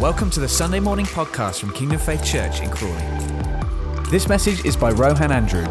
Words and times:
Welcome 0.00 0.30
to 0.30 0.40
the 0.40 0.48
Sunday 0.48 0.80
morning 0.80 1.04
podcast 1.04 1.60
from 1.60 1.74
Kingdom 1.74 1.98
Faith 1.98 2.24
Church 2.24 2.62
in 2.62 2.70
Crawley. 2.70 3.04
This 4.10 4.30
message 4.30 4.64
is 4.64 4.74
by 4.74 4.92
Rohan 4.92 5.30
Andrew. 5.30 5.66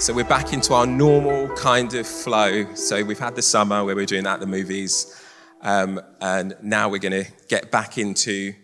So 0.00 0.14
we're 0.14 0.24
back 0.24 0.54
into 0.54 0.72
our 0.72 0.86
normal 0.86 1.54
kind 1.54 1.92
of 1.92 2.06
flow. 2.06 2.74
So 2.74 3.04
we've 3.04 3.18
had 3.18 3.34
the 3.34 3.42
summer 3.42 3.84
where 3.84 3.94
we're 3.94 4.06
doing 4.06 4.24
that 4.24 4.36
at 4.36 4.40
the 4.40 4.46
movies, 4.46 5.22
um, 5.60 6.00
and 6.22 6.56
now 6.62 6.88
we're 6.88 6.96
going 6.96 7.24
to 7.24 7.30
get 7.48 7.70
back 7.70 7.98
into 7.98 8.54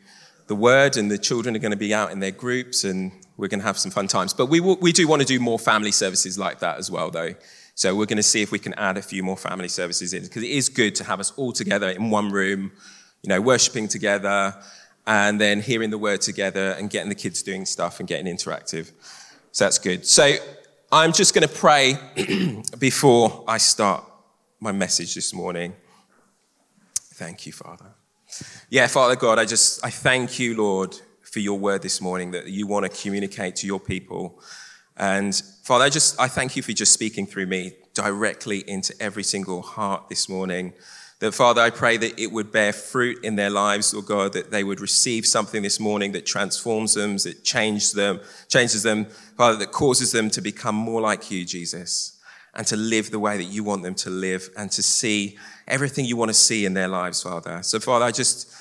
the 0.47 0.55
Word, 0.55 0.97
and 0.97 1.11
the 1.11 1.19
children 1.19 1.55
are 1.55 1.59
going 1.59 1.73
to 1.73 1.77
be 1.77 1.93
out 1.93 2.11
in 2.11 2.21
their 2.21 2.31
groups, 2.31 2.85
and 2.85 3.13
we're 3.37 3.49
going 3.49 3.61
to 3.61 3.67
have 3.67 3.77
some 3.77 3.91
fun 3.91 4.09
times. 4.09 4.33
But 4.33 4.47
we 4.47 4.61
we 4.61 4.93
do 4.93 5.07
want 5.07 5.21
to 5.21 5.29
do 5.29 5.39
more 5.39 5.59
family 5.59 5.93
services 5.93 6.39
like 6.39 6.61
that 6.61 6.79
as 6.79 6.91
well, 6.91 7.11
though. 7.11 7.35
So 7.83 7.97
we're 7.97 8.07
going 8.07 8.19
to 8.19 8.23
see 8.23 8.43
if 8.43 8.53
we 8.53 8.61
can 8.61 8.75
add 8.75 8.97
a 8.97 9.03
few 9.03 9.25
more 9.25 9.37
family 9.37 9.67
services 9.67 10.15
in 10.15 10.23
because 10.23 10.45
it 10.45 10.51
is 10.51 10.69
good 10.69 10.95
to 10.95 11.03
have 11.03 11.19
us 11.19 11.33
all 11.33 11.51
together 11.51 11.91
in 11.91 12.11
one 12.11 12.31
room, 12.31 12.71
you 13.25 13.29
know, 13.29 13.41
worshiping 13.41 13.89
together, 13.89 14.55
and 15.05 15.41
then 15.41 15.61
hearing 15.61 15.91
the 15.91 15.99
Word 15.99 16.21
together, 16.21 16.77
and 16.79 16.91
getting 16.91 17.09
the 17.09 17.17
kids 17.17 17.43
doing 17.43 17.65
stuff 17.65 17.99
and 17.99 18.09
getting 18.09 18.33
interactive. 18.33 18.93
So 19.51 19.65
that's 19.65 19.81
good. 19.81 20.07
So 20.07 20.37
I'm 20.93 21.13
just 21.13 21.35
going 21.35 21.49
to 21.49 21.53
pray 21.53 21.99
before 22.79 23.43
I 23.49 23.59
start 23.59 24.05
my 24.61 24.71
message 24.71 25.17
this 25.17 25.35
morning. 25.35 25.75
Thank 27.15 27.47
you, 27.47 27.53
Father. 27.53 27.87
Yeah, 28.71 28.87
Father 28.87 29.17
God, 29.17 29.41
I 29.41 29.45
just 29.45 29.85
I 29.85 29.91
thank 29.91 30.39
you, 30.39 30.57
Lord, 30.57 30.97
for 31.23 31.41
your 31.41 31.59
word 31.59 31.83
this 31.83 32.01
morning 32.01 32.31
that 32.31 32.47
you 32.47 32.69
want 32.69 32.89
to 32.89 33.03
communicate 33.03 33.57
to 33.57 33.67
your 33.67 33.81
people. 33.81 34.41
And 34.97 35.35
Father, 35.63 35.85
I 35.85 35.89
just 35.89 36.21
I 36.21 36.29
thank 36.29 36.57
you 36.57 36.63
for 36.63 36.73
just 36.73 36.93
speaking 36.93 37.27
through 37.27 37.47
me 37.47 37.73
directly 37.95 38.69
into 38.69 38.95
every 39.01 39.23
single 39.23 39.63
heart 39.63 40.09
this 40.09 40.29
morning. 40.29 40.73
That 41.21 41.33
Father, 41.33 41.61
I 41.61 41.71
pray 41.71 41.97
that 41.99 42.21
it 42.21 42.33
would 42.33 42.51
bear 42.51 42.73
fruit 42.73 43.25
in 43.25 43.37
their 43.37 43.51
lives, 43.51 43.95
Lord 43.95 44.07
God, 44.07 44.33
that 44.33 44.51
they 44.51 44.65
would 44.65 44.81
receive 44.81 45.25
something 45.25 45.63
this 45.63 45.79
morning 45.79 46.13
that 46.13 46.27
transforms 46.27 46.95
them, 46.95 47.17
that 47.19 47.45
changes 47.45 47.93
them, 47.93 48.21
changes 48.49 48.83
them, 48.83 49.07
Father, 49.37 49.57
that 49.59 49.71
causes 49.71 50.11
them 50.11 50.31
to 50.31 50.41
become 50.41 50.75
more 50.75 51.01
like 51.01 51.31
you, 51.31 51.45
Jesus, 51.45 52.19
and 52.55 52.67
to 52.67 52.77
live 52.77 53.13
the 53.13 53.21
way 53.21 53.37
that 53.37 53.45
you 53.45 53.63
want 53.63 53.85
them 53.85 53.95
to 53.95 54.11
live 54.11 54.51
and 54.57 54.71
to 54.73 54.83
see 54.83 55.39
everything 55.69 56.05
you 56.05 56.17
want 56.17 56.31
to 56.31 56.35
see 56.35 56.67
in 56.67 56.75
their 56.75 56.89
lives, 56.89 57.23
Father. 57.23 57.63
So, 57.63 57.79
Father, 57.79 58.05
I 58.05 58.11
just 58.11 58.53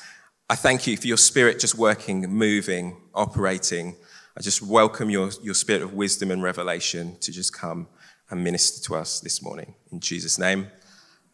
I 0.47 0.56
thank 0.56 0.86
you 0.86 0.97
for 0.97 1.08
your 1.08 1.17
spirit 1.17 1.59
just 1.59 1.75
working, 1.75 2.30
moving, 2.30 2.97
operating. 3.16 3.95
I 4.38 4.42
just 4.42 4.62
welcome 4.62 5.10
your, 5.10 5.30
your 5.44 5.54
spirit 5.54 5.82
of 5.82 5.94
wisdom 5.94 6.32
and 6.32 6.42
revelation 6.42 7.18
to 7.20 7.32
just 7.34 7.54
come 7.54 7.88
and 8.30 8.42
minister 8.42 8.82
to 8.88 8.96
us 8.96 9.20
this 9.20 9.42
morning. 9.42 9.76
In 9.92 10.00
Jesus' 10.00 10.40
name. 10.40 10.68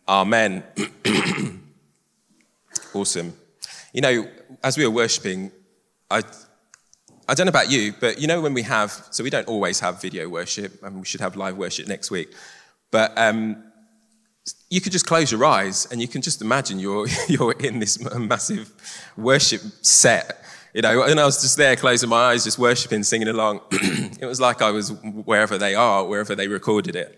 Amen. 0.08 0.64
awesome. 2.96 3.34
You 3.94 4.02
know, 4.02 4.28
as 4.64 4.78
we 4.78 4.86
were 4.86 4.92
worshiping, 4.92 5.52
I, 6.10 6.24
I 7.30 7.36
don't 7.36 7.46
know 7.46 7.52
about 7.52 7.70
you, 7.70 7.94
but 8.00 8.20
you 8.20 8.26
know 8.26 8.42
when 8.42 8.56
we 8.56 8.64
have, 8.64 8.92
so 9.12 9.24
we 9.24 9.30
don't 9.30 9.48
always 9.48 9.80
have 9.80 10.02
video 10.02 10.28
worship, 10.28 10.82
and 10.82 10.98
we 10.98 11.06
should 11.06 11.22
have 11.22 11.36
live 11.36 11.56
worship 11.56 11.88
next 11.88 12.10
week, 12.10 12.34
but 12.90 13.16
um, 13.16 13.64
you 14.72 14.82
could 14.82 14.92
just 14.92 15.06
close 15.06 15.32
your 15.32 15.46
eyes 15.46 15.88
and 15.92 16.02
you 16.02 16.08
can 16.08 16.22
just 16.22 16.42
imagine 16.42 16.80
you're, 16.80 17.08
you're 17.28 17.52
in 17.52 17.78
this 17.78 18.00
massive 18.18 18.72
worship 19.16 19.62
set. 19.82 20.44
You 20.78 20.84
know, 20.84 21.02
and 21.02 21.20
I 21.20 21.26
was 21.26 21.42
just 21.42 21.58
there 21.58 21.76
closing 21.76 22.08
my 22.08 22.26
eyes, 22.26 22.44
just 22.44 22.60
worshiping, 22.60 23.02
singing 23.02 23.30
along. 23.30 23.62
it 23.72 24.28
was 24.28 24.40
like 24.40 24.62
I 24.62 24.70
was 24.70 24.92
wherever 24.92 25.58
they 25.58 25.74
are, 25.74 26.06
wherever 26.06 26.36
they 26.36 26.48
recorded 26.48 26.96
it. 26.96 27.18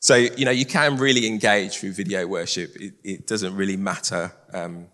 So, 0.00 0.16
you 0.16 0.44
know, 0.44 0.50
you 0.50 0.66
can 0.66 0.96
really 0.96 1.28
engage 1.28 1.78
through 1.78 1.92
video 1.92 2.26
worship. 2.26 2.74
It, 2.74 2.94
it 3.04 3.26
doesn't 3.28 3.54
really 3.54 3.76
matter 3.76 4.32
um, 4.52 4.88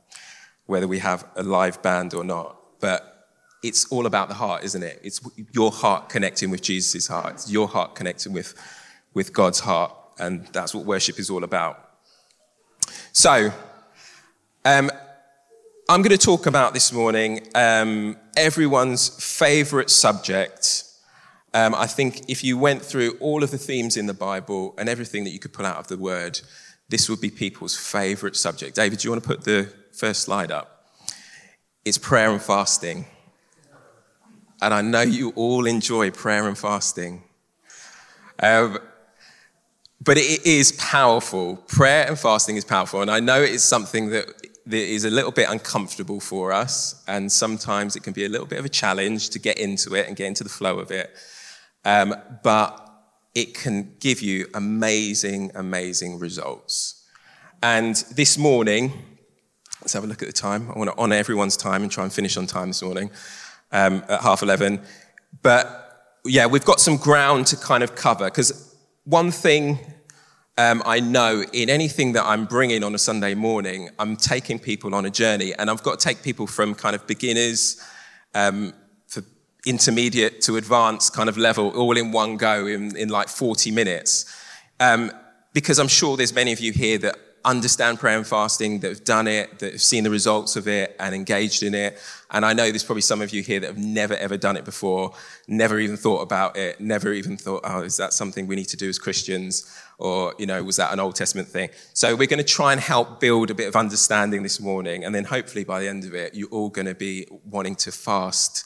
whether 0.66 0.86
we 0.86 0.98
have 0.98 1.24
a 1.34 1.42
live 1.42 1.80
band 1.80 2.12
or 2.12 2.24
not. 2.24 2.58
But 2.78 3.27
it's 3.62 3.90
all 3.90 4.05
about 4.05 4.28
the 4.28 4.34
heart, 4.34 4.64
isn't 4.64 4.83
it? 4.83 5.01
It's 5.02 5.23
your 5.52 5.73
heart 5.73 6.11
connecting 6.11 6.51
with 6.51 6.61
Jesus' 6.61 7.07
heart. 7.07 7.33
It's 7.33 7.51
your 7.51 7.68
heart 7.68 7.95
connecting 7.95 8.34
with, 8.34 8.52
with 9.14 9.33
God's 9.33 9.61
heart. 9.61 9.96
And 10.18 10.46
that's 10.48 10.74
what 10.74 10.84
worship 10.84 11.18
is 11.18 11.30
all 11.30 11.42
about. 11.42 11.89
So, 13.12 13.51
um, 14.67 14.90
I'm 15.89 16.02
going 16.02 16.17
to 16.17 16.18
talk 16.18 16.46
about 16.46 16.74
this 16.74 16.92
morning 16.92 17.46
um, 17.55 18.17
everyone's 18.36 19.08
favorite 19.08 19.90
subject 19.90 20.84
um, 21.55 21.72
I 21.72 21.86
think 21.86 22.28
if 22.28 22.42
you 22.42 22.58
went 22.58 22.83
through 22.83 23.17
all 23.20 23.45
of 23.45 23.52
the 23.52 23.58
themes 23.58 23.96
in 23.96 24.06
the 24.06 24.14
Bible 24.14 24.74
and 24.77 24.89
everything 24.89 25.22
that 25.22 25.30
you 25.30 25.39
could 25.39 25.52
pull 25.52 25.64
out 25.64 25.77
of 25.77 25.86
the 25.86 25.96
Word, 25.96 26.40
this 26.89 27.08
would 27.08 27.20
be 27.20 27.30
people's 27.30 27.77
favorite 27.77 28.34
subject. 28.34 28.74
David, 28.74 28.98
do 28.98 29.06
you 29.06 29.12
want 29.12 29.22
to 29.22 29.28
put 29.28 29.45
the 29.45 29.72
first 29.92 30.22
slide 30.22 30.50
up? 30.50 30.90
It's 31.84 31.96
prayer 31.96 32.33
and 32.33 32.42
fasting. 32.42 33.06
And 34.61 34.74
I 34.74 34.83
know 34.83 35.02
you 35.02 35.30
all 35.36 35.66
enjoy 35.66 36.11
prayer 36.11 36.48
and 36.48 36.58
fasting. 36.58 37.22
Um, 38.42 38.78
but 40.02 40.18
it 40.18 40.45
is 40.45 40.72
powerful. 40.72 41.56
Prayer 41.68 42.08
and 42.08 42.18
fasting 42.18 42.56
is 42.56 42.64
powerful. 42.64 43.01
And 43.01 43.11
I 43.11 43.20
know 43.20 43.40
it 43.40 43.51
is 43.51 43.62
something 43.62 44.11
that, 44.11 44.27
that 44.67 44.77
is 44.77 45.05
a 45.05 45.11
little 45.11 45.30
bit 45.30 45.48
uncomfortable 45.48 46.20
for 46.20 46.52
us. 46.52 47.02
And 47.07 47.30
sometimes 47.30 47.97
it 47.97 48.02
can 48.02 48.13
be 48.13 48.25
a 48.25 48.29
little 48.29 48.47
bit 48.47 48.58
of 48.58 48.64
a 48.64 48.70
challenge 48.70 49.30
to 49.30 49.39
get 49.39 49.58
into 49.58 49.95
it 49.95 50.08
and 50.08 50.17
get 50.17 50.27
into 50.27 50.45
the 50.45 50.51
flow 50.51 50.79
of 50.79 50.91
it. 50.91 51.14
Um, 51.85 52.14
but 52.42 52.80
it 53.35 53.55
can 53.55 53.95
give 54.01 54.23
you 54.23 54.47
amazing, 54.55 55.51
amazing 55.55 56.19
results. 56.19 57.05
And 57.63 57.97
this 58.14 58.39
morning, 58.39 58.92
let's 59.80 59.92
have 59.92 60.05
a 60.05 60.07
look 60.07 60.23
at 60.23 60.29
the 60.29 60.33
time. 60.33 60.70
I 60.70 60.79
want 60.79 60.91
to 60.91 60.96
honor 60.96 61.17
everyone's 61.17 61.57
time 61.57 61.83
and 61.83 61.91
try 61.91 62.05
and 62.05 62.13
finish 62.13 62.36
on 62.36 62.46
time 62.46 62.69
this 62.69 62.83
morning 62.83 63.11
um, 63.73 64.05
at 64.08 64.23
half 64.23 64.42
11. 64.42 64.81
But 65.42 66.20
yeah, 66.25 66.46
we've 66.46 66.64
got 66.64 66.81
some 66.81 66.96
ground 66.96 67.46
to 67.48 67.57
kind 67.57 67.83
of 67.83 67.95
cover 67.95 68.27
because 68.27 68.75
one 69.05 69.31
thing 69.31 69.79
um, 70.56 70.82
I 70.86 71.00
know 71.00 71.44
in 71.52 71.68
anything 71.68 72.12
that 72.12 72.24
I'm 72.24 72.44
bringing 72.44 72.84
on 72.84 72.94
a 72.94 72.98
Sunday 72.98 73.34
morning, 73.34 73.90
I'm 73.98 74.16
taking 74.16 74.58
people 74.58 74.94
on 74.94 75.04
a 75.04 75.10
journey, 75.10 75.52
and 75.54 75.70
I've 75.70 75.82
got 75.82 75.98
to 75.98 76.04
take 76.04 76.22
people 76.22 76.46
from 76.46 76.74
kind 76.74 76.94
of 76.94 77.06
beginners 77.06 77.80
um, 78.34 78.72
intermediate 79.66 80.42
to 80.42 80.56
advanced 80.56 81.14
kind 81.14 81.28
of 81.28 81.36
level 81.36 81.70
all 81.70 81.96
in 81.96 82.12
one 82.12 82.36
go 82.36 82.66
in, 82.66 82.96
in 82.96 83.08
like 83.08 83.28
40 83.28 83.70
minutes. 83.70 84.26
Um, 84.80 85.10
because 85.52 85.78
I'm 85.78 85.88
sure 85.88 86.16
there's 86.16 86.34
many 86.34 86.52
of 86.52 86.60
you 86.60 86.72
here 86.72 86.98
that 86.98 87.16
understand 87.44 87.98
prayer 87.98 88.16
and 88.16 88.27
fasting, 88.27 88.80
that 88.80 88.88
have 88.88 89.05
done 89.05 89.27
it, 89.27 89.58
that 89.58 89.72
have 89.72 89.82
seen 89.82 90.05
the 90.05 90.10
results 90.10 90.56
of 90.56 90.66
it 90.66 90.96
and 90.98 91.14
engaged 91.14 91.62
in 91.62 91.74
it. 91.74 91.98
And 92.30 92.44
I 92.44 92.52
know 92.52 92.70
there's 92.70 92.84
probably 92.84 93.02
some 93.02 93.22
of 93.22 93.32
you 93.32 93.42
here 93.42 93.60
that 93.60 93.66
have 93.66 93.78
never 93.78 94.14
ever 94.14 94.36
done 94.36 94.56
it 94.56 94.64
before, 94.64 95.12
never 95.46 95.78
even 95.78 95.96
thought 95.96 96.20
about 96.20 96.56
it, 96.56 96.80
never 96.80 97.12
even 97.12 97.36
thought, 97.36 97.62
oh, 97.64 97.83
is 97.83 97.96
that 97.98 98.12
something 98.12 98.46
we 98.46 98.56
need 98.56 98.68
to 98.68 98.77
do 98.77 98.88
as 98.88 98.98
Christians? 98.98 99.78
Or, 99.98 100.34
you 100.38 100.46
know, 100.46 100.62
was 100.64 100.77
that 100.77 100.92
an 100.92 100.98
Old 100.98 101.14
Testament 101.14 101.48
thing? 101.48 101.70
So 101.92 102.16
we're 102.16 102.27
going 102.27 102.38
to 102.38 102.44
try 102.44 102.72
and 102.72 102.80
help 102.80 103.20
build 103.20 103.50
a 103.50 103.54
bit 103.54 103.68
of 103.68 103.77
understanding 103.77 104.42
this 104.42 104.60
morning. 104.60 105.04
And 105.04 105.14
then 105.14 105.24
hopefully 105.24 105.64
by 105.64 105.80
the 105.80 105.88
end 105.88 106.04
of 106.04 106.14
it, 106.14 106.34
you're 106.34 106.48
all 106.48 106.68
going 106.68 106.86
to 106.86 106.94
be 106.94 107.28
wanting 107.44 107.77
to 107.77 107.92
fast 107.92 108.64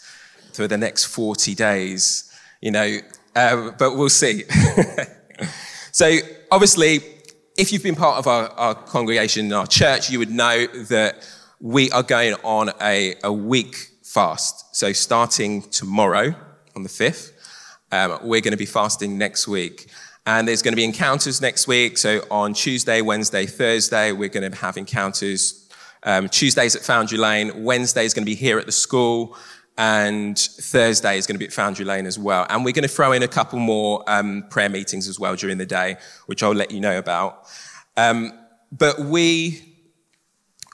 for 0.55 0.67
the 0.67 0.79
next 0.79 1.05
40 1.05 1.55
days, 1.55 2.33
you 2.61 2.71
know, 2.71 2.99
uh, 3.37 3.71
but 3.79 3.97
we'll 3.97 4.09
see. 4.09 4.45
so, 5.93 6.17
obviously, 6.51 7.01
if 7.59 7.73
you've 7.73 7.83
been 7.83 7.97
part 7.97 8.19
of 8.19 8.29
our, 8.29 8.49
our 8.51 8.75
congregation 8.75 9.47
in 9.47 9.53
our 9.53 9.67
church, 9.67 10.11
you 10.11 10.21
would 10.21 10.31
know 10.31 10.67
that 10.67 11.29
we 11.61 11.91
are 11.91 12.05
going 12.05 12.35
on 12.45 12.71
a, 12.81 13.17
a 13.25 13.33
week 13.33 13.91
fast. 14.05 14.77
So, 14.77 14.93
starting 14.93 15.63
tomorrow 15.63 16.37
on 16.77 16.85
the 16.85 16.89
5th, 16.89 17.33
um, 17.91 18.21
we're 18.23 18.41
going 18.41 18.53
to 18.53 18.57
be 18.57 18.65
fasting 18.65 19.19
next 19.19 19.49
week. 19.49 19.89
And 20.25 20.47
there's 20.47 20.63
going 20.63 20.73
to 20.73 20.77
be 20.77 20.85
encounters 20.85 21.41
next 21.41 21.67
week. 21.67 21.99
So, 21.99 22.25
on 22.31 22.55
Tuesday, 22.55 23.03
Wednesday, 23.03 23.45
Thursday, 23.45 24.13
we're 24.13 24.29
going 24.29 24.49
to 24.49 24.57
have 24.57 24.77
encounters. 24.77 25.69
Um, 26.05 26.29
Tuesdays 26.29 26.77
at 26.77 26.83
Foundry 26.83 27.19
Lane, 27.19 27.65
Wednesday 27.65 28.05
is 28.05 28.15
going 28.15 28.25
to 28.25 28.31
be 28.31 28.37
here 28.37 28.61
at 28.61 28.67
the 28.67 28.73
school, 28.73 29.37
and 29.79 30.37
Thursday 30.37 31.17
is 31.17 31.27
going 31.27 31.37
to 31.37 31.39
be 31.39 31.45
at 31.47 31.53
Foundry 31.53 31.85
Lane 31.85 32.05
as 32.05 32.19
well. 32.19 32.47
And 32.51 32.65
we're 32.65 32.73
going 32.73 32.83
to 32.83 32.89
throw 32.89 33.13
in 33.13 33.23
a 33.23 33.29
couple 33.29 33.61
more 33.61 34.03
um, 34.09 34.45
prayer 34.51 34.69
meetings 34.69 35.07
as 35.07 35.21
well 35.21 35.37
during 35.37 35.57
the 35.57 35.67
day, 35.67 35.97
which 36.27 36.43
I'll 36.43 36.53
let 36.53 36.73
you 36.73 36.81
know 36.81 36.99
about. 36.99 37.47
Um, 37.97 38.33
but 38.73 38.99
we 38.99 39.65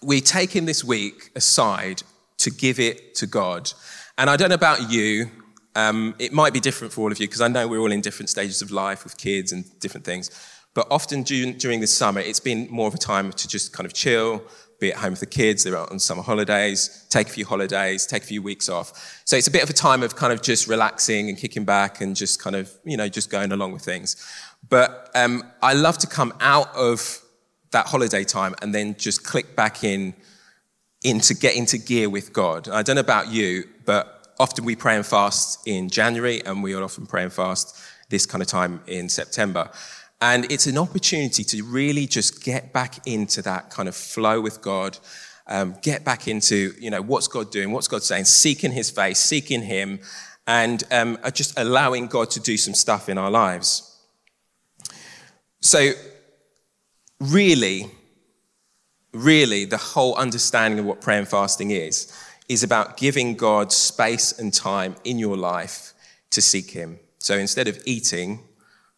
we're 0.02 0.20
taking 0.20 0.64
this 0.66 0.82
week 0.82 1.30
aside 1.36 2.02
to 2.38 2.50
give 2.50 2.78
it 2.78 3.14
to 3.16 3.26
God. 3.26 3.72
And 4.18 4.28
I 4.28 4.36
don't 4.36 4.48
know 4.48 4.54
about 4.54 4.90
you. 4.90 5.30
Um, 5.74 6.14
it 6.18 6.32
might 6.32 6.52
be 6.52 6.60
different 6.60 6.92
for 6.92 7.02
all 7.02 7.12
of 7.12 7.18
you 7.18 7.26
because 7.26 7.40
I 7.40 7.48
know 7.48 7.66
we're 7.66 7.80
all 7.80 7.92
in 7.92 8.00
different 8.00 8.30
stages 8.30 8.62
of 8.62 8.70
life 8.70 9.04
with 9.04 9.16
kids 9.16 9.52
and 9.52 9.64
different 9.80 10.04
things. 10.04 10.30
But 10.74 10.86
often 10.90 11.22
during, 11.22 11.56
during 11.56 11.80
the 11.80 11.86
summer, 11.86 12.20
it's 12.20 12.40
been 12.40 12.68
more 12.70 12.88
of 12.88 12.94
a 12.94 12.98
time 12.98 13.32
to 13.32 13.48
just 13.48 13.72
kind 13.72 13.86
of 13.86 13.94
chill, 13.94 14.42
be 14.84 14.92
at 14.92 14.98
home 14.98 15.10
with 15.10 15.20
the 15.20 15.26
kids, 15.26 15.64
they're 15.64 15.76
on 15.76 15.98
summer 15.98 16.22
holidays, 16.22 17.06
take 17.08 17.26
a 17.28 17.30
few 17.30 17.46
holidays, 17.46 18.06
take 18.06 18.22
a 18.22 18.26
few 18.26 18.42
weeks 18.42 18.68
off. 18.68 19.20
So 19.24 19.36
it's 19.36 19.46
a 19.46 19.50
bit 19.50 19.62
of 19.62 19.70
a 19.70 19.74
time 19.74 20.02
of 20.02 20.14
kind 20.14 20.32
of 20.32 20.42
just 20.42 20.68
relaxing 20.68 21.28
and 21.28 21.38
kicking 21.38 21.64
back 21.64 22.00
and 22.00 22.14
just 22.14 22.42
kind 22.42 22.56
of, 22.56 22.70
you 22.84 22.96
know, 22.96 23.08
just 23.08 23.30
going 23.30 23.52
along 23.52 23.72
with 23.72 23.82
things. 23.82 24.16
But 24.68 25.10
um, 25.14 25.42
I 25.62 25.74
love 25.74 25.98
to 25.98 26.06
come 26.06 26.32
out 26.40 26.74
of 26.74 27.20
that 27.70 27.86
holiday 27.86 28.24
time 28.24 28.54
and 28.62 28.74
then 28.74 28.94
just 28.96 29.24
click 29.24 29.56
back 29.56 29.84
in 29.84 30.14
into 31.02 31.34
get 31.34 31.54
into 31.54 31.78
gear 31.78 32.08
with 32.08 32.32
God. 32.32 32.68
I 32.68 32.82
don't 32.82 32.96
know 32.96 33.00
about 33.00 33.30
you, 33.30 33.64
but 33.84 34.34
often 34.38 34.64
we 34.64 34.74
pray 34.74 34.96
and 34.96 35.06
fast 35.06 35.66
in 35.66 35.90
January, 35.90 36.42
and 36.44 36.62
we 36.62 36.74
are 36.74 36.82
often 36.82 37.06
pray 37.06 37.22
and 37.22 37.32
fast 37.32 37.78
this 38.08 38.26
kind 38.26 38.42
of 38.42 38.48
time 38.48 38.80
in 38.86 39.08
September. 39.08 39.70
And 40.24 40.50
it's 40.50 40.66
an 40.66 40.78
opportunity 40.78 41.44
to 41.44 41.62
really 41.62 42.06
just 42.06 42.42
get 42.42 42.72
back 42.72 43.06
into 43.06 43.42
that 43.42 43.68
kind 43.68 43.90
of 43.90 43.94
flow 43.94 44.40
with 44.40 44.62
God, 44.62 44.96
um, 45.46 45.76
get 45.82 46.02
back 46.02 46.28
into, 46.28 46.72
you 46.80 46.88
know, 46.88 47.02
what's 47.02 47.28
God 47.28 47.50
doing, 47.50 47.72
what's 47.72 47.88
God 47.88 48.02
saying, 48.02 48.24
seeking 48.24 48.72
His 48.72 48.90
face, 48.90 49.18
seeking 49.18 49.60
Him, 49.60 50.00
and 50.46 50.82
um, 50.90 51.18
just 51.34 51.58
allowing 51.58 52.06
God 52.06 52.30
to 52.30 52.40
do 52.40 52.56
some 52.56 52.72
stuff 52.72 53.10
in 53.10 53.18
our 53.18 53.30
lives. 53.30 54.00
So, 55.60 55.90
really, 57.20 57.90
really, 59.12 59.66
the 59.66 59.76
whole 59.76 60.14
understanding 60.14 60.78
of 60.78 60.86
what 60.86 61.02
prayer 61.02 61.18
and 61.18 61.28
fasting 61.28 61.70
is, 61.70 62.10
is 62.48 62.62
about 62.62 62.96
giving 62.96 63.36
God 63.36 63.72
space 63.72 64.38
and 64.38 64.54
time 64.54 64.96
in 65.04 65.18
your 65.18 65.36
life 65.36 65.92
to 66.30 66.40
seek 66.40 66.70
Him. 66.70 66.98
So 67.18 67.36
instead 67.36 67.68
of 67.68 67.78
eating, 67.84 68.40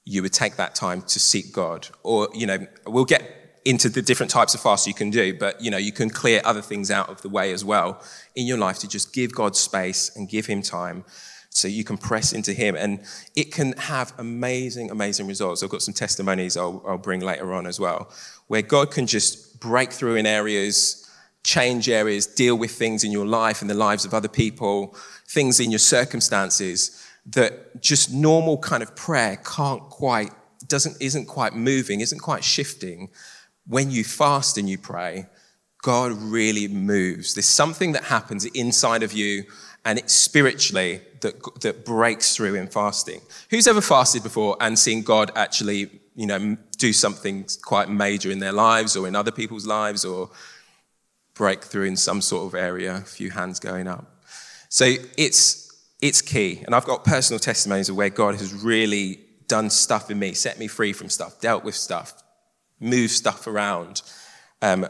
you 0.07 0.23
would 0.23 0.33
take 0.33 0.57
that 0.57 0.75
time 0.75 1.03
to 1.03 1.19
seek 1.19 1.53
God. 1.53 1.89
Or, 2.05 2.29
you 2.33 2.47
know, 2.47 2.67
we'll 2.87 3.05
get 3.05 3.61
into 3.65 3.89
the 3.89 4.01
different 4.01 4.31
types 4.31 4.55
of 4.55 4.61
fasts 4.61 4.87
you 4.87 4.95
can 4.95 5.11
do, 5.11 5.37
but, 5.37 5.61
you 5.61 5.71
know, 5.71 5.77
you 5.77 5.91
can 5.91 6.09
clear 6.09 6.41
other 6.45 6.63
things 6.63 6.91
out 6.93 7.09
of 7.11 7.21
the 7.23 7.29
way 7.29 7.53
as 7.53 7.65
well 7.65 8.01
in 8.37 8.47
your 8.47 8.57
life 8.57 8.79
to 8.79 8.89
just 8.89 9.13
give 9.13 9.35
God 9.35 9.57
space 9.57 10.15
and 10.15 10.29
give 10.29 10.47
Him 10.47 10.63
time 10.63 11.05
so 11.51 11.67
you 11.67 11.83
can 11.83 11.99
press 11.99 12.33
into 12.33 12.53
Him. 12.53 12.77
And 12.77 13.01
it 13.35 13.53
can 13.53 13.73
have 13.73 14.13
amazing, 14.17 14.93
amazing 14.93 15.27
results. 15.27 15.65
I've 15.65 15.71
got 15.71 15.83
some 15.83 15.95
testimonies 15.95 16.57
I'll, 16.57 16.85
I'll 16.87 16.99
bring 16.99 17.21
later 17.21 17.53
on 17.53 17.67
as 17.67 17.81
well, 17.81 18.13
where 18.47 18.63
God 18.63 18.93
can 18.93 19.09
just 19.09 19.59
break 19.59 19.91
through 19.91 20.15
in 20.15 20.27
areas, 20.27 21.11
change 21.43 21.89
areas, 21.89 22.29
deal 22.29 22.57
with 22.57 22.71
things 22.71 23.03
in 23.03 23.11
your 23.11 23.27
life 23.27 23.61
and 23.61 23.69
the 23.69 23.75
lives 23.75 24.05
of 24.05 24.15
other 24.15 24.29
people, 24.29 24.95
things 25.27 25.59
in 25.59 25.73
your 25.73 25.81
circumstances 25.81 27.06
that 27.31 27.83
just 27.83 28.13
normal 28.13 28.59
kind 28.59 28.83
of 28.83 28.95
prayer 28.95 29.37
can't 29.45 29.83
quite, 29.83 30.31
doesn't, 30.69 30.97
isn't 31.01 31.27
quite 31.27 31.55
moving, 31.55 32.01
isn't 32.01 32.21
quite 32.21 32.45
shifting. 32.45 33.11
When 33.67 33.91
you 33.91 34.05
fast 34.05 34.59
and 34.59 34.69
you 34.69 34.79
pray, 34.79 35.27
God 35.83 36.13
really 36.13 36.69
moves. 36.69 37.35
There's 37.35 37.47
something 37.47 37.93
that 37.93 38.05
happens 38.05 38.45
inside 38.45 39.03
of 39.03 39.13
you 39.13 39.45
and 39.85 40.01
it's 40.01 40.13
spiritually 40.13 41.01
that, 41.21 41.35
that 41.61 41.85
breaks 41.85 42.35
through 42.35 42.57
in 42.57 42.67
fasting. 42.67 43.21
Who's 43.51 43.69
ever 43.69 43.81
fasted 43.81 44.25
before 44.25 44.57
and 44.61 44.77
seen 44.77 45.03
God 45.03 45.31
actually, 45.37 46.01
you 46.17 46.27
know, 46.27 46.57
do 46.79 46.93
something 46.93 47.47
quite 47.63 47.89
major 47.89 48.33
in 48.33 48.41
their 48.41 48.53
lives 48.53 48.97
or 48.97 49.07
in 49.07 49.15
other 49.15 49.31
people's 49.31 49.65
lives 49.65 50.05
or 50.05 50.31
break 51.35 51.63
through 51.63 51.85
in 51.85 51.97
some 51.97 52.21
sort 52.21 52.47
of 52.47 52.59
area? 52.59 52.97
A 52.97 53.01
few 53.03 53.31
hands 53.31 53.61
going 53.61 53.87
up. 53.87 54.25
So 54.69 54.93
it's 55.17 55.66
it's 56.01 56.21
key. 56.23 56.63
And 56.65 56.75
I've 56.75 56.85
got 56.85 57.05
personal 57.05 57.39
testimonies 57.39 57.89
of 57.89 57.97
where 57.97 58.11
God 58.11 58.35
has 58.37 58.53
really 58.53 59.21
done 59.49 59.71
stuff 59.71 60.11
in 60.11 60.19
me, 60.19 60.33
set 60.33 60.59
me 60.59 60.69
free 60.69 60.93
from 60.93 61.09
stuff, 61.09 61.41
dealt 61.41 61.65
with 61.65 61.75
stuff, 61.75 62.23
moved 62.81 63.13
stuff 63.13 63.47
around 63.47 64.03
um, 64.63 64.87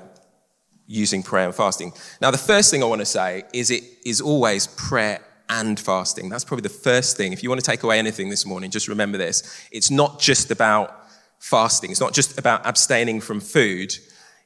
using 0.87 1.23
prayer 1.23 1.47
and 1.47 1.55
fasting. 1.55 1.93
Now, 2.20 2.31
the 2.31 2.38
first 2.38 2.70
thing 2.70 2.82
I 2.82 2.87
want 2.87 3.00
to 3.00 3.06
say 3.06 3.44
is 3.53 3.70
it 3.70 3.85
is 4.05 4.20
always 4.20 4.67
prayer 4.67 5.20
and 5.49 5.79
fasting. 5.79 6.29
That's 6.29 6.44
probably 6.44 6.62
the 6.62 6.69
first 6.70 7.17
thing. 7.17 7.32
If 7.32 7.43
you 7.43 7.49
want 7.49 7.61
to 7.61 7.70
take 7.70 7.82
away 7.82 7.99
anything 7.99 8.31
this 8.31 8.44
morning, 8.47 8.70
just 8.70 8.88
remember 8.88 9.19
this. 9.19 9.69
It's 9.70 9.91
not 9.91 10.20
just 10.20 10.50
about 10.50 11.06
fasting, 11.38 11.91
it's 11.91 12.00
not 12.00 12.14
just 12.14 12.38
about 12.38 12.67
abstaining 12.67 13.20
from 13.20 13.41
food, 13.41 13.97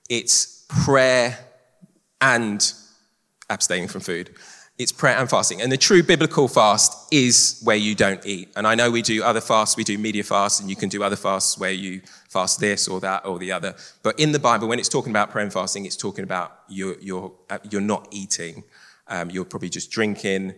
it's 0.08 0.66
prayer 0.68 1.38
and 2.20 2.72
abstaining 3.48 3.88
from 3.88 4.02
food. 4.02 4.30
It's 4.80 4.92
prayer 4.92 5.18
and 5.18 5.28
fasting. 5.28 5.60
And 5.60 5.70
the 5.70 5.76
true 5.76 6.02
biblical 6.02 6.48
fast 6.48 7.12
is 7.12 7.60
where 7.62 7.76
you 7.76 7.94
don't 7.94 8.24
eat. 8.24 8.48
And 8.56 8.66
I 8.66 8.74
know 8.74 8.90
we 8.90 9.02
do 9.02 9.22
other 9.22 9.42
fasts, 9.42 9.76
we 9.76 9.84
do 9.84 9.98
media 9.98 10.24
fasts, 10.24 10.58
and 10.58 10.70
you 10.70 10.74
can 10.74 10.88
do 10.88 11.02
other 11.02 11.16
fasts 11.16 11.58
where 11.58 11.70
you 11.70 12.00
fast 12.30 12.60
this 12.60 12.88
or 12.88 12.98
that 13.00 13.26
or 13.26 13.38
the 13.38 13.52
other. 13.52 13.74
But 14.02 14.18
in 14.18 14.32
the 14.32 14.38
Bible, 14.38 14.68
when 14.68 14.78
it's 14.78 14.88
talking 14.88 15.12
about 15.12 15.30
prayer 15.32 15.44
and 15.44 15.52
fasting, 15.52 15.84
it's 15.84 15.98
talking 15.98 16.24
about 16.24 16.60
you're, 16.70 16.98
you're, 16.98 17.30
uh, 17.50 17.58
you're 17.70 17.82
not 17.82 18.08
eating. 18.10 18.64
Um, 19.06 19.28
you're 19.28 19.44
probably 19.44 19.68
just 19.68 19.90
drinking 19.90 20.54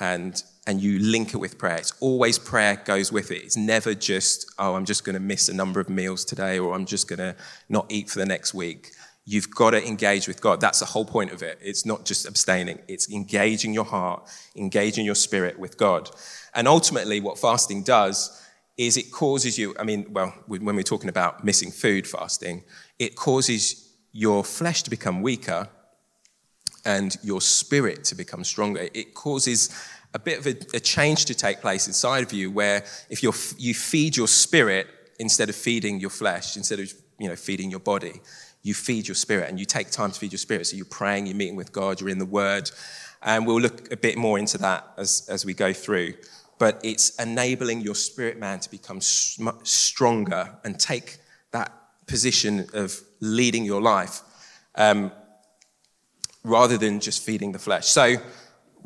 and, 0.00 0.42
and 0.66 0.80
you 0.80 0.98
link 0.98 1.34
it 1.34 1.36
with 1.36 1.58
prayer. 1.58 1.76
It's 1.76 1.92
always 2.00 2.38
prayer 2.38 2.80
goes 2.82 3.12
with 3.12 3.30
it. 3.30 3.42
It's 3.42 3.58
never 3.58 3.92
just, 3.92 4.54
oh, 4.58 4.74
I'm 4.74 4.86
just 4.86 5.04
going 5.04 5.14
to 5.14 5.20
miss 5.20 5.50
a 5.50 5.54
number 5.54 5.80
of 5.80 5.90
meals 5.90 6.24
today 6.24 6.58
or 6.58 6.72
I'm 6.74 6.86
just 6.86 7.08
going 7.08 7.18
to 7.18 7.36
not 7.68 7.92
eat 7.92 8.08
for 8.08 8.20
the 8.20 8.26
next 8.26 8.54
week. 8.54 8.92
You've 9.28 9.50
got 9.50 9.70
to 9.70 9.84
engage 9.84 10.28
with 10.28 10.40
God. 10.40 10.60
That's 10.60 10.78
the 10.78 10.86
whole 10.86 11.04
point 11.04 11.32
of 11.32 11.42
it. 11.42 11.58
It's 11.60 11.84
not 11.84 12.04
just 12.04 12.26
abstaining, 12.26 12.78
it's 12.86 13.10
engaging 13.10 13.74
your 13.74 13.84
heart, 13.84 14.28
engaging 14.54 15.04
your 15.04 15.16
spirit 15.16 15.58
with 15.58 15.76
God. 15.76 16.10
And 16.54 16.68
ultimately, 16.68 17.20
what 17.20 17.38
fasting 17.38 17.82
does 17.82 18.42
is 18.76 18.96
it 18.96 19.10
causes 19.10 19.58
you, 19.58 19.74
I 19.80 19.84
mean, 19.84 20.06
well, 20.10 20.32
when 20.46 20.76
we're 20.76 20.82
talking 20.82 21.08
about 21.08 21.44
missing 21.44 21.70
food 21.70 22.06
fasting, 22.06 22.62
it 22.98 23.16
causes 23.16 23.94
your 24.12 24.44
flesh 24.44 24.82
to 24.84 24.90
become 24.90 25.22
weaker 25.22 25.68
and 26.84 27.16
your 27.22 27.40
spirit 27.40 28.04
to 28.04 28.14
become 28.14 28.44
stronger. 28.44 28.88
It 28.94 29.14
causes 29.14 29.70
a 30.14 30.18
bit 30.18 30.38
of 30.38 30.46
a, 30.46 30.76
a 30.76 30.80
change 30.80 31.24
to 31.24 31.34
take 31.34 31.60
place 31.60 31.88
inside 31.88 32.22
of 32.22 32.32
you 32.32 32.50
where 32.50 32.84
if 33.10 33.22
you 33.22 33.32
you 33.58 33.74
feed 33.74 34.16
your 34.16 34.28
spirit 34.28 34.86
instead 35.18 35.48
of 35.48 35.56
feeding 35.56 35.98
your 36.00 36.10
flesh, 36.10 36.56
instead 36.56 36.78
of 36.78 36.92
you 37.18 37.28
know, 37.28 37.36
feeding 37.36 37.70
your 37.70 37.80
body, 37.80 38.20
you 38.66 38.74
feed 38.74 39.06
your 39.06 39.14
spirit 39.14 39.48
and 39.48 39.60
you 39.60 39.64
take 39.64 39.90
time 39.90 40.10
to 40.10 40.18
feed 40.18 40.32
your 40.32 40.38
spirit. 40.38 40.66
So 40.66 40.76
you're 40.76 40.86
praying, 40.86 41.26
you're 41.26 41.36
meeting 41.36 41.54
with 41.54 41.70
God, 41.70 42.00
you're 42.00 42.10
in 42.10 42.18
the 42.18 42.26
Word. 42.26 42.70
And 43.22 43.46
we'll 43.46 43.60
look 43.60 43.92
a 43.92 43.96
bit 43.96 44.18
more 44.18 44.38
into 44.38 44.58
that 44.58 44.92
as, 44.96 45.26
as 45.28 45.44
we 45.44 45.54
go 45.54 45.72
through. 45.72 46.14
But 46.58 46.80
it's 46.82 47.14
enabling 47.16 47.82
your 47.82 47.94
spirit 47.94 48.38
man 48.38 48.58
to 48.60 48.70
become 48.70 49.00
stronger 49.00 50.56
and 50.64 50.80
take 50.80 51.18
that 51.52 51.72
position 52.06 52.66
of 52.72 53.00
leading 53.20 53.64
your 53.64 53.80
life 53.80 54.22
um, 54.74 55.12
rather 56.42 56.76
than 56.76 56.98
just 56.98 57.22
feeding 57.22 57.52
the 57.52 57.58
flesh. 57.58 57.86
So 57.86 58.16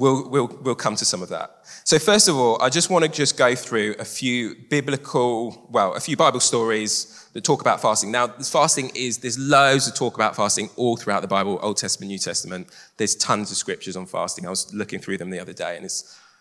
we'll, 0.01 0.29
we'll, 0.29 0.47
we'll 0.63 0.75
come 0.75 0.97
to 0.97 1.05
some 1.05 1.23
of 1.23 1.29
that. 1.29 1.59
So, 1.85 1.99
first 1.99 2.29
of 2.29 2.37
all, 2.37 2.61
I 2.63 2.69
just 2.69 2.91
want 2.91 3.05
to 3.05 3.11
just 3.11 3.37
go 3.37 3.55
through 3.55 3.95
a 3.99 4.05
few 4.05 4.57
biblical, 4.69 5.69
well, 5.71 5.95
a 5.95 6.01
few 6.01 6.17
Bible 6.17 6.41
stories 6.41 7.29
that 7.35 7.45
talk 7.45 7.61
about 7.61 7.81
fasting. 7.81 8.11
Now, 8.11 8.29
fasting 8.29 8.91
is, 8.95 9.19
there's 9.19 9.39
loads 9.39 9.87
of 9.87 9.95
talk 9.95 10.15
about 10.15 10.35
fasting 10.35 10.71
all 10.77 10.97
throughout 10.97 11.21
the 11.21 11.29
Bible, 11.29 11.59
Old 11.63 11.77
Testament, 11.77 12.09
New 12.09 12.19
Testament. 12.19 12.69
There's 12.97 13.15
tons 13.15 13.51
of 13.51 13.57
scriptures 13.57 13.97
on 13.97 14.07
fasting. 14.07 14.47
I 14.47 14.51
was 14.51 14.73
looking 14.75 15.01
through 15.01 15.19
them 15.19 15.31
the 15.31 15.39
other 15.39 15.53
day, 15.53 15.77
and 15.77 15.85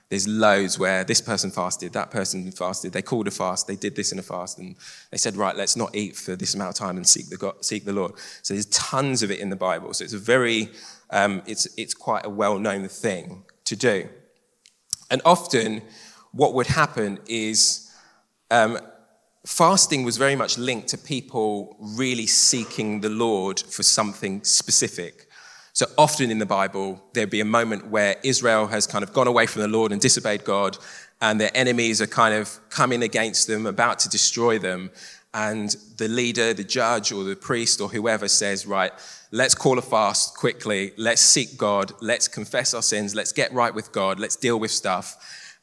there's 0.10 0.28
loads 0.28 0.80
where 0.80 1.04
this 1.04 1.22
person 1.22 1.52
fasted, 1.52 1.94
that 1.94 2.10
person 2.10 2.52
fasted, 2.52 2.94
they 2.94 3.04
called 3.04 3.28
a 3.28 3.32
fast, 3.32 3.68
they 3.68 3.76
did 3.76 3.96
this 3.96 4.12
in 4.12 4.18
a 4.18 4.24
fast, 4.24 4.58
and 4.58 4.76
they 5.12 5.18
said, 5.18 5.36
right, 5.36 5.56
let's 5.56 5.76
not 5.76 5.96
eat 5.96 6.16
for 6.16 6.36
this 6.36 6.56
amount 6.56 6.70
of 6.72 6.76
time 6.76 6.98
and 6.98 7.08
seek 7.08 7.30
the, 7.30 7.38
God, 7.38 7.64
seek 7.64 7.86
the 7.86 7.94
Lord. 7.94 8.14
So 8.42 8.56
there's 8.56 8.66
tons 8.68 9.22
of 9.22 9.30
it 9.30 9.40
in 9.40 9.50
the 9.50 9.56
Bible. 9.56 9.94
So 9.94 10.04
it's 10.04 10.14
a 10.14 10.18
very, 10.18 10.70
um, 11.12 11.44
it's, 11.46 11.68
it's 11.78 11.94
quite 11.94 12.26
a 12.26 12.30
well-known 12.30 12.88
thing 12.88 13.44
to 13.70 13.76
do. 13.76 14.10
And 15.10 15.22
often 15.26 15.82
what 16.32 16.54
would 16.54 16.68
happen 16.68 17.20
is 17.28 17.92
um, 18.52 18.80
fasting 19.46 20.04
was 20.04 20.18
very 20.18 20.36
much 20.36 20.58
linked 20.58 20.90
to 20.90 20.98
people 20.98 21.76
really 21.80 22.28
seeking 22.28 23.02
the 23.02 23.10
Lord 23.10 23.60
for 23.60 23.84
something 23.84 24.44
specific. 24.44 25.28
So 25.74 25.86
often 25.98 26.30
in 26.30 26.40
the 26.40 26.46
Bible, 26.46 27.02
there'd 27.14 27.30
be 27.30 27.42
a 27.42 27.46
moment 27.46 27.88
where 27.88 28.16
Israel 28.24 28.68
has 28.68 28.86
kind 28.86 29.04
of 29.04 29.14
gone 29.14 29.28
away 29.28 29.46
from 29.46 29.62
the 29.62 29.68
Lord 29.68 29.92
and 29.92 30.02
disobeyed 30.02 30.44
God, 30.44 30.78
and 31.22 31.40
their 31.40 31.52
enemies 31.54 32.02
are 32.02 32.08
kind 32.08 32.34
of 32.34 32.60
coming 32.70 33.04
against 33.04 33.48
them, 33.48 33.66
about 33.66 34.00
to 34.00 34.10
destroy 34.10 34.60
them. 34.60 34.90
And 35.34 35.76
the 35.98 36.08
leader, 36.08 36.54
the 36.54 36.64
judge, 36.64 37.12
or 37.12 37.24
the 37.24 37.36
priest, 37.36 37.82
or 37.82 37.88
whoever 37.88 38.28
says, 38.28 38.66
Right, 38.66 38.92
let's 39.32 39.56
call 39.56 39.78
a 39.78 39.82
fast 39.82 40.36
quickly. 40.36 40.92
Let's 40.98 41.22
seek 41.22 41.58
God. 41.58 41.92
Let's 42.02 42.28
confess 42.28 42.74
our 42.74 42.82
sins. 42.82 43.16
Let's 43.16 43.32
get 43.32 43.54
right 43.54 43.74
with 43.74 43.92
God. 43.92 44.20
Let's 44.20 44.36
deal 44.36 44.60
with 44.60 44.72
stuff 44.72 45.18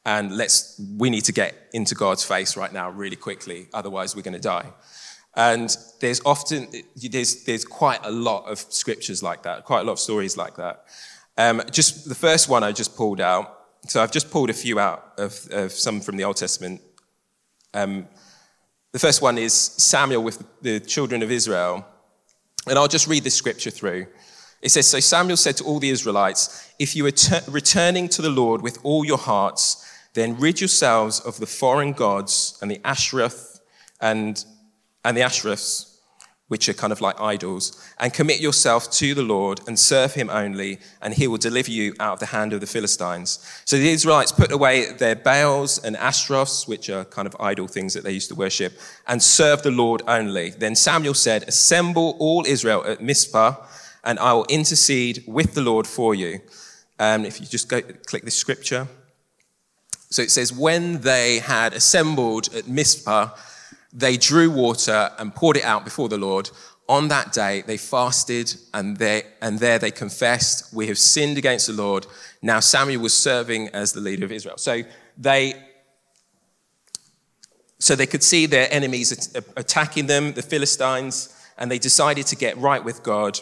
and 0.06 0.37
let's 0.37 0.80
we 0.96 1.11
need 1.11 1.25
to 1.25 1.32
get 1.32 1.68
into 1.75 1.94
god's 1.94 2.25
face 2.25 2.56
right 2.56 2.73
now 2.73 2.88
really 2.88 3.16
quickly 3.16 3.68
otherwise 3.75 4.16
we're 4.16 4.23
going 4.23 4.32
to 4.32 4.40
die 4.40 4.73
and 5.35 5.76
there's 6.00 6.23
often 6.25 6.66
there's, 6.96 7.44
there's 7.44 7.64
quite 7.64 8.00
a 8.04 8.11
lot 8.11 8.44
of 8.50 8.58
scriptures 8.58 9.23
like 9.23 9.42
that 9.42 9.64
quite 9.64 9.80
a 9.80 9.82
lot 9.82 9.92
of 9.92 9.99
stories 9.99 10.37
like 10.37 10.56
that 10.56 10.85
um, 11.37 11.61
just 11.70 12.08
the 12.08 12.14
first 12.14 12.49
one 12.49 12.62
i 12.62 12.73
just 12.73 12.96
pulled 12.96 13.20
out 13.20 13.64
so 13.88 14.02
i've 14.02 14.12
just 14.12 14.30
pulled 14.30 14.49
a 14.49 14.54
few 14.54 14.78
out 14.78 15.12
of, 15.18 15.46
of 15.50 15.73
some 15.73 16.00
from 16.00 16.16
the 16.16 16.25
old 16.25 16.37
testament 16.37 16.80
um, 17.75 18.06
the 18.92 18.99
first 18.99 19.20
one 19.20 19.37
is 19.37 19.52
samuel 19.52 20.23
with 20.23 20.42
the 20.62 20.80
children 20.80 21.23
of 21.23 21.30
israel 21.30 21.85
and 22.66 22.78
i'll 22.78 22.88
just 22.88 23.06
read 23.06 23.25
this 23.25 23.35
scripture 23.35 23.70
through. 23.70 24.06
It 24.62 24.70
says, 24.70 24.88
So 24.88 25.00
Samuel 25.00 25.37
said 25.37 25.56
to 25.58 25.64
all 25.64 25.78
the 25.78 25.90
Israelites, 25.90 26.73
If 26.78 26.96
you 26.96 27.06
are 27.06 27.11
t- 27.11 27.37
returning 27.49 28.08
to 28.11 28.23
the 28.23 28.30
Lord 28.30 28.62
with 28.62 28.78
all 28.82 29.04
your 29.04 29.18
hearts, 29.18 29.87
then 30.14 30.38
rid 30.38 30.61
yourselves 30.61 31.20
of 31.20 31.38
the 31.38 31.46
foreign 31.46 31.92
gods 31.92 32.58
and 32.62 32.70
the 32.70 32.80
Ashtoreth 32.85 33.61
and, 34.00 34.44
and 35.04 35.16
the 35.16 35.20
Ashtoreths 35.20 35.95
which 36.48 36.68
are 36.68 36.74
kind 36.74 36.92
of 36.92 37.00
like 37.00 37.20
idols, 37.20 37.82
and 37.98 38.14
commit 38.14 38.40
yourself 38.40 38.88
to 38.90 39.14
the 39.14 39.22
Lord 39.22 39.60
and 39.66 39.76
serve 39.76 40.14
him 40.14 40.30
only, 40.30 40.78
and 41.02 41.12
he 41.12 41.26
will 41.26 41.38
deliver 41.38 41.72
you 41.72 41.92
out 41.98 42.14
of 42.14 42.20
the 42.20 42.26
hand 42.26 42.52
of 42.52 42.60
the 42.60 42.66
Philistines. 42.66 43.40
So 43.64 43.76
the 43.76 43.88
Israelites 43.88 44.30
put 44.30 44.52
away 44.52 44.92
their 44.92 45.16
Baals 45.16 45.82
and 45.82 45.96
Ashtaroths, 45.96 46.68
which 46.68 46.88
are 46.88 47.04
kind 47.04 47.26
of 47.26 47.36
idol 47.40 47.66
things 47.66 47.94
that 47.94 48.04
they 48.04 48.12
used 48.12 48.28
to 48.28 48.36
worship, 48.36 48.74
and 49.08 49.20
serve 49.20 49.62
the 49.62 49.72
Lord 49.72 50.02
only. 50.06 50.50
Then 50.50 50.76
Samuel 50.76 51.14
said, 51.14 51.48
Assemble 51.48 52.16
all 52.20 52.46
Israel 52.46 52.84
at 52.86 53.02
Mizpah, 53.02 53.56
and 54.04 54.18
I 54.20 54.32
will 54.32 54.46
intercede 54.48 55.24
with 55.26 55.54
the 55.54 55.62
Lord 55.62 55.86
for 55.86 56.14
you. 56.14 56.40
Um, 57.00 57.24
if 57.24 57.40
you 57.40 57.46
just 57.46 57.68
go 57.68 57.82
click 57.82 58.24
this 58.24 58.36
scripture. 58.36 58.86
So 60.10 60.22
it 60.22 60.30
says, 60.30 60.52
When 60.52 61.00
they 61.00 61.40
had 61.40 61.72
assembled 61.72 62.54
at 62.54 62.68
Mizpah, 62.68 63.30
they 63.96 64.18
drew 64.18 64.50
water 64.50 65.10
and 65.18 65.34
poured 65.34 65.56
it 65.56 65.64
out 65.64 65.82
before 65.82 66.10
the 66.10 66.18
Lord. 66.18 66.50
On 66.86 67.08
that 67.08 67.32
day, 67.32 67.62
they 67.66 67.78
fasted 67.78 68.54
and, 68.74 68.98
they, 68.98 69.22
and 69.40 69.58
there 69.58 69.78
they 69.78 69.90
confessed, 69.90 70.72
We 70.72 70.86
have 70.88 70.98
sinned 70.98 71.38
against 71.38 71.66
the 71.66 71.72
Lord. 71.72 72.06
Now 72.42 72.60
Samuel 72.60 73.00
was 73.00 73.14
serving 73.14 73.68
as 73.70 73.94
the 73.94 74.00
leader 74.00 74.26
of 74.26 74.30
Israel. 74.30 74.58
So 74.58 74.82
they, 75.16 75.54
so 77.78 77.96
they 77.96 78.06
could 78.06 78.22
see 78.22 78.44
their 78.44 78.68
enemies 78.70 79.34
attacking 79.56 80.06
them, 80.06 80.34
the 80.34 80.42
Philistines, 80.42 81.34
and 81.56 81.70
they 81.70 81.78
decided 81.78 82.26
to 82.26 82.36
get 82.36 82.56
right 82.58 82.84
with 82.84 83.02
God. 83.02 83.40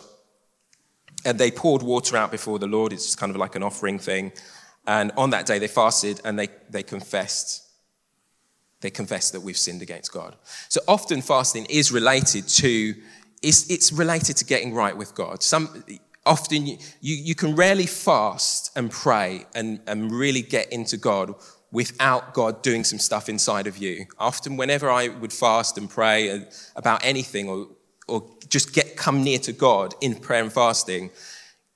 And 1.25 1.37
they 1.37 1.51
poured 1.51 1.83
water 1.83 2.17
out 2.17 2.31
before 2.31 2.61
the 2.61 2.69
Lord. 2.69 2.93
It's 2.93 3.17
kind 3.17 3.31
of 3.31 3.37
like 3.37 3.57
an 3.57 3.65
offering 3.65 3.99
thing. 3.99 4.33
And 4.87 5.11
on 5.17 5.31
that 5.31 5.47
day, 5.47 5.59
they 5.59 5.69
fasted 5.69 6.21
and 6.25 6.39
they, 6.39 6.49
they 6.71 6.85
confessed 6.85 7.65
they 8.85 8.91
confess 8.91 9.31
that 9.31 9.41
we've 9.41 9.57
sinned 9.57 9.81
against 9.81 10.13
God. 10.13 10.37
So 10.69 10.79
often 10.87 11.23
fasting 11.23 11.65
is 11.71 11.91
related 11.91 12.47
to, 12.49 12.95
it's, 13.43 13.71
it's 13.71 13.91
related 13.91 14.37
to 14.37 14.45
getting 14.45 14.75
right 14.75 14.95
with 14.95 15.15
God. 15.15 15.43
Some, 15.43 15.83
often 16.27 16.67
you, 16.67 16.77
you, 17.01 17.17
you 17.17 17.35
can 17.35 17.57
rarely 17.57 17.87
fast 17.87 18.77
and 18.77 18.91
pray 18.91 19.47
and, 19.55 19.81
and 19.87 20.13
really 20.13 20.43
get 20.43 20.71
into 20.71 20.99
God 20.99 21.35
without 21.73 22.35
God 22.35 22.61
doing 22.61 22.85
some 22.85 22.99
stuff 22.99 23.31
inside 23.31 23.67
of 23.67 23.79
you. 23.79 24.05
Often, 24.19 24.59
whenever 24.59 24.91
I 24.91 25.09
would 25.09 25.33
fast 25.33 25.79
and 25.79 25.89
pray 25.89 26.45
about 26.77 27.03
anything 27.03 27.49
or, 27.49 27.69
or 28.07 28.29
just 28.51 28.75
get 28.75 28.99
come 28.99 29.25
near 29.25 29.39
to 29.39 29.53
God 29.55 29.95
in 30.03 30.15
prayer 30.15 30.43
and 30.43 30.53
fasting, 30.53 31.11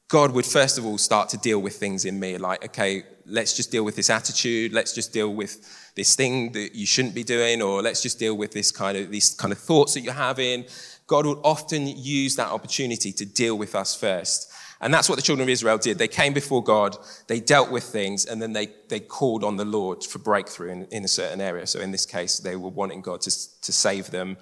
God 0.09 0.33
would 0.33 0.47
first 0.47 0.77
of 0.77 0.85
all 0.85 0.99
start 0.99 1.31
to 1.31 1.39
deal 1.39 1.61
with 1.61 1.77
things 1.77 2.05
in 2.05 2.21
me 2.21 2.37
like, 2.37 2.65
okay, 2.67 3.05
let's 3.25 3.55
just 3.55 3.71
deal 3.71 3.85
with 3.85 3.97
this 3.97 4.11
attitude, 4.11 4.73
let's 4.73 4.95
just 4.95 5.13
deal 5.13 5.35
with 5.35 5.88
this 5.99 6.17
thing 6.17 6.53
that 6.53 6.75
you 6.75 6.87
shouldn't 6.87 7.15
be 7.15 7.25
doing, 7.25 7.61
or 7.61 7.83
let's 7.83 8.03
just 8.03 8.19
deal 8.19 8.37
with 8.37 8.53
this 8.53 8.71
kind 8.71 8.97
of 8.97 9.11
these 9.11 9.35
kind 9.35 9.53
of 9.53 9.59
thoughts 9.59 9.95
that 9.95 10.01
you're 10.01 10.15
having. 10.15 10.65
God 11.07 11.27
will 11.27 11.41
often 11.43 11.87
use 11.87 12.37
that 12.37 12.49
opportunity 12.49 13.13
to 13.13 13.27
deal 13.27 13.57
with 13.57 13.75
us 13.75 13.95
first. 13.95 14.53
And 14.81 14.95
that's 14.95 15.09
what 15.09 15.17
the 15.17 15.23
children 15.23 15.49
of 15.49 15.51
Israel 15.51 15.79
did. 15.79 15.99
They 15.99 16.07
came 16.07 16.33
before 16.33 16.63
God, 16.63 16.97
they 17.27 17.41
dealt 17.41 17.71
with 17.71 17.83
things, 17.83 18.27
and 18.27 18.41
then 18.41 18.53
they, 18.53 18.69
they 18.89 19.01
called 19.01 19.43
on 19.43 19.57
the 19.57 19.65
Lord 19.65 20.05
for 20.05 20.19
breakthrough 20.19 20.71
in, 20.71 20.85
in 20.91 21.05
a 21.05 21.09
certain 21.09 21.41
area. 21.41 21.67
So 21.67 21.81
in 21.81 21.91
this 21.91 22.07
case, 22.07 22.39
they 22.39 22.55
were 22.55 22.69
wanting 22.69 23.01
God 23.01 23.21
to, 23.23 23.31
to 23.63 23.73
save 23.73 24.11
them 24.11 24.37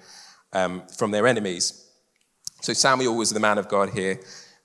um, 0.53 0.83
from 0.95 1.11
their 1.11 1.25
enemies. 1.25 1.85
So 2.61 2.73
Samuel 2.73 3.15
was 3.15 3.31
the 3.31 3.39
man 3.39 3.57
of 3.57 3.67
God 3.67 3.89
here, 3.91 4.19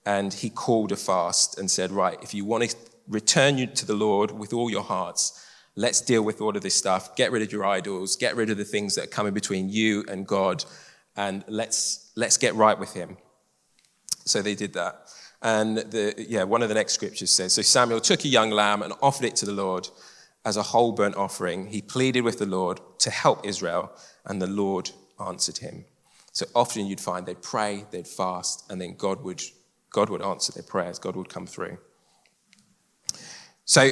and 0.04 0.34
he 0.34 0.50
called 0.50 0.92
a 0.92 0.96
fast 0.96 1.58
and 1.58 1.70
said, 1.70 1.90
Right, 1.90 2.18
if 2.22 2.34
you 2.34 2.44
want 2.44 2.68
to 2.68 2.76
return 3.08 3.56
you 3.56 3.66
to 3.66 3.86
the 3.86 3.94
Lord 3.94 4.30
with 4.32 4.52
all 4.52 4.70
your 4.70 4.82
hearts, 4.82 5.42
Let's 5.74 6.00
deal 6.00 6.22
with 6.22 6.40
all 6.40 6.56
of 6.56 6.62
this 6.62 6.74
stuff. 6.74 7.16
Get 7.16 7.32
rid 7.32 7.42
of 7.42 7.50
your 7.50 7.64
idols. 7.64 8.16
Get 8.16 8.36
rid 8.36 8.50
of 8.50 8.58
the 8.58 8.64
things 8.64 8.94
that 8.94 9.04
are 9.04 9.08
coming 9.08 9.32
between 9.32 9.68
you 9.68 10.04
and 10.08 10.26
God. 10.26 10.64
And 11.16 11.44
let's, 11.48 12.12
let's 12.14 12.36
get 12.36 12.54
right 12.54 12.78
with 12.78 12.92
Him. 12.92 13.16
So 14.24 14.42
they 14.42 14.54
did 14.54 14.74
that. 14.74 15.08
And 15.40 15.78
the, 15.78 16.14
yeah, 16.16 16.44
one 16.44 16.62
of 16.62 16.68
the 16.68 16.74
next 16.74 16.92
scriptures 16.92 17.32
says 17.32 17.52
So 17.52 17.62
Samuel 17.62 18.00
took 18.00 18.24
a 18.24 18.28
young 18.28 18.50
lamb 18.50 18.82
and 18.82 18.92
offered 19.02 19.26
it 19.26 19.36
to 19.36 19.46
the 19.46 19.52
Lord 19.52 19.88
as 20.44 20.56
a 20.56 20.62
whole 20.62 20.92
burnt 20.92 21.16
offering. 21.16 21.66
He 21.66 21.82
pleaded 21.82 22.22
with 22.22 22.38
the 22.38 22.46
Lord 22.46 22.80
to 23.00 23.10
help 23.10 23.46
Israel, 23.46 23.92
and 24.24 24.40
the 24.40 24.46
Lord 24.46 24.90
answered 25.24 25.58
him. 25.58 25.84
So 26.32 26.46
often 26.54 26.86
you'd 26.86 27.00
find 27.00 27.26
they'd 27.26 27.42
pray, 27.42 27.84
they'd 27.90 28.08
fast, 28.08 28.70
and 28.70 28.80
then 28.80 28.96
God 28.96 29.22
would, 29.22 29.42
God 29.90 30.08
would 30.10 30.22
answer 30.22 30.52
their 30.52 30.62
prayers, 30.62 30.98
God 30.98 31.16
would 31.16 31.28
come 31.28 31.46
through. 31.46 31.78
So 33.64 33.90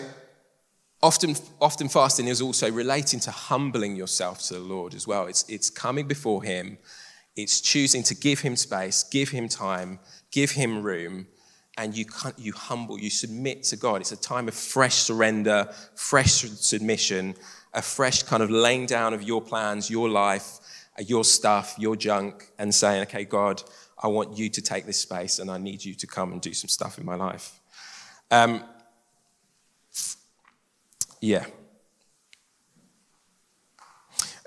Often, 1.03 1.37
often 1.61 1.89
fasting 1.89 2.27
is 2.27 2.43
also 2.43 2.71
relating 2.71 3.21
to 3.21 3.31
humbling 3.31 3.97
yourself 3.97 4.43
to 4.49 4.55
the 4.55 4.61
Lord 4.61 4.95
as 4.95 5.07
well. 5.07 5.27
It's, 5.27 5.49
it's 5.49 5.71
coming 5.71 6.07
before 6.07 6.43
Him, 6.43 6.79
it's 7.37 7.61
choosing 7.61 8.03
to 8.05 8.15
give 8.15 8.41
Him 8.41 8.55
space, 8.55 9.03
give 9.05 9.31
Him 9.31 9.49
time, 9.49 9.99
give 10.31 10.51
Him 10.51 10.83
room, 10.83 11.27
and 11.79 11.97
you, 11.97 12.05
you 12.37 12.53
humble, 12.53 12.99
you 12.99 13.09
submit 13.09 13.63
to 13.65 13.77
God. 13.77 14.03
It's 14.03 14.13
a 14.13 14.17
time 14.21 14.49
of 14.49 14.55
fresh 14.55 14.97
surrender, 14.97 15.73
fresh 15.95 16.33
submission, 16.33 17.35
a 17.73 17.81
fresh 17.81 18.23
kind 18.23 18.43
of 18.43 18.51
laying 18.51 18.85
down 18.85 19.15
of 19.15 19.23
your 19.23 19.41
plans, 19.41 19.89
your 19.89 20.09
life, 20.11 20.59
uh, 20.99 21.03
your 21.07 21.25
stuff, 21.25 21.77
your 21.79 21.97
junk, 21.97 22.51
and 22.59 22.75
saying, 22.75 23.03
okay, 23.03 23.25
God, 23.25 23.63
I 24.03 24.09
want 24.09 24.37
you 24.37 24.51
to 24.51 24.61
take 24.61 24.85
this 24.85 24.99
space 24.99 25.39
and 25.39 25.51
I 25.51 25.57
need 25.57 25.83
you 25.83 25.95
to 25.95 26.07
come 26.07 26.33
and 26.33 26.43
do 26.43 26.53
some 26.53 26.69
stuff 26.69 26.99
in 26.99 27.07
my 27.07 27.15
life. 27.15 27.59
Um, 28.31 28.63
yeah. 31.21 31.47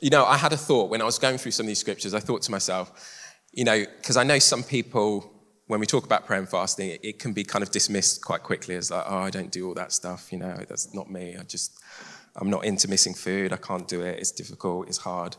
You 0.02 0.10
know, 0.10 0.26
I 0.26 0.38
had 0.38 0.52
a 0.52 0.58
thought 0.58 0.90
when 0.90 1.02
I 1.02 1.06
was 1.06 1.18
going 1.18 1.38
through 1.38 1.52
some 1.52 1.66
of 1.66 1.68
these 1.70 1.80
scriptures. 1.80 2.14
I 2.14 2.20
thought 2.20 2.42
to 2.44 2.52
myself, 2.52 2.92
you 3.54 3.64
know, 3.64 3.86
because 3.98 4.18
I 4.18 4.24
know 4.24 4.40
some 4.40 4.64
people, 4.64 5.32
when 5.68 5.80
we 5.80 5.86
talk 5.86 6.06
about 6.06 6.26
prayer 6.26 6.40
and 6.40 6.50
fasting, 6.50 6.90
it, 6.90 7.00
it, 7.04 7.20
can 7.20 7.32
be 7.32 7.44
kind 7.44 7.64
of 7.64 7.72
dismissed 7.72 8.24
quite 8.24 8.44
quickly 8.44 8.76
as 8.76 8.92
like, 8.92 9.06
oh, 9.08 9.20
I 9.20 9.30
don't 9.30 9.52
do 9.52 9.68
all 9.68 9.74
that 9.76 9.94
stuff. 9.94 10.32
You 10.32 10.40
know, 10.40 10.58
that's 10.68 10.94
not 10.94 11.10
me. 11.10 11.38
I 11.40 11.44
just, 11.44 11.80
I'm 12.36 12.50
not 12.50 12.66
into 12.66 12.90
missing 12.90 13.14
food. 13.14 13.54
I 13.54 13.58
can't 13.58 13.88
do 13.88 14.02
it. 14.02 14.20
It's 14.20 14.32
difficult. 14.32 14.88
It's 14.88 14.98
hard. 14.98 15.38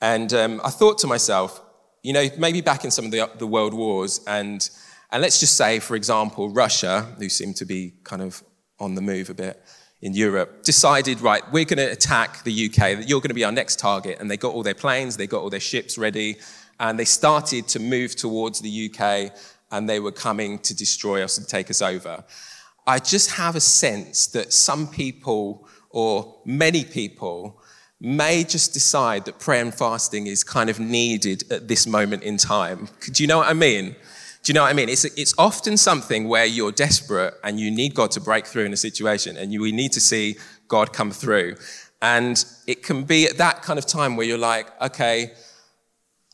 And 0.00 0.32
um, 0.34 0.60
I 0.62 0.70
thought 0.70 0.98
to 0.98 1.06
myself, 1.06 1.62
you 2.02 2.12
know, 2.12 2.28
maybe 2.36 2.60
back 2.60 2.84
in 2.84 2.90
some 2.90 3.06
of 3.06 3.10
the, 3.12 3.30
the 3.38 3.46
world 3.46 3.72
wars, 3.72 4.20
and, 4.26 4.68
and 5.10 5.22
let's 5.22 5.40
just 5.40 5.56
say, 5.56 5.78
for 5.78 5.96
example, 5.96 6.50
Russia, 6.50 7.14
who 7.18 7.28
seemed 7.28 7.56
to 7.56 7.64
be 7.64 7.94
kind 8.04 8.22
of 8.22 8.42
on 8.78 8.94
the 8.94 9.00
move 9.00 9.30
a 9.30 9.34
bit, 9.34 9.62
in 10.02 10.12
Europe 10.12 10.62
decided, 10.62 11.20
right, 11.20 11.42
we're 11.52 11.64
going 11.64 11.78
to 11.78 11.90
attack 11.90 12.44
the 12.44 12.66
UK, 12.66 13.08
you're 13.08 13.20
going 13.20 13.28
to 13.28 13.34
be 13.34 13.44
our 13.44 13.52
next 13.52 13.78
target. 13.78 14.18
And 14.20 14.30
they 14.30 14.36
got 14.36 14.54
all 14.54 14.62
their 14.62 14.74
planes, 14.74 15.16
they 15.16 15.26
got 15.26 15.42
all 15.42 15.50
their 15.50 15.60
ships 15.60 15.96
ready, 15.96 16.36
and 16.78 16.98
they 16.98 17.04
started 17.04 17.66
to 17.68 17.80
move 17.80 18.14
towards 18.14 18.60
the 18.60 18.90
UK, 18.90 19.32
and 19.70 19.88
they 19.88 19.98
were 20.00 20.12
coming 20.12 20.58
to 20.60 20.74
destroy 20.74 21.22
us 21.22 21.38
and 21.38 21.48
take 21.48 21.70
us 21.70 21.80
over. 21.80 22.24
I 22.86 22.98
just 22.98 23.32
have 23.32 23.56
a 23.56 23.60
sense 23.60 24.26
that 24.28 24.52
some 24.52 24.86
people, 24.86 25.68
or 25.90 26.40
many 26.44 26.84
people, 26.84 27.60
may 28.00 28.44
just 28.44 28.74
decide 28.74 29.24
that 29.24 29.38
prayer 29.38 29.62
and 29.62 29.74
fasting 29.74 30.26
is 30.26 30.44
kind 30.44 30.68
of 30.68 30.78
needed 30.78 31.50
at 31.50 31.66
this 31.66 31.86
moment 31.86 32.22
in 32.22 32.36
time. 32.36 32.88
Do 33.12 33.22
you 33.22 33.26
know 33.26 33.38
what 33.38 33.48
I 33.48 33.54
mean? 33.54 33.96
Do 34.46 34.52
you 34.52 34.54
know 34.54 34.62
what 34.62 34.70
I 34.70 34.74
mean? 34.74 34.88
It's, 34.88 35.04
it's 35.04 35.34
often 35.38 35.76
something 35.76 36.28
where 36.28 36.44
you're 36.44 36.70
desperate 36.70 37.34
and 37.42 37.58
you 37.58 37.68
need 37.68 37.96
God 37.96 38.12
to 38.12 38.20
break 38.20 38.46
through 38.46 38.64
in 38.64 38.72
a 38.72 38.76
situation 38.76 39.36
and 39.36 39.52
you, 39.52 39.60
we 39.60 39.72
need 39.72 39.90
to 39.94 40.00
see 40.00 40.36
God 40.68 40.92
come 40.92 41.10
through. 41.10 41.56
And 42.00 42.44
it 42.68 42.84
can 42.84 43.02
be 43.02 43.26
at 43.26 43.38
that 43.38 43.62
kind 43.62 43.76
of 43.76 43.86
time 43.86 44.14
where 44.14 44.24
you're 44.24 44.38
like, 44.38 44.68
okay, 44.80 45.32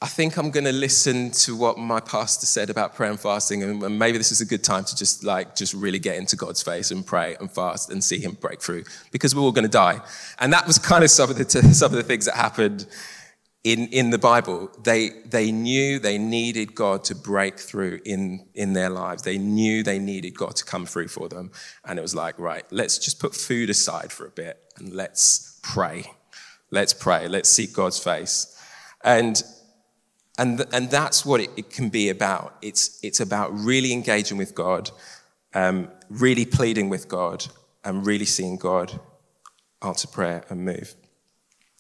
I 0.02 0.08
think 0.08 0.36
I'm 0.36 0.50
going 0.50 0.66
to 0.66 0.72
listen 0.72 1.30
to 1.30 1.56
what 1.56 1.78
my 1.78 2.00
pastor 2.00 2.44
said 2.44 2.68
about 2.68 2.94
prayer 2.94 3.08
and 3.08 3.18
fasting, 3.18 3.62
and 3.62 3.98
maybe 3.98 4.18
this 4.18 4.30
is 4.30 4.42
a 4.42 4.46
good 4.46 4.62
time 4.62 4.84
to 4.84 4.94
just 4.94 5.24
like 5.24 5.54
just 5.54 5.72
really 5.72 6.00
get 6.00 6.16
into 6.16 6.36
God's 6.36 6.60
face 6.60 6.90
and 6.90 7.06
pray 7.06 7.36
and 7.40 7.50
fast 7.50 7.88
and 7.90 8.02
see 8.02 8.18
Him 8.18 8.32
break 8.32 8.60
through, 8.60 8.82
because 9.12 9.34
we're 9.34 9.42
all 9.42 9.52
going 9.52 9.62
to 9.62 9.70
die. 9.70 10.00
And 10.40 10.52
that 10.52 10.66
was 10.66 10.76
kind 10.76 11.04
of 11.04 11.10
some 11.10 11.30
of 11.30 11.38
the 11.38 11.48
some 11.72 11.92
of 11.92 11.96
the 11.96 12.02
things 12.02 12.24
that 12.24 12.34
happened 12.34 12.84
in, 13.64 13.88
in 13.88 14.10
the 14.10 14.18
Bible, 14.18 14.70
they, 14.82 15.10
they 15.24 15.52
knew 15.52 16.00
they 16.00 16.18
needed 16.18 16.74
God 16.74 17.04
to 17.04 17.14
break 17.14 17.60
through 17.60 18.00
in, 18.04 18.44
in 18.54 18.72
their 18.72 18.90
lives. 18.90 19.22
They 19.22 19.38
knew 19.38 19.84
they 19.84 20.00
needed 20.00 20.36
God 20.36 20.56
to 20.56 20.64
come 20.64 20.84
through 20.84 21.08
for 21.08 21.28
them. 21.28 21.52
And 21.84 21.98
it 21.98 22.02
was 22.02 22.14
like, 22.14 22.38
right, 22.40 22.64
let's 22.72 22.98
just 22.98 23.20
put 23.20 23.34
food 23.36 23.70
aside 23.70 24.10
for 24.10 24.26
a 24.26 24.30
bit 24.30 24.58
and 24.78 24.92
let's 24.92 25.60
pray. 25.62 26.04
Let's 26.70 26.92
pray. 26.92 27.28
Let's 27.28 27.48
seek 27.48 27.72
God's 27.72 28.00
face. 28.00 28.58
And, 29.04 29.40
and, 30.38 30.66
and 30.72 30.90
that's 30.90 31.24
what 31.24 31.40
it, 31.40 31.50
it 31.56 31.70
can 31.70 31.88
be 31.88 32.08
about. 32.08 32.56
It's, 32.62 32.98
it's 33.04 33.20
about 33.20 33.52
really 33.52 33.92
engaging 33.92 34.38
with 34.38 34.56
God, 34.56 34.90
um, 35.54 35.88
really 36.10 36.46
pleading 36.46 36.88
with 36.88 37.06
God, 37.06 37.46
and 37.84 38.04
really 38.04 38.24
seeing 38.24 38.56
God 38.56 38.98
answer 39.82 40.08
prayer 40.08 40.44
and 40.48 40.64
move. 40.64 40.94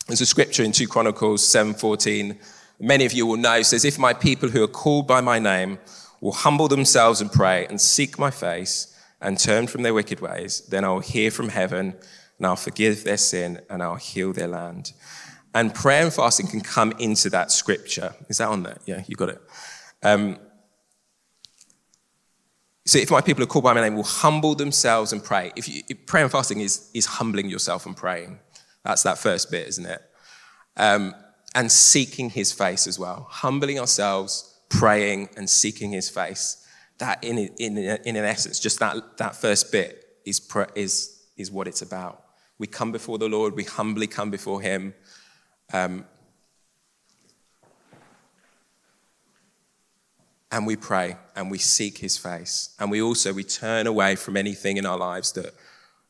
There's 0.08 0.20
a 0.20 0.26
scripture 0.26 0.64
in 0.64 0.72
2 0.72 0.88
Chronicles 0.88 1.42
7:14. 1.46 2.38
Many 2.80 3.04
of 3.04 3.12
you 3.12 3.24
will 3.24 3.36
know 3.36 3.62
says, 3.62 3.84
"If 3.84 3.98
my 3.98 4.12
people 4.12 4.48
who 4.48 4.62
are 4.62 4.68
called 4.68 5.06
by 5.06 5.20
my 5.20 5.38
name 5.38 5.78
will 6.20 6.32
humble 6.32 6.68
themselves 6.68 7.20
and 7.20 7.30
pray 7.30 7.66
and 7.66 7.80
seek 7.80 8.18
my 8.18 8.30
face 8.30 8.88
and 9.20 9.38
turn 9.38 9.68
from 9.68 9.82
their 9.82 9.94
wicked 9.94 10.20
ways, 10.20 10.62
then 10.68 10.84
I'll 10.84 10.98
hear 10.98 11.30
from 11.30 11.50
heaven 11.50 11.94
and 12.38 12.46
I'll 12.46 12.56
forgive 12.56 13.04
their 13.04 13.16
sin 13.16 13.60
and 13.70 13.82
I'll 13.82 13.94
heal 13.94 14.32
their 14.32 14.48
land. 14.48 14.92
And 15.54 15.72
prayer 15.74 16.02
and 16.02 16.12
fasting 16.12 16.48
can 16.48 16.60
come 16.60 16.92
into 16.98 17.30
that 17.30 17.52
scripture. 17.52 18.14
Is 18.28 18.38
that 18.38 18.48
on 18.48 18.64
there? 18.64 18.78
Yeah, 18.86 19.02
you 19.06 19.14
got 19.14 19.28
it. 19.28 19.40
Um, 20.02 20.38
so 22.84 22.98
if 22.98 23.10
my 23.10 23.20
people 23.20 23.44
are 23.44 23.46
called 23.46 23.64
by 23.64 23.74
my 23.74 23.80
name, 23.80 23.94
will 23.94 24.02
humble 24.02 24.56
themselves 24.56 25.12
and 25.12 25.22
pray. 25.22 25.52
If, 25.54 25.68
you, 25.68 25.82
if 25.88 26.06
prayer 26.06 26.24
and 26.24 26.32
fasting 26.32 26.60
is, 26.60 26.90
is 26.94 27.06
humbling 27.06 27.48
yourself 27.48 27.86
and 27.86 27.96
praying. 27.96 28.40
That's 28.84 29.02
that 29.04 29.18
first 29.18 29.50
bit, 29.50 29.68
isn't 29.68 29.86
it? 29.86 30.02
Um, 30.76 31.14
and 31.54 31.70
seeking 31.70 32.30
his 32.30 32.52
face 32.52 32.86
as 32.86 32.98
well. 32.98 33.26
Humbling 33.30 33.78
ourselves, 33.78 34.58
praying, 34.68 35.28
and 35.36 35.48
seeking 35.48 35.90
his 35.90 36.08
face. 36.08 36.66
That, 36.98 37.22
in, 37.22 37.38
in, 37.58 37.78
in 37.78 38.16
an 38.16 38.24
essence, 38.24 38.58
just 38.60 38.78
that, 38.80 39.18
that 39.18 39.36
first 39.36 39.72
bit 39.72 40.04
is, 40.24 40.40
is, 40.74 41.22
is 41.36 41.50
what 41.50 41.68
it's 41.68 41.82
about. 41.82 42.22
We 42.58 42.66
come 42.66 42.92
before 42.92 43.18
the 43.18 43.28
Lord, 43.28 43.54
we 43.54 43.64
humbly 43.64 44.06
come 44.06 44.30
before 44.30 44.60
him. 44.60 44.94
Um, 45.72 46.04
and 50.52 50.66
we 50.66 50.76
pray 50.76 51.16
and 51.34 51.50
we 51.50 51.58
seek 51.58 51.98
his 51.98 52.18
face 52.18 52.76
and 52.78 52.90
we 52.90 53.00
also 53.00 53.32
we 53.32 53.42
turn 53.42 53.86
away 53.86 54.14
from 54.14 54.36
anything 54.36 54.76
in 54.76 54.84
our 54.84 54.98
lives 54.98 55.32
that 55.32 55.54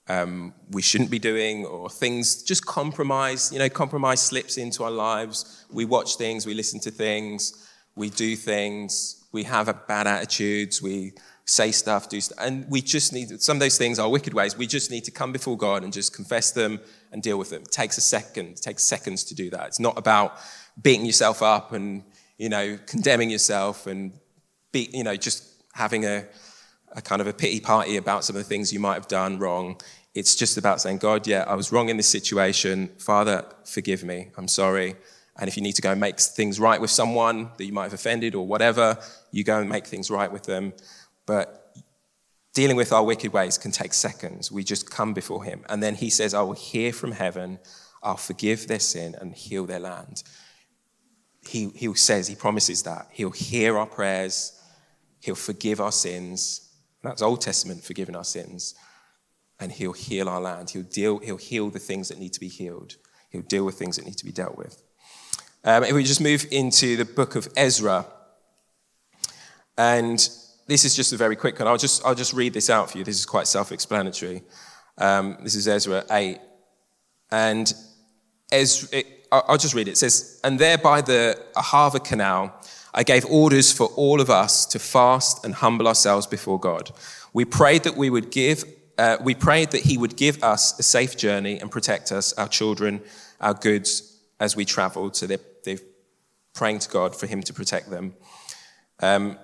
um, 0.09 0.53
we 0.71 0.83
shouldn't 0.83 1.11
be 1.11 1.19
doing 1.19 1.65
or 1.65 1.89
things 1.89 2.43
just 2.43 2.67
compromise 2.67 3.53
you 3.53 3.59
know 3.59 3.69
compromise 3.69 4.21
slips 4.21 4.57
into 4.57 4.85
our 4.85 4.91
lives. 4.91 5.65
We 5.71 5.85
watch 5.85 6.17
things 6.17 6.47
we 6.47 6.55
listen 6.55 6.81
to 6.81 6.91
things 6.91 7.69
we 7.95 8.11
do 8.11 8.37
things 8.37 9.25
we 9.33 9.45
have 9.45 9.67
bad 9.87 10.07
attitudes 10.07 10.83
we 10.83 11.13
say 11.45 11.71
stuff 11.73 12.09
do 12.09 12.21
stuff 12.21 12.39
and 12.41 12.69
we 12.71 12.81
just 12.81 13.13
need 13.13 13.41
some 13.41 13.57
of 13.57 13.61
those 13.61 13.79
things 13.79 13.99
are 13.99 14.09
wicked 14.09 14.35
ways. 14.35 14.57
We 14.57 14.67
just 14.67 14.91
need 14.91 15.05
to 15.05 15.11
come 15.11 15.33
before 15.33 15.57
god 15.57 15.85
and 15.85 15.93
just 15.93 16.15
confess 16.15 16.53
them 16.53 16.81
and 17.13 17.23
deal 17.23 17.39
with 17.39 17.51
them. 17.51 17.63
It 17.63 17.71
takes 17.71 17.99
a 17.99 18.03
second 18.03 18.47
it 18.49 18.63
takes 18.63 18.83
seconds 18.83 19.25
to 19.25 19.35
do 19.35 19.51
that. 19.51 19.67
It's 19.69 19.81
not 19.81 19.97
about 19.99 20.39
beating 20.81 21.07
yourself 21.07 21.43
up 21.43 21.73
and 21.73 22.03
you 22.39 22.49
know 22.49 22.79
condemning 22.87 23.31
yourself 23.31 23.87
and 23.87 24.13
be, 24.73 24.89
you 24.93 25.05
know, 25.05 25.15
just 25.15 25.45
having 25.75 26.05
a, 26.05 26.25
a 26.93 27.03
kind 27.03 27.21
of 27.21 27.27
a 27.27 27.33
pity 27.33 27.61
party 27.61 27.97
about 27.97 28.25
some 28.25 28.37
of 28.37 28.43
the 28.43 28.49
things 28.49 28.73
you 28.73 28.81
might 28.81 28.95
have 28.95 29.09
done 29.09 29.39
wrong. 29.39 29.81
It's 30.15 30.37
just 30.37 30.59
about 30.59 30.81
saying, 30.81 30.99
God, 30.99 31.27
yeah, 31.27 31.45
I 31.47 31.55
was 31.55 31.73
wrong 31.73 31.89
in 31.89 31.97
this 31.97 32.09
situation. 32.09 32.89
Father, 32.99 33.45
forgive 33.65 34.05
me. 34.05 34.31
I'm 34.37 34.49
sorry. 34.49 34.97
And 35.39 35.49
if 35.49 35.57
you 35.57 35.63
need 35.63 35.75
to 35.77 35.83
go 35.83 35.93
and 35.93 36.01
make 36.01 36.21
things 36.21 36.61
right 36.61 36.81
with 36.81 36.91
someone 36.91 37.51
that 37.57 37.65
you 37.65 37.73
might 37.73 37.85
have 37.85 37.95
offended 37.95 38.35
or 38.35 38.47
whatever, 38.47 38.99
you 39.31 39.45
go 39.45 39.59
and 39.59 39.69
make 39.69 39.87
things 39.87 40.11
right 40.11 40.31
with 40.31 40.45
them. 40.45 40.75
But 41.25 41.75
dealing 42.53 42.77
with 42.77 42.93
our 42.93 43.03
wicked 43.03 43.33
ways 43.33 43.57
can 43.57 43.71
take 43.71 43.95
seconds. 43.95 44.53
We 44.53 44.63
just 44.63 44.91
come 44.91 45.15
before 45.15 45.45
Him. 45.45 45.65
And 45.71 45.83
then 45.83 45.95
He 45.95 46.11
says, 46.11 46.35
I 46.35 46.43
will 46.43 46.53
hear 46.53 46.93
from 46.93 47.13
heaven, 47.13 47.59
I'll 48.03 48.17
forgive 48.19 48.69
their 48.69 48.81
sin 48.81 49.15
and 49.19 49.35
heal 49.35 49.65
their 49.65 49.81
land. 49.81 50.23
He, 51.49 51.71
he 51.71 51.95
says, 51.95 52.29
He 52.29 52.35
promises 52.35 52.83
that. 52.83 53.09
He'll 53.13 53.31
hear 53.31 53.79
our 53.79 53.87
prayers 53.87 54.59
He'll 55.23 55.37
forgive 55.37 55.81
our 55.81 55.93
sins. 55.93 56.62
That's 57.03 57.23
Old 57.23 57.41
Testament, 57.41 57.83
forgiving 57.83 58.17
our 58.17 58.25
sins. 58.25 58.75
And 59.59 59.73
he'll 59.73 59.93
heal 59.93 60.29
our 60.29 60.41
land. 60.41 60.71
He'll, 60.71 60.83
deal, 60.83 61.19
he'll 61.19 61.37
heal 61.37 61.71
the 61.71 61.79
things 61.79 62.09
that 62.09 62.19
need 62.19 62.33
to 62.33 62.41
be 62.41 62.49
healed. 62.49 62.97
He'll 63.31 63.43
deal 63.43 63.65
with 63.65 63.77
things 63.77 63.97
that 63.97 64.05
need 64.05 64.19
to 64.19 64.25
be 64.25 64.33
dealt 64.33 64.57
with. 64.57 64.83
Um, 65.65 65.85
if 65.85 65.93
we 65.93 66.03
just 66.05 66.21
move 66.21 66.47
into 66.51 66.97
the 66.97 67.05
book 67.05 67.37
of 67.37 67.49
Ezra, 67.57 68.07
and 69.79 70.19
this 70.67 70.85
is 70.85 70.95
just 70.95 71.13
a 71.13 71.17
very 71.17 71.37
quick 71.37 71.59
one. 71.59 71.69
I'll 71.69 71.77
just, 71.77 72.05
I'll 72.05 72.15
just 72.15 72.33
read 72.33 72.53
this 72.53 72.71
out 72.71 72.91
for 72.91 72.99
you. 72.99 73.05
This 73.05 73.19
is 73.19 73.27
quite 73.27 73.47
self 73.47 73.73
explanatory. 73.73 74.43
Um, 74.99 75.39
this 75.43 75.55
is 75.55 75.69
Ezra 75.69 76.05
8. 76.11 76.39
And 77.31 77.73
Ezra, 78.51 78.99
it, 78.99 79.07
I'll 79.31 79.57
just 79.57 79.75
read 79.75 79.89
it. 79.89 79.93
It 79.93 79.99
says, 79.99 80.41
And 80.45 80.59
there 80.59 80.79
by 80.79 81.01
the 81.01 81.41
Ahava 81.57 82.05
Canal, 82.05 82.55
I 82.95 83.03
gave 83.03 83.25
orders 83.27 83.73
for 83.73 83.87
all 83.97 84.21
of 84.21 84.29
us 84.29 84.67
to 84.67 84.79
fast 84.79 85.45
and 85.45 85.55
humble 85.55 85.89
ourselves 85.89 86.27
before 86.27 86.61
God. 86.61 86.91
We 87.33 87.45
prayed 87.45 87.85
that 87.85 87.97
we 87.97 88.11
would 88.11 88.31
give, 88.31 88.65
uh, 88.99 89.17
we 89.23 89.35
prayed 89.35 89.71
that 89.71 89.83
He 89.83 89.97
would 89.97 90.17
give 90.17 90.43
us 90.43 90.79
a 90.79 90.83
safe 90.83 91.17
journey 91.17 91.59
and 91.59 91.71
protect 91.71 92.13
us, 92.13 92.33
our 92.35 92.49
children, 92.49 93.01
our 93.41 93.55
goods 93.55 94.21
as 94.39 94.55
we 94.55 94.65
traveled. 94.65 95.17
So 95.17 95.27
they're, 95.27 95.39
they're 95.65 95.79
praying 96.55 96.81
to 96.81 96.91
God 96.91 97.17
for 97.17 97.27
Him 97.27 97.43
to 97.45 97.55
protect 97.55 97.91
them. 97.91 98.15
Um, 99.01 99.39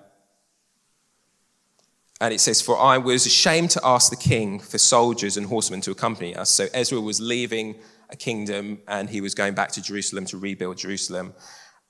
and 2.21 2.35
it 2.35 2.41
says, 2.41 2.61
For 2.61 2.79
I 2.79 2.99
was 2.99 3.27
ashamed 3.27 3.71
to 3.71 3.81
ask 3.85 4.11
the 4.11 4.17
king 4.17 4.59
for 4.59 4.79
soldiers 4.79 5.37
and 5.37 5.47
horsemen 5.47 5.81
to 5.83 5.91
accompany 5.91 6.35
us. 6.35 6.51
So 6.51 6.67
Ezra 6.75 7.01
was 7.01 7.21
leaving 7.21 7.77
a 8.11 8.17
kingdom 8.17 8.79
and 8.89 9.09
he 9.09 9.21
was 9.21 9.35
going 9.35 9.55
back 9.55 9.71
to 9.73 9.83
Jerusalem 9.83 10.25
to 10.27 10.39
rebuild 10.39 10.79
Jerusalem. 10.79 11.35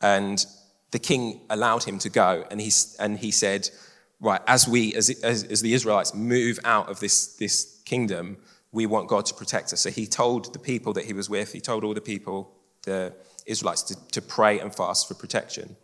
And 0.01 0.45
the 0.91 0.99
king 0.99 1.41
allowed 1.51 1.85
him 1.85 1.99
to 2.01 2.09
go, 2.09 2.45
and 2.51 2.61
he, 2.61 2.71
and 2.99 3.19
he 3.19 3.31
said, 3.31 3.69
Right, 4.21 4.41
as 4.49 4.67
we, 4.67 4.95
as, 4.95 5.11
as, 5.23 5.45
as 5.45 5.61
the 5.61 5.75
Israelites, 5.75 6.13
move 6.13 6.59
out 6.65 6.91
of 6.91 6.99
this, 6.99 7.37
this 7.37 7.81
kingdom, 7.85 8.37
we 8.73 8.85
want 8.85 9.09
God 9.09 9.27
to 9.27 9.35
protect 9.35 9.73
us. 9.73 9.81
So 9.81 9.91
he 9.91 10.07
told 10.07 10.53
the 10.53 10.59
people 10.59 10.93
that 10.95 11.05
he 11.05 11.13
was 11.13 11.31
with, 11.31 11.53
he 11.53 11.61
told 11.61 11.85
all 11.85 11.95
the 11.95 12.01
people, 12.01 12.53
the 12.83 13.15
Israelites, 13.47 13.83
to, 13.83 14.09
to 14.11 14.21
pray 14.21 14.59
and 14.59 14.75
fast 14.75 15.07
for 15.07 15.15
protection. 15.15 15.77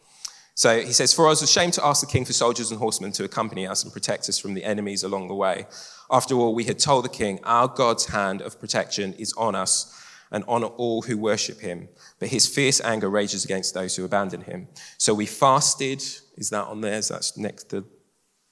So 0.56 0.80
he 0.80 0.92
says, 0.92 1.12
For 1.12 1.26
I 1.26 1.30
was 1.30 1.42
ashamed 1.42 1.74
to 1.74 1.84
ask 1.84 2.00
the 2.00 2.10
king 2.10 2.24
for 2.24 2.32
soldiers 2.32 2.70
and 2.70 2.78
horsemen 2.78 3.12
to 3.12 3.24
accompany 3.24 3.66
us 3.66 3.84
and 3.84 3.92
protect 3.92 4.28
us 4.28 4.38
from 4.38 4.54
the 4.54 4.64
enemies 4.64 5.02
along 5.02 5.28
the 5.28 5.34
way. 5.34 5.66
After 6.10 6.34
all, 6.34 6.54
we 6.54 6.64
had 6.64 6.78
told 6.78 7.04
the 7.04 7.08
king, 7.08 7.40
Our 7.44 7.68
God's 7.68 8.06
hand 8.06 8.40
of 8.40 8.60
protection 8.60 9.14
is 9.14 9.32
on 9.34 9.54
us 9.54 10.03
and 10.30 10.44
honor 10.48 10.66
all 10.66 11.02
who 11.02 11.16
worship 11.16 11.60
him 11.60 11.88
but 12.18 12.28
his 12.28 12.46
fierce 12.46 12.80
anger 12.80 13.10
rages 13.10 13.44
against 13.44 13.74
those 13.74 13.96
who 13.96 14.04
abandon 14.04 14.40
him. 14.40 14.68
So 14.98 15.12
we 15.12 15.26
fasted. 15.26 16.02
Is 16.36 16.50
that 16.50 16.64
on 16.64 16.80
there? 16.80 17.00
That's 17.00 17.36
next 17.36 17.64
to 17.70 17.84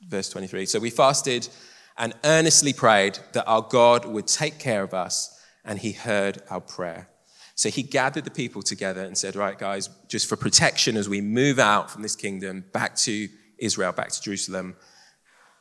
verse 0.06 0.28
23. 0.28 0.66
So 0.66 0.78
we 0.78 0.90
fasted 0.90 1.48
and 1.96 2.14
earnestly 2.24 2.72
prayed 2.72 3.18
that 3.32 3.46
our 3.46 3.62
God 3.62 4.04
would 4.04 4.26
take 4.26 4.58
care 4.58 4.82
of 4.82 4.94
us, 4.94 5.40
and 5.64 5.78
he 5.78 5.92
heard 5.92 6.42
our 6.50 6.60
prayer. 6.60 7.08
So 7.54 7.68
he 7.68 7.82
gathered 7.82 8.24
the 8.24 8.30
people 8.30 8.62
together 8.62 9.02
and 9.02 9.16
said, 9.16 9.36
Right, 9.36 9.58
guys, 9.58 9.88
just 10.08 10.28
for 10.28 10.36
protection 10.36 10.96
as 10.96 11.08
we 11.08 11.20
move 11.20 11.58
out 11.58 11.90
from 11.90 12.02
this 12.02 12.16
kingdom 12.16 12.64
back 12.72 12.96
to 12.96 13.28
Israel, 13.58 13.92
back 13.92 14.08
to 14.08 14.20
Jerusalem, 14.20 14.74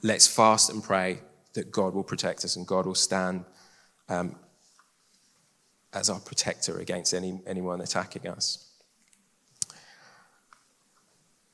let's 0.02 0.28
fast 0.28 0.70
and 0.70 0.84
pray 0.84 1.20
that 1.54 1.72
God 1.72 1.94
will 1.94 2.04
protect 2.04 2.44
us 2.46 2.56
and 2.56 2.66
God 2.66 2.86
will 2.86 2.96
stand 2.96 3.46
um, 4.10 4.38
as 5.94 6.10
our 6.10 6.20
protector 6.20 6.80
against 6.80 7.14
any, 7.14 7.40
anyone 7.46 7.82
attacking 7.82 8.28
us. 8.28 8.68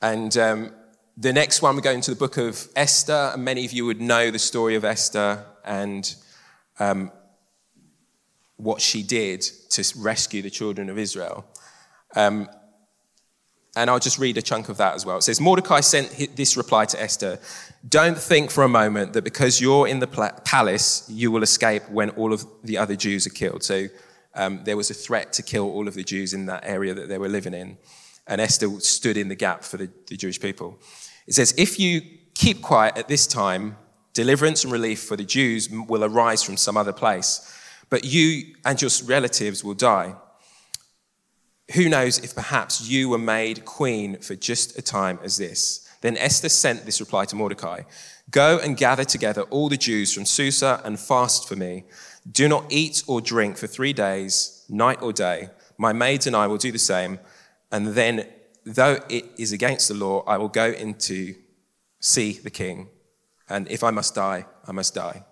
And 0.02 0.38
um, 0.38 0.74
the 1.18 1.34
next 1.34 1.62
one, 1.62 1.76
we 1.76 1.82
go 1.82 1.92
into 1.92 2.12
the 2.12 2.18
book 2.18 2.38
of 2.38 2.68
Esther, 2.76 3.32
and 3.34 3.44
many 3.44 3.66
of 3.66 3.72
you 3.72 3.86
would 3.86 4.00
know 4.00 4.30
the 4.30 4.40
story 4.40 4.76
of 4.76 4.86
Esther 4.86 5.44
and 5.66 6.16
um, 6.80 7.12
what 8.58 8.82
she 8.82 9.02
did 9.02 9.42
to 9.70 9.84
rescue 9.98 10.42
the 10.42 10.50
children 10.50 10.90
of 10.90 10.98
Israel. 10.98 11.46
Um, 12.16 12.48
and 13.76 13.92
I'll 13.92 14.00
just 14.00 14.18
read 14.18 14.38
a 14.38 14.42
chunk 14.42 14.70
of 14.70 14.78
that 14.78 14.96
as 14.96 15.06
well. 15.06 15.18
It 15.18 15.22
says 15.24 15.40
Mordecai 15.40 15.82
sent 15.82 16.36
this 16.36 16.58
reply 16.58 16.86
to 16.86 17.02
Esther 17.02 17.40
Don't 17.88 18.18
think 18.18 18.50
for 18.50 18.64
a 18.64 18.70
moment 18.70 19.14
that 19.14 19.24
because 19.24 19.62
you're 19.62 19.88
in 19.88 20.00
the 20.00 20.08
palace, 20.08 21.08
you 21.10 21.32
will 21.32 21.44
escape 21.44 21.88
when 21.90 22.10
all 22.12 22.34
of 22.34 22.44
the 22.64 22.78
other 22.78 22.96
Jews 22.96 23.28
are 23.28 23.32
killed. 23.32 23.64
So 23.64 23.88
um, 24.38 24.62
there 24.64 24.78
was 24.78 24.90
a 24.90 24.94
threat 24.94 25.34
to 25.34 25.44
kill 25.44 25.70
all 25.70 25.88
of 25.88 25.96
the 25.96 26.04
Jews 26.04 26.34
in 26.34 26.46
that 26.46 26.64
area 26.64 26.94
that 26.94 27.10
they 27.10 27.18
were 27.18 27.28
living 27.28 27.54
in. 27.54 27.78
And 28.28 28.40
Esther 28.40 28.80
stood 28.80 29.18
in 29.18 29.28
the 29.28 29.36
gap 29.36 29.64
for 29.64 29.78
the, 29.78 29.90
the 30.08 30.16
Jewish 30.16 30.40
people. 30.40 30.80
It 31.28 31.34
says, 31.34 31.54
If 31.58 31.80
you 31.80 32.02
keep 32.36 32.62
quiet 32.62 32.98
at 32.98 33.08
this 33.08 33.26
time, 33.26 33.78
deliverance 34.14 34.64
and 34.64 34.72
relief 34.72 35.02
for 35.02 35.16
the 35.16 35.24
Jews 35.24 35.70
will 35.70 36.04
arise 36.04 36.44
from 36.44 36.58
some 36.58 36.78
other 36.78 36.94
place, 36.94 37.54
but 37.90 38.06
you 38.06 38.56
and 38.66 38.82
your 38.82 38.92
relatives 39.06 39.64
will 39.64 39.74
die. 39.74 40.16
Who 41.74 41.90
knows 41.90 42.20
if 42.20 42.34
perhaps 42.34 42.88
you 42.88 43.10
were 43.10 43.18
made 43.18 43.66
queen 43.66 44.20
for 44.22 44.36
just 44.36 44.78
a 44.78 44.82
time 44.82 45.20
as 45.24 45.38
this? 45.38 45.87
Then 46.02 46.18
Esther 46.18 46.50
sent 46.50 46.86
this 46.86 47.00
reply 47.00 47.26
to 47.26 47.36
Mordecai 47.36 47.82
Go 48.30 48.60
and 48.60 48.76
gather 48.76 49.06
together 49.06 49.44
all 49.44 49.70
the 49.70 49.78
Jews 49.78 50.14
from 50.14 50.26
Susa 50.26 50.82
and 50.84 51.00
fast 51.00 51.48
for 51.48 51.56
me 51.56 51.86
do 52.30 52.48
not 52.48 52.66
eat 52.70 53.04
or 53.08 53.22
drink 53.22 53.58
for 53.58 53.68
three 53.68 53.94
days, 53.94 54.66
night 54.70 55.02
or 55.02 55.14
day. 55.14 55.50
My 55.78 55.94
maids 55.94 56.28
and 56.28 56.36
I 56.36 56.48
will 56.48 56.58
do 56.58 56.72
the 56.72 56.80
same. 56.80 57.20
And 57.72 57.88
then, 57.88 58.28
though 58.66 59.00
it 59.10 59.26
is 59.38 59.52
against 59.52 59.88
the 59.88 59.94
law, 59.94 60.24
I 60.28 60.38
will 60.38 60.50
go 60.50 60.72
in 60.72 60.96
to 60.96 61.36
see 62.00 62.34
the 62.34 62.50
king. 62.50 62.90
And 63.50 63.70
if 63.70 63.84
I 63.84 63.92
must 63.92 64.16
die, 64.16 64.46
I 64.68 64.72
must 64.72 64.94
die. 64.94 65.24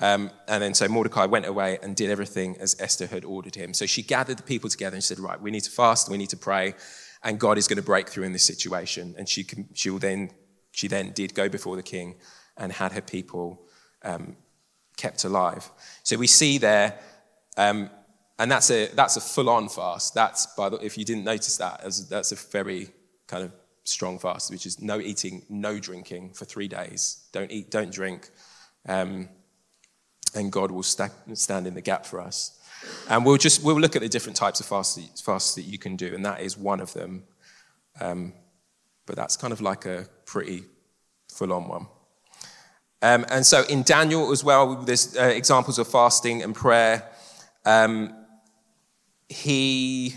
Um, 0.00 0.30
and 0.46 0.62
then 0.62 0.74
so 0.74 0.88
Mordecai 0.88 1.26
went 1.26 1.46
away 1.46 1.78
and 1.82 1.96
did 1.96 2.10
everything 2.10 2.56
as 2.58 2.76
Esther 2.80 3.06
had 3.06 3.24
ordered 3.24 3.56
him. 3.56 3.74
So 3.74 3.84
she 3.86 4.02
gathered 4.02 4.38
the 4.38 4.44
people 4.44 4.70
together 4.70 4.94
and 4.94 5.02
said, 5.02 5.18
Right, 5.18 5.40
we 5.40 5.50
need 5.50 5.64
to 5.64 5.70
fast, 5.70 6.08
we 6.08 6.18
need 6.18 6.30
to 6.30 6.36
pray, 6.36 6.74
and 7.22 7.38
God 7.38 7.58
is 7.58 7.68
going 7.68 7.76
to 7.76 7.82
break 7.82 8.08
through 8.08 8.24
in 8.24 8.32
this 8.32 8.44
situation. 8.44 9.14
And 9.18 9.28
she, 9.28 9.44
can, 9.44 9.68
she 9.74 9.90
will 9.90 9.98
then 9.98 10.30
she 10.70 10.88
then 10.88 11.12
did 11.12 11.34
go 11.34 11.48
before 11.48 11.76
the 11.76 11.82
king 11.82 12.16
and 12.56 12.72
had 12.72 12.92
her 12.92 13.00
people 13.00 13.66
um, 14.02 14.36
kept 14.96 15.24
alive. 15.24 15.68
So 16.02 16.16
we 16.16 16.26
see 16.26 16.58
there, 16.58 16.98
um, 17.56 17.90
and 18.38 18.50
that's 18.50 18.70
a, 18.70 18.86
that's 18.94 19.16
a 19.16 19.20
full 19.20 19.48
on 19.48 19.68
fast. 19.68 20.14
That's, 20.14 20.46
by 20.56 20.68
the, 20.68 20.76
if 20.76 20.96
you 20.96 21.04
didn't 21.04 21.24
notice 21.24 21.56
that, 21.56 21.82
that's 22.08 22.32
a 22.32 22.36
very 22.36 22.90
kind 23.26 23.44
of 23.44 23.52
strong 23.82 24.18
fast, 24.18 24.50
which 24.50 24.66
is 24.66 24.80
no 24.80 25.00
eating, 25.00 25.44
no 25.48 25.78
drinking 25.78 26.34
for 26.34 26.44
three 26.44 26.68
days. 26.68 27.28
Don't 27.32 27.50
eat, 27.50 27.70
don't 27.70 27.92
drink. 27.92 28.30
Um, 28.88 29.28
and 30.34 30.52
God 30.52 30.70
will 30.70 30.82
sta- 30.82 31.08
stand 31.34 31.66
in 31.66 31.74
the 31.74 31.80
gap 31.80 32.06
for 32.06 32.20
us. 32.20 32.57
And 33.08 33.24
we'll 33.24 33.36
just 33.36 33.62
we'll 33.62 33.80
look 33.80 33.96
at 33.96 34.02
the 34.02 34.08
different 34.08 34.36
types 34.36 34.60
of 34.60 34.66
fasts, 34.66 35.54
that 35.54 35.62
you 35.62 35.78
can 35.78 35.96
do, 35.96 36.14
and 36.14 36.24
that 36.24 36.40
is 36.40 36.56
one 36.56 36.80
of 36.80 36.92
them. 36.92 37.24
Um, 38.00 38.32
but 39.06 39.16
that's 39.16 39.36
kind 39.36 39.52
of 39.52 39.60
like 39.60 39.86
a 39.86 40.06
pretty 40.26 40.64
full-on 41.32 41.68
one. 41.68 41.86
Um, 43.00 43.24
and 43.30 43.46
so 43.46 43.62
in 43.64 43.82
Daniel 43.82 44.30
as 44.32 44.44
well, 44.44 44.76
there's 44.76 45.16
uh, 45.16 45.22
examples 45.22 45.78
of 45.78 45.88
fasting 45.88 46.42
and 46.42 46.54
prayer. 46.54 47.08
Um, 47.64 48.14
he 49.28 50.14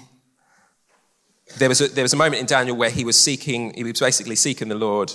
there 1.58 1.70
was, 1.70 1.82
a, 1.82 1.88
there 1.88 2.04
was 2.04 2.14
a 2.14 2.18
moment 2.18 2.40
in 2.40 2.46
Daniel 2.46 2.76
where 2.76 2.90
he 2.90 3.04
was 3.04 3.20
seeking, 3.20 3.74
he 3.74 3.84
was 3.84 4.00
basically 4.00 4.36
seeking 4.36 4.70
the 4.70 4.76
Lord. 4.76 5.12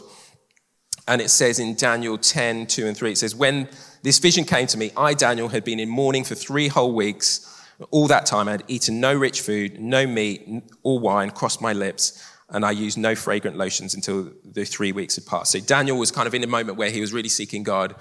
And 1.08 1.20
it 1.20 1.30
says 1.30 1.58
in 1.58 1.76
Daniel 1.76 2.18
10, 2.18 2.66
2 2.66 2.86
and 2.86 2.96
3, 2.96 3.12
it 3.12 3.18
says, 3.18 3.34
When 3.34 3.68
this 4.02 4.18
vision 4.18 4.44
came 4.44 4.66
to 4.68 4.78
me, 4.78 4.92
I, 4.96 5.14
Daniel, 5.14 5.48
had 5.48 5.64
been 5.64 5.80
in 5.80 5.88
mourning 5.88 6.24
for 6.24 6.34
three 6.34 6.68
whole 6.68 6.94
weeks. 6.94 7.52
All 7.90 8.06
that 8.08 8.26
time 8.26 8.48
I 8.48 8.52
had 8.52 8.64
eaten 8.68 9.00
no 9.00 9.14
rich 9.14 9.40
food, 9.40 9.80
no 9.80 10.06
meat 10.06 10.48
or 10.82 10.98
wine 10.98 11.30
crossed 11.30 11.60
my 11.60 11.72
lips, 11.72 12.24
and 12.50 12.64
I 12.64 12.70
used 12.70 12.96
no 12.96 13.14
fragrant 13.14 13.56
lotions 13.56 13.94
until 13.94 14.32
the 14.44 14.64
three 14.64 14.92
weeks 14.92 15.16
had 15.16 15.26
passed. 15.26 15.52
So 15.52 15.60
Daniel 15.60 15.98
was 15.98 16.10
kind 16.10 16.26
of 16.26 16.34
in 16.34 16.42
a 16.44 16.46
moment 16.46 16.78
where 16.78 16.90
he 16.90 17.00
was 17.00 17.12
really 17.12 17.28
seeking 17.28 17.62
God, 17.62 17.96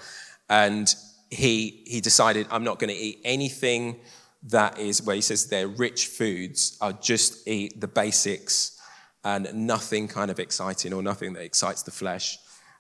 and 0.50 0.94
he, 1.30 1.84
he 1.88 2.02
decided, 2.02 2.48
I'm 2.52 2.64
not 2.64 2.80
going 2.80 2.94
to 2.94 2.96
eat 2.96 3.20
anything 3.24 4.00
that 4.50 4.78
is 4.80 5.02
where 5.02 5.16
he 5.16 5.22
says 5.22 5.48
they're 5.48 5.68
rich 5.68 6.08
foods 6.08 6.78
I'll 6.80 6.94
just 6.94 7.48
eat 7.48 7.82
the 7.82 7.88
basics 7.88 8.80
and 9.24 9.52
nothing 9.54 10.08
kind 10.08 10.30
of 10.30 10.40
exciting 10.40 10.94
or 10.94 11.02
nothing 11.02 11.34
that 11.34 11.44
excites 11.44 11.82
the 11.82 11.92
flesh. 11.92 12.38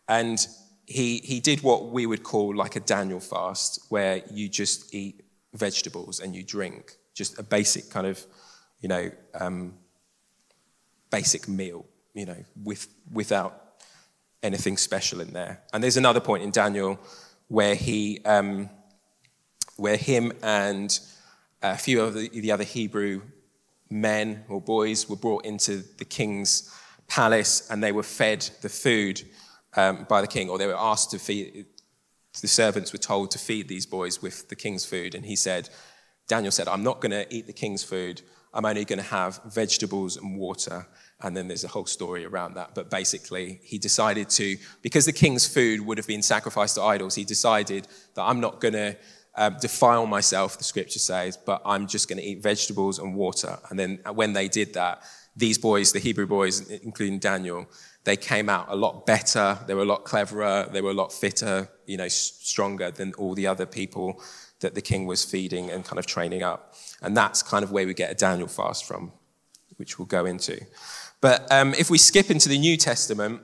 And 0.07 0.45
he, 0.85 1.19
he 1.19 1.39
did 1.39 1.61
what 1.61 1.91
we 1.91 2.05
would 2.05 2.23
call 2.23 2.55
like 2.55 2.75
a 2.75 2.79
Daniel 2.79 3.19
fast, 3.19 3.85
where 3.89 4.21
you 4.31 4.47
just 4.49 4.93
eat 4.93 5.21
vegetables 5.53 6.19
and 6.19 6.35
you 6.35 6.43
drink 6.43 6.97
just 7.13 7.39
a 7.39 7.43
basic 7.43 7.89
kind 7.89 8.07
of, 8.07 8.23
you 8.81 8.89
know, 8.89 9.11
um, 9.39 9.73
basic 11.09 11.47
meal, 11.47 11.85
you 12.13 12.25
know, 12.25 12.43
with, 12.63 12.87
without 13.11 13.81
anything 14.43 14.77
special 14.77 15.21
in 15.21 15.31
there. 15.33 15.61
And 15.73 15.83
there's 15.83 15.97
another 15.97 16.19
point 16.19 16.43
in 16.43 16.51
Daniel 16.51 16.99
where 17.47 17.75
he, 17.75 18.19
um, 18.25 18.69
where 19.77 19.97
him 19.97 20.31
and 20.43 20.99
a 21.61 21.77
few 21.77 22.01
of 22.01 22.13
the, 22.13 22.29
the 22.29 22.51
other 22.51 22.63
Hebrew 22.63 23.21
men 23.89 24.43
or 24.49 24.61
boys 24.61 25.09
were 25.09 25.15
brought 25.15 25.45
into 25.45 25.83
the 25.97 26.05
king's 26.05 26.71
palace 27.07 27.69
and 27.69 27.83
they 27.83 27.91
were 27.91 28.03
fed 28.03 28.49
the 28.61 28.69
food 28.69 29.21
um, 29.75 30.05
by 30.09 30.21
the 30.21 30.27
king, 30.27 30.49
or 30.49 30.57
they 30.57 30.67
were 30.67 30.79
asked 30.79 31.11
to 31.11 31.19
feed, 31.19 31.65
the 32.41 32.47
servants 32.47 32.91
were 32.91 32.99
told 32.99 33.31
to 33.31 33.39
feed 33.39 33.67
these 33.67 33.85
boys 33.85 34.21
with 34.21 34.49
the 34.49 34.55
king's 34.55 34.85
food. 34.85 35.15
And 35.15 35.25
he 35.25 35.35
said, 35.35 35.69
Daniel 36.27 36.51
said, 36.51 36.67
I'm 36.67 36.83
not 36.83 37.01
going 37.01 37.11
to 37.11 37.33
eat 37.33 37.47
the 37.47 37.53
king's 37.53 37.83
food. 37.83 38.21
I'm 38.53 38.65
only 38.65 38.85
going 38.85 38.99
to 38.99 39.05
have 39.05 39.41
vegetables 39.45 40.17
and 40.17 40.37
water. 40.37 40.87
And 41.21 41.35
then 41.35 41.47
there's 41.47 41.63
a 41.63 41.69
whole 41.69 41.85
story 41.85 42.25
around 42.25 42.55
that. 42.55 42.73
But 42.73 42.89
basically, 42.89 43.59
he 43.63 43.77
decided 43.77 44.29
to, 44.31 44.57
because 44.81 45.05
the 45.05 45.13
king's 45.13 45.47
food 45.47 45.81
would 45.81 45.97
have 45.97 46.07
been 46.07 46.21
sacrificed 46.21 46.75
to 46.75 46.81
idols, 46.81 47.15
he 47.15 47.23
decided 47.23 47.87
that 48.15 48.23
I'm 48.23 48.39
not 48.39 48.59
going 48.59 48.73
to 48.73 48.97
um, 49.35 49.57
defile 49.59 50.05
myself, 50.05 50.57
the 50.57 50.63
scripture 50.63 50.99
says, 50.99 51.37
but 51.37 51.61
I'm 51.65 51.87
just 51.87 52.07
going 52.07 52.19
to 52.19 52.23
eat 52.23 52.41
vegetables 52.41 52.99
and 52.99 53.15
water. 53.15 53.57
And 53.69 53.77
then 53.77 53.99
when 54.13 54.33
they 54.33 54.47
did 54.47 54.73
that, 54.73 55.03
these 55.35 55.57
boys, 55.57 55.91
the 55.91 55.99
Hebrew 55.99 56.25
boys, 56.25 56.69
including 56.69 57.19
Daniel, 57.19 57.67
they 58.05 58.15
came 58.15 58.49
out 58.49 58.67
a 58.69 58.75
lot 58.75 59.05
better. 59.05 59.59
They 59.67 59.73
were 59.73 59.81
a 59.81 59.85
lot 59.85 60.05
cleverer. 60.05 60.69
They 60.71 60.81
were 60.81 60.91
a 60.91 60.95
lot 60.95 61.11
fitter, 61.11 61.69
you 61.85 61.97
know, 61.97 62.07
stronger 62.07 62.91
than 62.91 63.13
all 63.15 63.33
the 63.33 63.47
other 63.47 63.65
people 63.65 64.21
that 64.61 64.75
the 64.75 64.81
king 64.81 65.05
was 65.05 65.25
feeding 65.25 65.69
and 65.69 65.83
kind 65.83 65.99
of 65.99 66.05
training 66.05 66.43
up. 66.43 66.75
And 67.01 67.17
that's 67.17 67.43
kind 67.43 67.63
of 67.63 67.71
where 67.71 67.85
we 67.85 67.93
get 67.93 68.11
a 68.11 68.15
Daniel 68.15 68.47
fast 68.47 68.85
from, 68.85 69.11
which 69.77 69.99
we'll 69.99 70.05
go 70.05 70.25
into. 70.25 70.63
But 71.19 71.51
um, 71.51 71.73
if 71.73 71.89
we 71.89 71.97
skip 71.97 72.29
into 72.29 72.47
the 72.47 72.57
New 72.59 72.77
Testament, 72.77 73.41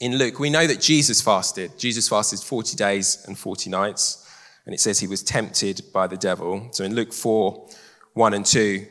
in 0.00 0.18
Luke, 0.18 0.38
we 0.38 0.50
know 0.50 0.66
that 0.66 0.80
Jesus 0.80 1.20
fasted. 1.20 1.78
Jesus 1.78 2.08
fasted 2.08 2.40
40 2.40 2.76
days 2.76 3.24
and 3.26 3.38
40 3.38 3.70
nights 3.70 4.20
and 4.66 4.74
it 4.74 4.80
says 4.80 4.98
he 4.98 5.06
was 5.06 5.22
tempted 5.22 5.82
by 5.92 6.06
the 6.06 6.16
devil. 6.16 6.68
So 6.72 6.84
in 6.84 6.94
Luke 6.94 7.12
4 7.12 7.68
1 8.14 8.34
and 8.34 8.46
2, 8.46 8.86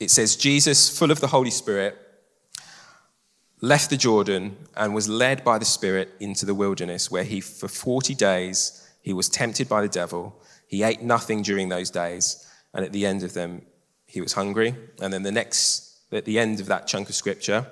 it 0.00 0.10
says, 0.10 0.36
Jesus, 0.36 0.96
full 0.96 1.10
of 1.10 1.20
the 1.20 1.26
Holy 1.26 1.50
Spirit, 1.50 1.96
left 3.60 3.90
the 3.90 3.96
Jordan 3.96 4.56
and 4.76 4.94
was 4.94 5.08
led 5.08 5.44
by 5.44 5.58
the 5.58 5.64
Spirit 5.64 6.14
into 6.20 6.46
the 6.46 6.54
wilderness, 6.54 7.10
where 7.10 7.24
he, 7.24 7.40
for 7.40 7.68
40 7.68 8.14
days, 8.14 8.88
he 9.02 9.12
was 9.12 9.28
tempted 9.28 9.68
by 9.68 9.82
the 9.82 9.88
devil. 9.88 10.40
He 10.66 10.82
ate 10.82 11.02
nothing 11.02 11.42
during 11.42 11.68
those 11.68 11.90
days, 11.90 12.46
and 12.74 12.84
at 12.84 12.92
the 12.92 13.06
end 13.06 13.22
of 13.22 13.34
them, 13.34 13.62
he 14.06 14.20
was 14.20 14.32
hungry. 14.32 14.74
And 15.00 15.12
then 15.12 15.22
the 15.22 15.32
next, 15.32 15.98
at 16.12 16.24
the 16.24 16.38
end 16.38 16.60
of 16.60 16.66
that 16.66 16.86
chunk 16.86 17.08
of 17.08 17.14
scripture, 17.14 17.66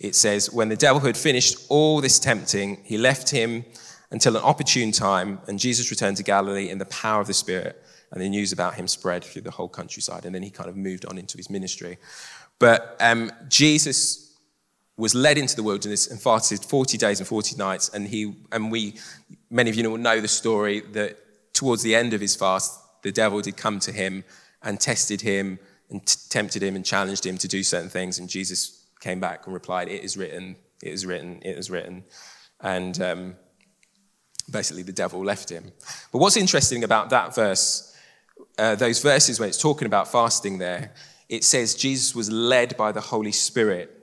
it 0.00 0.14
says, 0.14 0.52
When 0.52 0.68
the 0.68 0.76
devil 0.76 1.00
had 1.00 1.16
finished 1.16 1.66
all 1.68 2.00
this 2.00 2.18
tempting, 2.18 2.82
he 2.84 2.98
left 2.98 3.30
him 3.30 3.64
until 4.10 4.36
an 4.36 4.42
opportune 4.42 4.90
time, 4.90 5.40
and 5.46 5.58
Jesus 5.58 5.90
returned 5.90 6.16
to 6.16 6.22
Galilee 6.22 6.70
in 6.70 6.78
the 6.78 6.86
power 6.86 7.20
of 7.20 7.26
the 7.26 7.34
Spirit, 7.34 7.82
and 8.10 8.22
the 8.22 8.28
news 8.28 8.52
about 8.52 8.74
him 8.74 8.88
spread 8.88 9.22
through 9.22 9.42
the 9.42 9.50
whole 9.50 9.68
countryside, 9.68 10.24
and 10.24 10.34
then 10.34 10.42
he 10.42 10.50
kind 10.50 10.70
of 10.70 10.76
moved 10.76 11.04
on 11.04 11.18
into 11.18 11.36
his 11.36 11.50
ministry. 11.50 11.98
But 12.58 12.96
um, 13.00 13.30
Jesus 13.48 14.27
was 14.98 15.14
led 15.14 15.38
into 15.38 15.54
the 15.54 15.62
wilderness 15.62 16.08
and 16.08 16.20
fasted 16.20 16.62
40 16.62 16.98
days 16.98 17.20
and 17.20 17.26
40 17.26 17.56
nights, 17.56 17.88
and 17.88 18.06
he 18.06 18.34
and 18.52 18.70
we, 18.70 18.96
many 19.48 19.70
of 19.70 19.76
you 19.76 19.88
will 19.88 19.96
know 19.96 20.20
the 20.20 20.28
story 20.28 20.80
that 20.92 21.16
towards 21.54 21.82
the 21.82 21.94
end 21.94 22.12
of 22.12 22.20
his 22.20 22.34
fast, 22.34 22.78
the 23.02 23.12
devil 23.12 23.40
did 23.40 23.56
come 23.56 23.78
to 23.78 23.92
him 23.92 24.24
and 24.62 24.80
tested 24.80 25.20
him 25.20 25.60
and 25.88 26.04
t- 26.04 26.18
tempted 26.28 26.62
him 26.62 26.74
and 26.74 26.84
challenged 26.84 27.24
him 27.24 27.38
to 27.38 27.48
do 27.48 27.62
certain 27.62 27.88
things, 27.88 28.18
and 28.18 28.28
Jesus 28.28 28.86
came 29.00 29.20
back 29.20 29.46
and 29.46 29.54
replied, 29.54 29.88
"It 29.88 30.02
is 30.02 30.16
written, 30.16 30.56
it 30.82 30.92
is 30.92 31.06
written, 31.06 31.40
it 31.42 31.56
is 31.56 31.70
written," 31.70 32.04
and 32.60 33.00
um, 33.00 33.36
basically 34.50 34.82
the 34.82 34.92
devil 34.92 35.24
left 35.24 35.48
him. 35.48 35.72
But 36.10 36.18
what's 36.18 36.36
interesting 36.36 36.82
about 36.82 37.10
that 37.10 37.36
verse, 37.36 37.96
uh, 38.58 38.74
those 38.74 39.00
verses 39.00 39.38
when 39.38 39.48
it's 39.48 39.62
talking 39.62 39.86
about 39.86 40.10
fasting 40.10 40.58
there, 40.58 40.92
it 41.28 41.44
says 41.44 41.76
Jesus 41.76 42.16
was 42.16 42.32
led 42.32 42.76
by 42.76 42.90
the 42.90 43.00
Holy 43.00 43.32
Spirit 43.32 43.97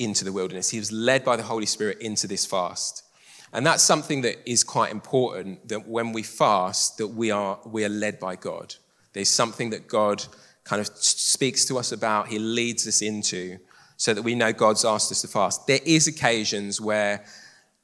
into 0.00 0.24
the 0.24 0.32
wilderness. 0.32 0.70
He 0.70 0.78
was 0.78 0.90
led 0.90 1.24
by 1.24 1.36
the 1.36 1.42
Holy 1.42 1.66
Spirit 1.66 1.98
into 2.00 2.26
this 2.26 2.46
fast. 2.46 3.04
And 3.52 3.66
that's 3.66 3.82
something 3.82 4.22
that 4.22 4.48
is 4.48 4.62
quite 4.64 4.92
important 4.92 5.68
that 5.68 5.86
when 5.86 6.12
we 6.12 6.22
fast, 6.22 6.98
that 6.98 7.08
we 7.08 7.30
are, 7.30 7.58
we 7.66 7.84
are 7.84 7.88
led 7.88 8.20
by 8.20 8.36
God. 8.36 8.74
There's 9.12 9.28
something 9.28 9.70
that 9.70 9.88
God 9.88 10.24
kind 10.64 10.80
of 10.80 10.86
speaks 10.96 11.64
to 11.66 11.78
us 11.78 11.90
about, 11.92 12.28
He 12.28 12.38
leads 12.38 12.86
us 12.86 13.02
into, 13.02 13.58
so 13.96 14.14
that 14.14 14.22
we 14.22 14.34
know 14.34 14.52
God's 14.52 14.84
asked 14.84 15.10
us 15.10 15.22
to 15.22 15.28
fast. 15.28 15.66
There 15.66 15.80
is 15.84 16.06
occasions 16.06 16.80
where 16.80 17.24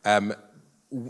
um, 0.04 0.34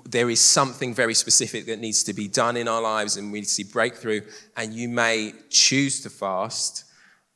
there 0.09 0.31
is 0.31 0.40
something 0.40 0.95
very 0.95 1.14
specific 1.14 1.66
that 1.66 1.79
needs 1.79 2.03
to 2.05 2.14
be 2.14 2.27
done 2.27 2.57
in 2.57 2.66
our 2.66 2.81
lives 2.81 3.16
and 3.16 3.31
we 3.31 3.40
need 3.40 3.45
to 3.45 3.51
see 3.51 3.64
breakthrough, 3.64 4.23
and 4.57 4.73
you 4.73 4.88
may 4.88 5.35
choose 5.51 6.01
to 6.01 6.11
fast, 6.11 6.85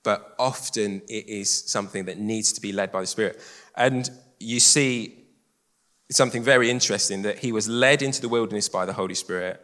but 0.02 0.35
often 0.38 1.02
it 1.09 1.28
is 1.28 1.50
something 1.50 2.06
that 2.06 2.18
needs 2.18 2.52
to 2.54 2.61
be 2.62 2.72
led 2.72 2.90
by 2.90 3.02
the 3.02 3.06
Spirit. 3.06 3.40
And 3.80 4.10
you 4.38 4.60
see 4.60 5.24
something 6.10 6.42
very 6.42 6.70
interesting 6.70 7.22
that 7.22 7.38
he 7.38 7.50
was 7.50 7.66
led 7.66 8.02
into 8.02 8.20
the 8.20 8.28
wilderness 8.28 8.68
by 8.68 8.84
the 8.84 8.92
Holy 8.92 9.14
Spirit, 9.14 9.58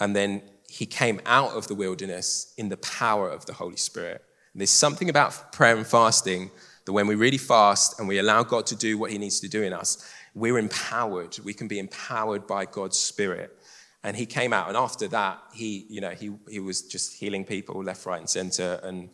and 0.00 0.16
then 0.16 0.40
he 0.66 0.86
came 0.86 1.20
out 1.26 1.52
of 1.52 1.68
the 1.68 1.74
wilderness 1.74 2.54
in 2.56 2.70
the 2.70 2.78
power 2.78 3.28
of 3.28 3.44
the 3.44 3.52
Holy 3.52 3.76
Spirit. 3.76 4.24
And 4.54 4.62
there's 4.62 4.70
something 4.70 5.10
about 5.10 5.52
prayer 5.52 5.76
and 5.76 5.86
fasting 5.86 6.50
that 6.86 6.92
when 6.94 7.06
we 7.06 7.16
really 7.16 7.36
fast 7.36 7.98
and 7.98 8.08
we 8.08 8.18
allow 8.18 8.42
God 8.44 8.64
to 8.68 8.76
do 8.76 8.96
what 8.96 9.10
he 9.10 9.18
needs 9.18 9.40
to 9.40 9.48
do 9.48 9.62
in 9.62 9.74
us, 9.74 10.10
we're 10.34 10.58
empowered. 10.58 11.38
We 11.44 11.52
can 11.52 11.68
be 11.68 11.78
empowered 11.78 12.46
by 12.46 12.64
God's 12.64 12.98
Spirit. 12.98 13.58
And 14.02 14.16
he 14.16 14.24
came 14.24 14.54
out, 14.54 14.68
and 14.68 14.76
after 14.76 15.06
that, 15.08 15.38
he, 15.52 15.84
you 15.90 16.00
know, 16.00 16.12
he, 16.12 16.32
he 16.48 16.60
was 16.60 16.80
just 16.80 17.12
healing 17.20 17.44
people 17.44 17.84
left, 17.84 18.06
right, 18.06 18.20
and 18.20 18.30
center 18.30 18.80
and, 18.82 19.10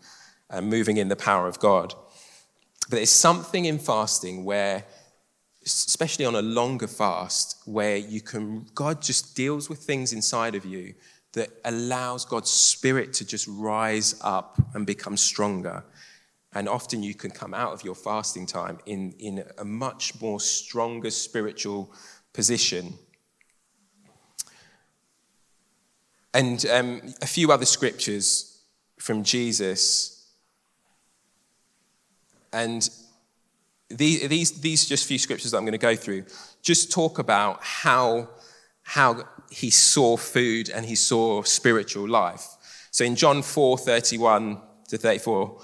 and 0.51 0.71
moving 0.71 0.99
in 0.99 1.09
the 1.09 1.17
power 1.17 1.49
of 1.49 1.59
God. 1.59 1.95
But 2.89 2.97
there's 2.97 3.11
something 3.11 3.65
in 3.65 3.79
fasting 3.79 4.45
where, 4.45 4.85
especially 5.65 6.25
on 6.25 6.35
a 6.35 6.43
longer 6.43 6.87
fast, 6.87 7.63
where 7.65 7.97
you 7.97 8.21
can, 8.21 8.67
God 8.75 9.03
just 9.03 9.35
deals 9.37 9.69
with 9.69 9.81
things 9.81 10.13
inside 10.13 10.55
of 10.55 10.65
you 10.65 10.95
that 11.33 11.51
allows 11.65 12.25
God's 12.25 12.51
Spirit 12.51 13.13
to 13.15 13.27
just 13.27 13.47
rise 13.49 14.19
up 14.23 14.57
and 14.75 14.87
become 14.87 15.17
stronger 15.17 15.85
And 16.57 16.71
often 16.71 17.03
you 17.03 17.13
can 17.15 17.31
come 17.31 17.53
out 17.53 17.75
of 17.75 17.85
your 17.85 17.95
fasting 17.95 18.47
time 18.47 18.79
in, 18.87 19.13
in 19.19 19.45
a 19.59 19.65
much 19.65 20.19
more 20.23 20.41
stronger 20.41 21.11
spiritual 21.11 21.93
position. 22.33 22.95
And 26.33 26.65
um, 26.65 27.03
a 27.21 27.27
few 27.27 27.53
other 27.53 27.67
scriptures 27.67 28.63
from 28.99 29.23
Jesus. 29.23 30.16
And 32.57 32.89
these, 33.91 34.27
these, 34.29 34.61
these 34.61 34.87
just 34.87 35.07
few 35.07 35.19
scriptures 35.19 35.51
that 35.51 35.59
I'm 35.59 35.65
going 35.65 35.73
to 35.73 35.79
go 35.79 35.95
through 35.95 36.25
just 36.63 36.91
talk 36.91 37.19
about 37.19 37.63
how, 37.63 38.31
how 38.83 39.25
he 39.51 39.69
saw 39.69 40.17
food 40.17 40.71
and 40.71 40.87
he 40.87 40.95
saw 40.95 41.43
spiritual 41.43 42.09
life. 42.09 42.47
So 42.91 43.05
in 43.05 43.15
John 43.15 43.43
4 43.43 43.77
31 43.77 44.59
to 44.89 44.97
34, 44.97 45.61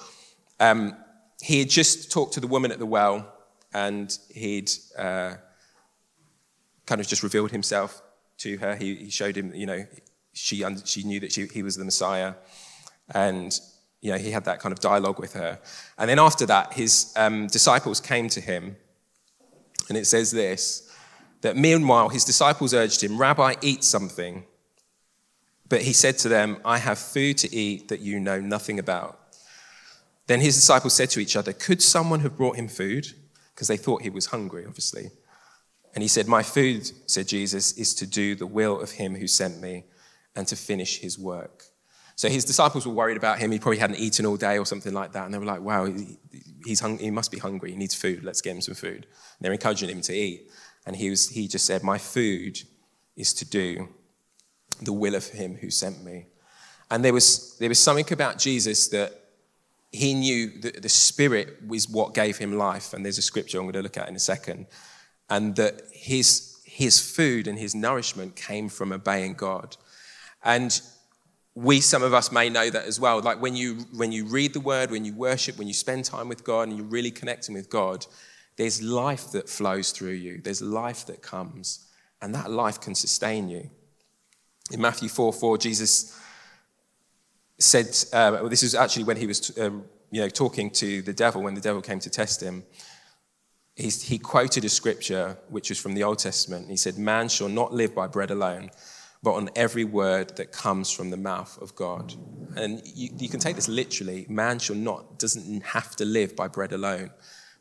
um, 0.61 0.95
he 1.41 1.61
had 1.61 1.71
just 1.71 2.13
talked 2.13 2.35
to 2.35 2.41
the 2.41 2.47
woman 2.47 2.71
at 2.71 2.79
the 2.79 2.87
well 2.87 3.33
and 3.73 4.17
he'd 4.35 4.71
uh, 4.99 5.37
kind 6.85 7.01
of 7.01 7.07
just 7.07 7.23
revealed 7.23 7.53
himself 7.53 8.03
to 8.39 8.59
her. 8.59 8.77
He, 8.77 8.97
he 8.97 9.11
showed 9.11 9.35
him, 9.35 9.55
you 9.55 9.65
know, 9.65 9.87
she, 10.35 10.63
she 10.85 11.05
knew 11.05 11.21
that 11.21 11.33
she, 11.33 11.47
he 11.47 11.63
was 11.63 11.77
the 11.77 11.87
Messiah. 11.87 12.35
And, 13.15 13.59
you 14.03 14.11
know, 14.11 14.19
he 14.19 14.33
had 14.33 14.45
that 14.45 14.59
kind 14.61 14.73
of 14.73 14.81
dialogue 14.81 15.19
with 15.19 15.33
her. 15.33 15.59
And 15.97 16.11
then 16.11 16.19
after 16.19 16.45
that, 16.47 16.75
his 16.75 17.13
um, 17.17 17.47
disciples 17.47 18.01
came 18.01 18.29
to 18.31 18.41
him. 18.41 18.77
And 19.89 19.97
it 19.97 20.07
says 20.07 20.31
this 20.33 20.91
that 21.41 21.57
meanwhile, 21.57 22.09
his 22.09 22.25
disciples 22.25 22.75
urged 22.75 23.03
him, 23.03 23.19
Rabbi, 23.19 23.55
eat 23.63 23.83
something. 23.83 24.45
But 25.69 25.83
he 25.83 25.93
said 25.93 26.19
to 26.19 26.29
them, 26.29 26.59
I 26.65 26.79
have 26.79 26.99
food 26.99 27.39
to 27.39 27.55
eat 27.55 27.89
that 27.89 28.01
you 28.01 28.21
know 28.21 28.41
nothing 28.41 28.79
about. 28.79 29.19
Then 30.27 30.41
his 30.41 30.55
disciples 30.55 30.95
said 30.95 31.11
to 31.11 31.21
each 31.21 31.35
other, 31.35 31.53
Could 31.53 31.83
someone 31.83 32.21
have 32.21 32.37
brought 32.37 32.57
him 32.57 32.69
food? 32.69 33.09
Because 33.55 33.69
they 33.69 33.77
thought 33.77 34.03
he 34.03 34.11
was 34.11 34.27
hungry, 34.27 34.65
obviously. 34.67 35.11
And 35.95 36.03
he 36.03 36.09
said, 36.09 36.27
My 36.27 36.43
food, 36.43 36.91
said 37.11 37.29
Jesus, 37.29 37.73
is 37.73 37.95
to 37.97 38.07
do 38.07 38.35
the 38.35 38.47
will 38.47 38.81
of 38.81 38.93
him 38.93 39.17
who 39.17 39.27
sent 39.27 39.61
me 39.61 39.85
and 40.37 40.47
to 40.49 40.57
finish 40.57 40.99
his 40.99 41.19
work. 41.19 41.65
So 42.17 42.29
his 42.29 42.45
disciples 42.45 42.87
were 42.87 42.93
worried 42.93 43.17
about 43.17 43.39
him. 43.39 43.51
He 43.51 43.59
probably 43.59 43.79
hadn't 43.79 43.97
eaten 43.97 44.27
all 44.27 44.37
day 44.37 44.59
or 44.59 44.67
something 44.67 44.93
like 44.93 45.13
that. 45.13 45.25
And 45.25 45.35
they 45.35 45.39
were 45.39 45.45
like, 45.45 45.61
wow, 45.61 45.89
he's 46.65 46.81
hung- 46.81 46.99
he 46.99 47.11
must 47.11 47.31
be 47.31 47.39
hungry. 47.39 47.71
He 47.71 47.77
needs 47.77 47.95
food. 47.95 48.23
Let's 48.23 48.41
get 48.41 48.55
him 48.55 48.61
some 48.61 48.75
food. 48.75 49.07
And 49.07 49.41
they're 49.41 49.53
encouraging 49.53 49.89
him 49.89 50.01
to 50.03 50.15
eat. 50.15 50.51
And 50.87 50.97
he, 50.97 51.11
was, 51.11 51.29
he 51.29 51.49
just 51.49 51.67
said, 51.67 51.83
My 51.83 51.99
food 51.99 52.61
is 53.17 53.33
to 53.35 53.45
do 53.45 53.89
the 54.81 54.93
will 54.93 55.15
of 55.15 55.29
him 55.29 55.57
who 55.57 55.71
sent 55.71 56.05
me. 56.05 56.27
And 56.91 57.05
there 57.05 57.13
was, 57.13 57.57
there 57.59 57.69
was 57.69 57.79
something 57.79 58.13
about 58.13 58.39
Jesus 58.39 58.89
that 58.89 59.13
he 59.93 60.15
knew 60.15 60.61
that 60.61 60.83
the 60.83 60.89
Spirit 60.89 61.67
was 61.67 61.89
what 61.89 62.15
gave 62.15 62.39
him 62.39 62.57
life. 62.57 62.93
And 62.93 63.05
there's 63.05 63.19
a 63.19 63.23
scripture 63.23 63.59
I'm 63.59 63.65
going 63.65 63.75
to 63.75 63.83
look 63.83 63.97
at 63.97 64.09
in 64.09 64.17
a 64.17 64.21
second. 64.21 64.67
And 65.31 65.55
that 65.57 65.83
his, 65.93 66.61
his 66.65 67.01
food 67.01 67.47
and 67.47 67.59
his 67.59 67.75
nourishment 67.75 68.35
came 68.35 68.69
from 68.69 68.93
obeying 68.93 69.35
God. 69.35 69.77
And 70.43 70.81
we, 71.55 71.81
some 71.81 72.03
of 72.03 72.15
us, 72.15 72.33
may 72.33 72.49
know 72.49 72.71
that 72.71 72.87
as 72.87 72.99
well. 72.99 73.21
Like 73.21 73.41
when 73.41 73.55
you, 73.55 73.87
when 73.95 74.11
you 74.11 74.25
read 74.25 74.55
the 74.55 74.61
word, 74.61 74.91
when 74.91 75.05
you 75.05 75.15
worship, 75.15 75.59
when 75.59 75.69
you 75.69 75.75
spend 75.75 76.05
time 76.05 76.29
with 76.29 76.45
God 76.45 76.69
and 76.69 76.77
you're 76.77 76.87
really 76.87 77.11
connecting 77.11 77.55
with 77.55 77.69
God, 77.69 78.07
there's 78.57 78.83
life 78.83 79.33
that 79.33 79.49
flows 79.49 79.93
through 79.93 80.13
you, 80.13 80.41
there's 80.43 80.63
life 80.63 81.07
that 81.07 81.23
comes, 81.23 81.87
and 82.21 82.35
that 82.35 82.51
life 82.51 82.81
can 82.81 82.95
sustain 82.95 83.49
you. 83.49 83.71
In 84.71 84.81
Matthew 84.81 85.09
4 85.09 85.33
4, 85.33 85.59
Jesus 85.59 86.19
said, 87.59 87.97
uh, 88.13 88.49
this 88.49 88.63
is 88.63 88.75
actually 88.75 89.05
when 89.05 89.17
he 89.17 89.27
was 89.27 89.57
uh, 89.59 89.71
you 90.11 90.21
know, 90.21 90.29
talking 90.29 90.71
to 90.71 91.03
the 91.03 91.13
devil, 91.13 91.43
when 91.43 91.55
the 91.55 91.61
devil 91.61 91.83
came 91.83 91.99
to 92.01 92.11
test 92.11 92.43
him. 92.43 92.65
He's, 93.75 94.03
he 94.03 94.19
quoted 94.19 94.65
a 94.65 94.69
scripture 94.69 95.39
which 95.49 95.71
was 95.71 95.81
from 95.81 95.95
the 95.95 96.05
Old 96.05 96.19
Testament. 96.19 96.69
He 96.69 96.77
said, 96.77 96.99
Man 96.99 97.29
shall 97.29 97.49
not 97.49 97.73
live 97.73 97.95
by 97.95 98.07
bread 98.07 98.31
alone, 98.31 98.71
but 99.23 99.35
on 99.35 99.51
every 99.55 99.85
word 99.85 100.37
that 100.37 100.51
comes 100.51 100.91
from 100.91 101.11
the 101.11 101.17
mouth 101.17 101.61
of 101.63 101.75
God. 101.77 102.15
And 102.57 102.83
you, 102.85 103.11
you 103.17 103.29
can 103.29 103.39
take 103.39 103.55
this 103.55 103.69
literally. 103.69 104.27
Man 104.29 104.59
shall 104.59 104.77
not, 104.77 105.19
doesn't 105.19 105.63
have 105.63 105.95
to 105.97 106.05
live 106.05 106.35
by 106.35 106.49
bread 106.49 106.73
alone, 106.73 107.11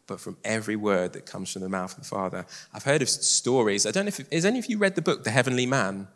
but 0.08 0.20
from 0.20 0.38
every 0.44 0.76
word 0.76 1.14
that 1.14 1.26
comes 1.26 1.54
from 1.54 1.62
the 1.62 1.70
mouth 1.70 1.92
of 1.92 2.00
the 2.00 2.10
Father. 2.10 2.46
I've 2.74 2.84
heard 2.84 3.02
of 3.02 3.10
stories. 3.10 3.86
I 3.86 3.92
don't 3.92 4.06
know 4.06 4.10
if, 4.10 4.32
has 4.32 4.46
any 4.46 4.58
of 4.58 4.66
you 4.66 4.80
read 4.80 4.96
the 4.96 5.04
book, 5.04 5.24
The 5.24 5.30
Heavenly 5.30 5.68
Man? 5.68 6.08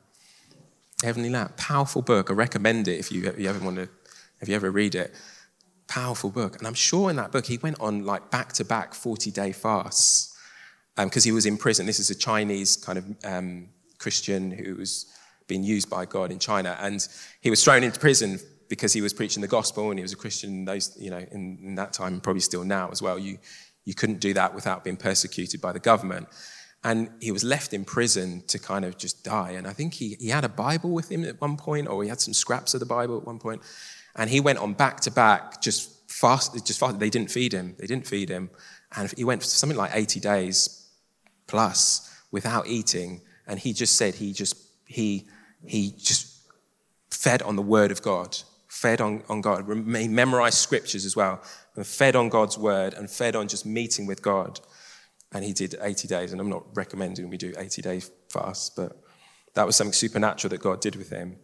Heavenly 1.03 1.29
Man, 1.29 1.53
powerful 1.57 2.01
book. 2.01 2.31
I 2.31 2.33
recommend 2.33 2.87
it 2.87 2.99
if 2.99 3.11
you, 3.11 3.27
if 3.27 3.39
you 3.39 3.47
ever 3.47 3.63
want 3.63 3.77
to, 3.77 3.89
if 4.41 4.49
you 4.49 4.55
ever 4.55 4.71
read 4.71 4.95
it. 4.95 5.13
Powerful 5.87 6.31
book. 6.31 6.57
And 6.57 6.65
I'm 6.65 6.73
sure 6.73 7.11
in 7.11 7.17
that 7.17 7.31
book 7.31 7.45
he 7.45 7.59
went 7.59 7.79
on 7.79 8.03
like 8.03 8.31
back 8.31 8.53
to 8.53 8.65
back 8.65 8.95
40 8.95 9.29
day 9.29 9.51
fasts 9.51 10.35
because 10.95 11.25
um, 11.25 11.29
he 11.29 11.31
was 11.31 11.45
in 11.45 11.57
prison. 11.57 11.85
This 11.85 11.99
is 11.99 12.09
a 12.09 12.15
Chinese 12.15 12.77
kind 12.77 12.97
of 12.97 13.05
um, 13.23 13.67
Christian 13.99 14.49
who 14.49 14.75
was 14.75 15.05
being 15.47 15.63
used 15.63 15.89
by 15.89 16.05
God 16.05 16.31
in 16.31 16.39
China. 16.39 16.77
And 16.79 17.05
he 17.41 17.49
was 17.49 17.63
thrown 17.63 17.83
into 17.83 17.99
prison 17.99 18.39
because 18.67 18.93
he 18.93 19.01
was 19.01 19.13
preaching 19.13 19.41
the 19.41 19.47
gospel 19.47 19.89
and 19.89 19.99
he 19.99 20.03
was 20.03 20.13
a 20.13 20.17
Christian 20.17 20.49
in 20.49 20.65
those, 20.65 20.95
you 20.99 21.11
know, 21.11 21.23
in, 21.31 21.59
in 21.61 21.75
that 21.75 21.93
time, 21.93 22.19
probably 22.19 22.41
still 22.41 22.63
now 22.63 22.89
as 22.91 23.01
well. 23.01 23.19
You, 23.19 23.37
you 23.83 23.93
couldn't 23.93 24.19
do 24.19 24.33
that 24.33 24.55
without 24.55 24.83
being 24.83 24.97
persecuted 24.97 25.61
by 25.61 25.71
the 25.71 25.79
government. 25.79 26.27
And 26.83 27.09
he 27.19 27.31
was 27.31 27.43
left 27.43 27.73
in 27.73 27.83
prison 27.83 28.43
to 28.47 28.59
kind 28.59 28.85
of 28.85 28.97
just 28.97 29.23
die. 29.23 29.51
And 29.51 29.67
I 29.67 29.73
think 29.73 29.93
he, 29.93 30.17
he 30.19 30.29
had 30.29 30.43
a 30.43 30.49
Bible 30.49 30.91
with 30.91 31.11
him 31.11 31.25
at 31.25 31.41
one 31.41 31.57
point, 31.57 31.87
or 31.87 32.03
he 32.03 32.09
had 32.09 32.21
some 32.21 32.33
scraps 32.33 32.73
of 32.73 32.79
the 32.79 32.85
Bible 32.85 33.17
at 33.17 33.25
one 33.25 33.39
point. 33.39 33.61
And 34.15 34.29
he 34.29 34.39
went 34.39 34.59
on 34.59 34.73
back 34.73 34.99
to 35.01 35.11
back, 35.11 35.61
just 35.61 36.09
fast, 36.09 36.53
just 36.65 36.79
fast. 36.79 36.99
They 36.99 37.09
didn't 37.09 37.31
feed 37.31 37.53
him. 37.53 37.75
They 37.79 37.87
didn't 37.87 38.07
feed 38.07 38.29
him. 38.29 38.49
And 38.95 39.11
he 39.17 39.23
went 39.23 39.41
for 39.41 39.47
something 39.47 39.77
like 39.77 39.91
80 39.93 40.19
days 40.19 40.87
plus 41.47 42.11
without 42.31 42.67
eating. 42.67 43.21
And 43.47 43.59
he 43.59 43.73
just 43.73 43.95
said 43.95 44.15
he 44.15 44.31
just, 44.31 44.55
he, 44.85 45.27
he 45.67 45.93
just 45.97 46.41
fed 47.11 47.41
on 47.41 47.55
the 47.55 47.61
word 47.61 47.91
of 47.91 48.01
God, 48.01 48.37
fed 48.67 49.01
on, 49.01 49.23
on 49.29 49.41
God. 49.41 49.65
He 49.67 50.07
memorized 50.07 50.57
scriptures 50.57 51.05
as 51.05 51.15
well, 51.15 51.41
and 51.75 51.85
fed 51.85 52.15
on 52.15 52.29
God's 52.29 52.57
word 52.57 52.93
and 52.93 53.09
fed 53.09 53.35
on 53.35 53.47
just 53.47 53.65
meeting 53.65 54.05
with 54.05 54.21
God 54.21 54.59
and 55.35 55.43
he 55.43 55.51
did 55.51 55.75
80 55.81 56.07
days. 56.07 56.31
And 56.31 56.39
I'm 56.39 56.49
not 56.49 56.63
recommending 56.73 57.29
we 57.29 57.37
do 57.37 57.53
80 57.57 57.81
day 57.81 58.01
fast, 58.29 58.75
but 58.75 59.01
that 59.53 59.65
was 59.65 59.75
something 59.75 59.93
supernatural 59.93 60.49
that 60.49 60.61
God 60.61 60.79
did 60.79 60.95
with 60.95 61.09
him. 61.09 61.35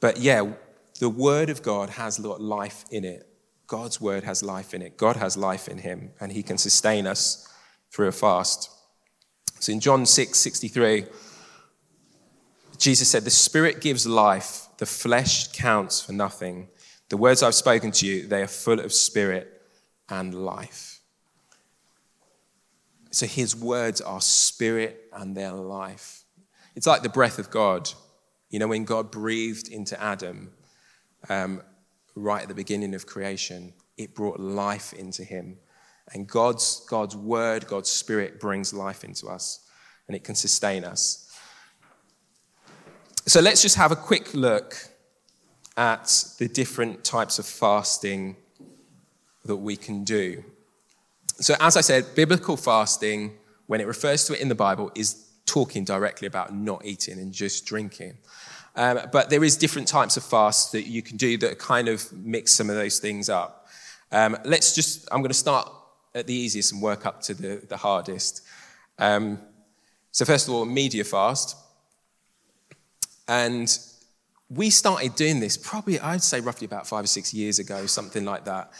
But 0.00 0.18
yeah, 0.18 0.52
the 1.00 1.10
word 1.10 1.50
of 1.50 1.62
God 1.62 1.90
has 1.90 2.18
life 2.18 2.86
in 2.90 3.04
it. 3.04 3.28
God's 3.66 4.00
word 4.00 4.24
has 4.24 4.42
life 4.42 4.72
in 4.72 4.80
it. 4.80 4.96
God 4.96 5.16
has 5.16 5.36
life 5.36 5.68
in 5.68 5.78
him, 5.78 6.12
and 6.18 6.32
he 6.32 6.42
can 6.42 6.56
sustain 6.56 7.06
us 7.06 7.46
through 7.92 8.08
a 8.08 8.12
fast. 8.12 8.70
So 9.60 9.72
in 9.72 9.80
John 9.80 10.06
6 10.06 10.38
63, 10.38 11.04
Jesus 12.78 13.08
said, 13.08 13.24
The 13.24 13.30
Spirit 13.30 13.80
gives 13.80 14.06
life, 14.06 14.66
the 14.78 14.86
flesh 14.86 15.48
counts 15.48 16.00
for 16.00 16.12
nothing. 16.12 16.68
The 17.08 17.16
words 17.16 17.42
I've 17.42 17.54
spoken 17.54 17.92
to 17.92 18.06
you, 18.06 18.26
they 18.26 18.42
are 18.42 18.48
full 18.48 18.80
of 18.80 18.92
spirit 18.92 19.62
and 20.08 20.34
life. 20.34 21.00
So 23.10 23.26
his 23.26 23.54
words 23.54 24.00
are 24.00 24.20
spirit 24.20 25.08
and 25.12 25.36
their 25.36 25.52
life. 25.52 26.24
It's 26.74 26.86
like 26.86 27.02
the 27.02 27.08
breath 27.08 27.38
of 27.38 27.50
God. 27.50 27.90
You 28.50 28.58
know, 28.58 28.66
when 28.68 28.84
God 28.84 29.10
breathed 29.10 29.68
into 29.68 30.00
Adam 30.02 30.52
um, 31.28 31.62
right 32.14 32.42
at 32.42 32.48
the 32.48 32.54
beginning 32.54 32.94
of 32.94 33.06
creation, 33.06 33.72
it 33.96 34.14
brought 34.14 34.38
life 34.38 34.92
into 34.92 35.24
him. 35.24 35.56
And 36.12 36.26
God's, 36.26 36.84
God's 36.86 37.16
word, 37.16 37.66
God's 37.66 37.90
spirit 37.90 38.38
brings 38.38 38.74
life 38.74 39.04
into 39.04 39.28
us 39.28 39.66
and 40.06 40.16
it 40.16 40.22
can 40.22 40.34
sustain 40.34 40.84
us. 40.84 41.25
So 43.28 43.40
let's 43.40 43.60
just 43.60 43.74
have 43.74 43.90
a 43.90 43.96
quick 43.96 44.34
look 44.34 44.76
at 45.76 46.24
the 46.38 46.46
different 46.46 47.02
types 47.02 47.40
of 47.40 47.44
fasting 47.44 48.36
that 49.44 49.56
we 49.56 49.76
can 49.76 50.04
do. 50.04 50.44
So, 51.40 51.56
as 51.58 51.76
I 51.76 51.80
said, 51.80 52.14
biblical 52.14 52.56
fasting, 52.56 53.32
when 53.66 53.80
it 53.80 53.88
refers 53.88 54.26
to 54.26 54.34
it 54.34 54.40
in 54.40 54.48
the 54.48 54.54
Bible, 54.54 54.92
is 54.94 55.26
talking 55.44 55.84
directly 55.84 56.28
about 56.28 56.54
not 56.54 56.84
eating 56.84 57.18
and 57.18 57.32
just 57.32 57.66
drinking. 57.66 58.16
Um, 58.76 59.00
but 59.10 59.28
there 59.28 59.42
is 59.42 59.56
different 59.56 59.88
types 59.88 60.16
of 60.16 60.22
fasts 60.22 60.70
that 60.70 60.86
you 60.86 61.02
can 61.02 61.16
do 61.16 61.36
that 61.38 61.58
kind 61.58 61.88
of 61.88 62.12
mix 62.12 62.52
some 62.52 62.70
of 62.70 62.76
those 62.76 63.00
things 63.00 63.28
up. 63.28 63.66
Um, 64.12 64.36
let's 64.44 64.72
just, 64.72 65.08
I'm 65.10 65.18
going 65.18 65.30
to 65.30 65.34
start 65.34 65.68
at 66.14 66.28
the 66.28 66.34
easiest 66.34 66.72
and 66.72 66.80
work 66.80 67.04
up 67.04 67.22
to 67.22 67.34
the, 67.34 67.66
the 67.68 67.76
hardest. 67.76 68.42
Um, 69.00 69.40
so, 70.12 70.24
first 70.24 70.46
of 70.46 70.54
all, 70.54 70.64
media 70.64 71.02
fast. 71.02 71.56
And 73.28 73.78
we 74.48 74.70
started 74.70 75.14
doing 75.16 75.40
this 75.40 75.56
probably, 75.56 75.98
I'd 75.98 76.22
say, 76.22 76.40
roughly 76.40 76.66
about 76.66 76.86
five 76.86 77.04
or 77.04 77.08
six 77.08 77.34
years 77.34 77.58
ago, 77.58 77.86
something 77.86 78.24
like 78.24 78.44
that. 78.44 78.72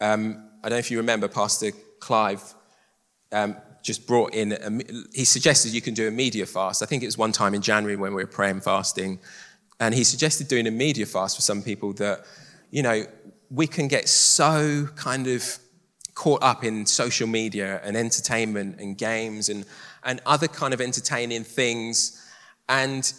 Um, 0.00 0.48
I 0.62 0.68
don't 0.68 0.76
know 0.76 0.78
if 0.78 0.90
you 0.90 0.98
remember, 0.98 1.28
Pastor 1.28 1.70
Clive 1.98 2.42
um, 3.32 3.56
just 3.82 4.06
brought 4.06 4.34
in, 4.34 4.52
a, 4.52 4.70
he 5.14 5.24
suggested 5.24 5.72
you 5.72 5.80
can 5.80 5.94
do 5.94 6.08
a 6.08 6.10
media 6.10 6.46
fast. 6.46 6.82
I 6.82 6.86
think 6.86 7.02
it 7.02 7.06
was 7.06 7.16
one 7.16 7.32
time 7.32 7.54
in 7.54 7.62
January 7.62 7.96
when 7.96 8.12
we 8.12 8.22
were 8.22 8.28
praying 8.28 8.60
fasting. 8.60 9.18
And 9.80 9.94
he 9.94 10.04
suggested 10.04 10.48
doing 10.48 10.66
a 10.66 10.70
media 10.70 11.06
fast 11.06 11.36
for 11.36 11.42
some 11.42 11.62
people 11.62 11.92
that, 11.94 12.24
you 12.70 12.82
know, 12.82 13.04
we 13.50 13.66
can 13.66 13.88
get 13.88 14.08
so 14.08 14.88
kind 14.96 15.26
of 15.26 15.58
caught 16.14 16.42
up 16.42 16.64
in 16.64 16.84
social 16.84 17.28
media 17.28 17.80
and 17.84 17.96
entertainment 17.96 18.80
and 18.80 18.98
games 18.98 19.48
and, 19.48 19.64
and 20.04 20.20
other 20.26 20.48
kind 20.48 20.74
of 20.74 20.80
entertaining 20.80 21.44
things. 21.44 22.22
And 22.68 23.10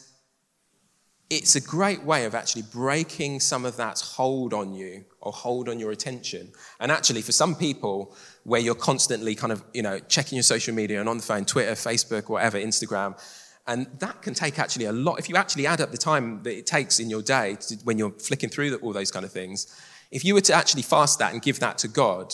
it's 1.29 1.55
a 1.55 1.61
great 1.61 2.03
way 2.03 2.25
of 2.25 2.33
actually 2.33 2.63
breaking 2.63 3.39
some 3.39 3.63
of 3.63 3.77
that 3.77 3.99
hold 3.99 4.53
on 4.53 4.73
you 4.73 5.05
or 5.21 5.31
hold 5.31 5.69
on 5.69 5.79
your 5.79 5.91
attention. 5.91 6.51
And 6.79 6.91
actually, 6.91 7.21
for 7.21 7.31
some 7.31 7.55
people, 7.55 8.15
where 8.43 8.59
you're 8.59 8.73
constantly 8.73 9.35
kind 9.35 9.53
of, 9.53 9.63
you 9.73 9.83
know, 9.83 9.99
checking 9.99 10.37
your 10.37 10.43
social 10.43 10.73
media 10.73 10.99
and 10.99 11.07
on 11.07 11.17
the 11.17 11.23
phone, 11.23 11.45
Twitter, 11.45 11.73
Facebook, 11.73 12.29
whatever, 12.29 12.57
Instagram, 12.57 13.19
and 13.67 13.85
that 13.99 14.23
can 14.23 14.33
take 14.33 14.57
actually 14.57 14.85
a 14.85 14.91
lot. 14.91 15.19
If 15.19 15.29
you 15.29 15.35
actually 15.35 15.67
add 15.67 15.79
up 15.79 15.91
the 15.91 15.97
time 15.97 16.41
that 16.41 16.57
it 16.57 16.65
takes 16.65 16.99
in 16.99 17.07
your 17.07 17.21
day 17.21 17.57
to, 17.67 17.75
when 17.83 17.99
you're 17.99 18.11
flicking 18.11 18.49
through 18.49 18.75
all 18.77 18.93
those 18.93 19.11
kind 19.11 19.23
of 19.23 19.31
things, 19.31 19.67
if 20.09 20.25
you 20.25 20.33
were 20.33 20.41
to 20.41 20.53
actually 20.53 20.81
fast 20.81 21.19
that 21.19 21.33
and 21.33 21.41
give 21.43 21.59
that 21.59 21.77
to 21.79 21.87
God, 21.87 22.33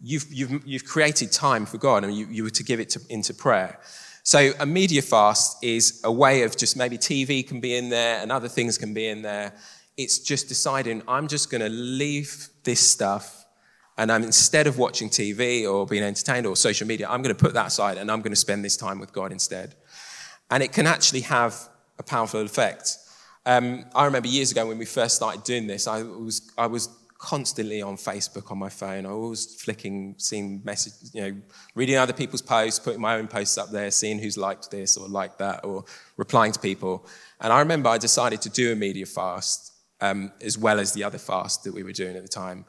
you've, 0.00 0.32
you've, 0.32 0.64
you've 0.64 0.84
created 0.84 1.32
time 1.32 1.66
for 1.66 1.78
God 1.78 2.04
and 2.04 2.16
you, 2.16 2.26
you 2.30 2.44
were 2.44 2.50
to 2.50 2.62
give 2.62 2.78
it 2.78 2.90
to, 2.90 3.00
into 3.08 3.34
prayer. 3.34 3.80
So 4.26 4.50
a 4.58 4.66
media 4.66 5.02
fast 5.02 5.62
is 5.62 6.00
a 6.02 6.10
way 6.10 6.42
of 6.42 6.56
just 6.56 6.76
maybe 6.76 6.98
TV 6.98 7.46
can 7.46 7.60
be 7.60 7.76
in 7.76 7.90
there 7.90 8.20
and 8.20 8.32
other 8.32 8.48
things 8.48 8.76
can 8.76 8.92
be 8.92 9.06
in 9.06 9.22
there. 9.22 9.52
It's 9.96 10.18
just 10.18 10.48
deciding 10.48 11.04
I'm 11.06 11.28
just 11.28 11.48
going 11.48 11.60
to 11.60 11.68
leave 11.68 12.48
this 12.64 12.80
stuff 12.80 13.44
and 13.96 14.10
I'm 14.10 14.24
instead 14.24 14.66
of 14.66 14.78
watching 14.78 15.10
TV 15.10 15.64
or 15.64 15.86
being 15.86 16.02
entertained 16.02 16.44
or 16.44 16.56
social 16.56 16.88
media, 16.88 17.06
I'm 17.08 17.22
going 17.22 17.36
to 17.36 17.40
put 17.40 17.54
that 17.54 17.68
aside 17.68 17.98
and 17.98 18.10
I'm 18.10 18.18
going 18.20 18.32
to 18.32 18.36
spend 18.36 18.64
this 18.64 18.76
time 18.76 18.98
with 18.98 19.12
God 19.12 19.30
instead. 19.30 19.76
And 20.50 20.60
it 20.60 20.72
can 20.72 20.88
actually 20.88 21.20
have 21.20 21.54
a 22.00 22.02
powerful 22.02 22.40
effect. 22.40 22.96
Um, 23.46 23.84
I 23.94 24.06
remember 24.06 24.26
years 24.26 24.50
ago 24.50 24.66
when 24.66 24.78
we 24.78 24.86
first 24.86 25.14
started 25.14 25.44
doing 25.44 25.68
this, 25.68 25.86
I 25.86 26.02
was, 26.02 26.50
I 26.58 26.66
was 26.66 26.88
constantly 27.18 27.82
on 27.82 27.96
Facebook 27.96 28.50
on 28.50 28.58
my 28.58 28.68
phone. 28.68 29.06
I 29.06 29.12
was 29.12 29.60
flicking, 29.62 30.14
seeing 30.18 30.60
messages, 30.64 31.14
you 31.14 31.22
know, 31.22 31.36
reading 31.74 31.96
other 31.96 32.12
people's 32.12 32.42
posts, 32.42 32.78
putting 32.78 33.00
my 33.00 33.16
own 33.16 33.28
posts 33.28 33.56
up 33.58 33.70
there, 33.70 33.90
seeing 33.90 34.18
who's 34.18 34.36
liked 34.36 34.70
this 34.70 34.96
or 34.96 35.08
liked 35.08 35.38
that, 35.38 35.64
or 35.64 35.84
replying 36.16 36.52
to 36.52 36.60
people. 36.60 37.06
And 37.40 37.52
I 37.52 37.60
remember 37.60 37.88
I 37.88 37.98
decided 37.98 38.42
to 38.42 38.50
do 38.50 38.72
a 38.72 38.76
media 38.76 39.06
fast 39.06 39.72
um, 40.00 40.32
as 40.40 40.58
well 40.58 40.78
as 40.78 40.92
the 40.92 41.04
other 41.04 41.18
fast 41.18 41.64
that 41.64 41.74
we 41.74 41.82
were 41.82 41.92
doing 41.92 42.16
at 42.16 42.22
the 42.22 42.28
time. 42.28 42.64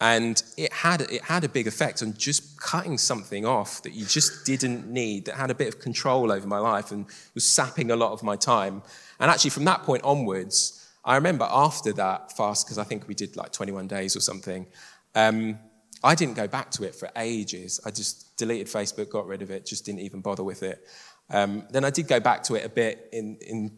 And 0.00 0.40
it 0.56 0.72
had, 0.72 1.00
it 1.00 1.22
had 1.22 1.42
a 1.42 1.48
big 1.48 1.66
effect 1.66 2.02
on 2.02 2.14
just 2.16 2.60
cutting 2.60 2.98
something 2.98 3.44
off 3.44 3.82
that 3.82 3.94
you 3.94 4.06
just 4.06 4.46
didn't 4.46 4.86
need, 4.86 5.24
that 5.24 5.34
had 5.34 5.50
a 5.50 5.54
bit 5.54 5.66
of 5.66 5.80
control 5.80 6.30
over 6.30 6.46
my 6.46 6.58
life 6.58 6.92
and 6.92 7.06
was 7.34 7.44
sapping 7.44 7.90
a 7.90 7.96
lot 7.96 8.12
of 8.12 8.22
my 8.22 8.36
time. 8.36 8.82
And 9.18 9.28
actually, 9.28 9.50
from 9.50 9.64
that 9.64 9.82
point 9.82 10.04
onwards, 10.04 10.77
I 11.08 11.14
remember 11.14 11.48
after 11.50 11.94
that 11.94 12.36
fast, 12.36 12.66
because 12.66 12.76
I 12.76 12.84
think 12.84 13.08
we 13.08 13.14
did 13.14 13.34
like 13.34 13.50
21 13.50 13.88
days 13.88 14.14
or 14.14 14.20
something, 14.20 14.66
um, 15.14 15.58
I 16.04 16.14
didn't 16.14 16.34
go 16.34 16.46
back 16.46 16.70
to 16.72 16.84
it 16.84 16.94
for 16.94 17.08
ages. 17.16 17.80
I 17.86 17.90
just 17.90 18.36
deleted 18.36 18.66
Facebook, 18.66 19.08
got 19.08 19.26
rid 19.26 19.40
of 19.40 19.50
it, 19.50 19.64
just 19.64 19.86
didn't 19.86 20.00
even 20.00 20.20
bother 20.20 20.44
with 20.44 20.62
it. 20.62 20.86
Um, 21.30 21.64
then 21.70 21.82
I 21.82 21.88
did 21.88 22.08
go 22.08 22.20
back 22.20 22.42
to 22.44 22.56
it 22.56 22.66
a 22.66 22.68
bit 22.68 23.08
in, 23.10 23.38
in, 23.40 23.72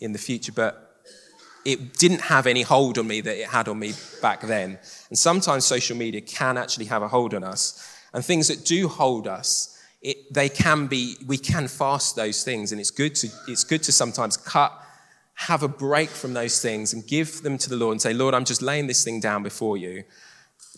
in 0.00 0.12
the 0.12 0.18
future, 0.18 0.50
but 0.50 1.04
it 1.64 1.94
didn't 1.98 2.22
have 2.22 2.48
any 2.48 2.62
hold 2.62 2.98
on 2.98 3.06
me 3.06 3.20
that 3.20 3.40
it 3.40 3.46
had 3.46 3.68
on 3.68 3.78
me 3.78 3.92
back 4.20 4.40
then. 4.40 4.76
And 5.08 5.16
sometimes 5.16 5.64
social 5.64 5.96
media 5.96 6.20
can 6.20 6.58
actually 6.58 6.86
have 6.86 7.00
a 7.00 7.08
hold 7.08 7.32
on 7.32 7.44
us. 7.44 7.96
And 8.12 8.24
things 8.24 8.48
that 8.48 8.64
do 8.64 8.88
hold 8.88 9.28
us, 9.28 9.80
it, 10.02 10.34
they 10.34 10.48
can 10.48 10.88
be, 10.88 11.16
we 11.28 11.38
can 11.38 11.68
fast 11.68 12.16
those 12.16 12.42
things. 12.42 12.72
And 12.72 12.80
it's 12.80 12.90
good 12.90 13.14
to, 13.16 13.28
it's 13.46 13.62
good 13.62 13.84
to 13.84 13.92
sometimes 13.92 14.36
cut 14.36 14.82
have 15.36 15.62
a 15.62 15.68
break 15.68 16.08
from 16.08 16.32
those 16.32 16.60
things 16.60 16.94
and 16.94 17.06
give 17.06 17.42
them 17.42 17.58
to 17.58 17.68
the 17.68 17.76
Lord 17.76 17.92
and 17.92 18.00
say, 18.02 18.14
Lord, 18.14 18.34
I'm 18.34 18.44
just 18.44 18.62
laying 18.62 18.86
this 18.86 19.04
thing 19.04 19.20
down 19.20 19.42
before 19.42 19.76
you 19.76 20.02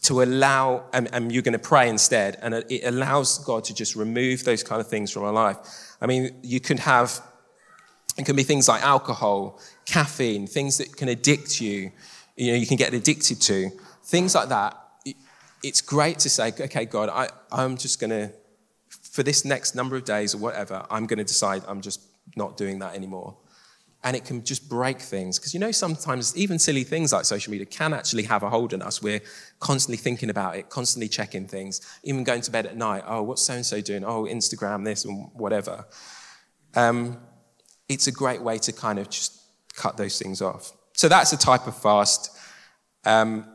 to 0.02 0.22
allow, 0.22 0.84
and, 0.92 1.08
and 1.12 1.32
you're 1.32 1.44
going 1.44 1.52
to 1.52 1.58
pray 1.60 1.88
instead. 1.88 2.36
And 2.42 2.54
it 2.54 2.82
allows 2.84 3.38
God 3.38 3.64
to 3.64 3.74
just 3.74 3.94
remove 3.94 4.44
those 4.44 4.64
kind 4.64 4.80
of 4.80 4.88
things 4.88 5.12
from 5.12 5.22
our 5.22 5.32
life. 5.32 5.56
I 6.00 6.06
mean, 6.06 6.40
you 6.42 6.58
could 6.58 6.80
have, 6.80 7.20
it 8.18 8.26
can 8.26 8.34
be 8.34 8.42
things 8.42 8.68
like 8.68 8.82
alcohol, 8.82 9.60
caffeine, 9.86 10.48
things 10.48 10.78
that 10.78 10.96
can 10.96 11.08
addict 11.08 11.60
you, 11.60 11.92
you 12.36 12.52
know, 12.52 12.58
you 12.58 12.66
can 12.66 12.76
get 12.76 12.92
addicted 12.92 13.40
to, 13.42 13.70
things 14.04 14.34
like 14.34 14.48
that. 14.48 14.76
It's 15.62 15.80
great 15.80 16.18
to 16.20 16.30
say, 16.30 16.48
okay, 16.48 16.84
God, 16.84 17.08
I, 17.10 17.28
I'm 17.52 17.76
just 17.76 18.00
going 18.00 18.10
to, 18.10 18.32
for 18.88 19.22
this 19.22 19.44
next 19.44 19.76
number 19.76 19.94
of 19.94 20.04
days 20.04 20.34
or 20.34 20.38
whatever, 20.38 20.84
I'm 20.90 21.06
going 21.06 21.18
to 21.18 21.24
decide 21.24 21.62
I'm 21.68 21.80
just 21.80 22.00
not 22.34 22.56
doing 22.56 22.80
that 22.80 22.96
anymore 22.96 23.36
and 24.04 24.16
it 24.16 24.24
can 24.24 24.44
just 24.44 24.68
break 24.68 25.00
things. 25.00 25.38
Because 25.38 25.52
you 25.52 25.60
know, 25.60 25.72
sometimes 25.72 26.36
even 26.36 26.58
silly 26.58 26.84
things 26.84 27.12
like 27.12 27.24
social 27.24 27.50
media 27.50 27.66
can 27.66 27.92
actually 27.92 28.22
have 28.24 28.42
a 28.42 28.50
hold 28.50 28.72
on 28.72 28.82
us. 28.82 29.02
We're 29.02 29.20
constantly 29.58 29.96
thinking 29.96 30.30
about 30.30 30.56
it, 30.56 30.68
constantly 30.68 31.08
checking 31.08 31.46
things, 31.48 31.80
even 32.04 32.24
going 32.24 32.42
to 32.42 32.50
bed 32.50 32.66
at 32.66 32.76
night. 32.76 33.02
Oh, 33.06 33.22
what's 33.22 33.42
so 33.42 33.54
and 33.54 33.66
so 33.66 33.80
doing? 33.80 34.04
Oh, 34.04 34.24
Instagram 34.24 34.84
this 34.84 35.04
and 35.04 35.30
whatever. 35.34 35.84
Um, 36.74 37.18
it's 37.88 38.06
a 38.06 38.12
great 38.12 38.40
way 38.40 38.58
to 38.58 38.72
kind 38.72 38.98
of 38.98 39.10
just 39.10 39.42
cut 39.74 39.96
those 39.96 40.18
things 40.18 40.42
off. 40.42 40.72
So 40.92 41.08
that's 41.08 41.32
a 41.32 41.38
type 41.38 41.66
of 41.66 41.76
fast. 41.76 42.36
Um, 43.04 43.46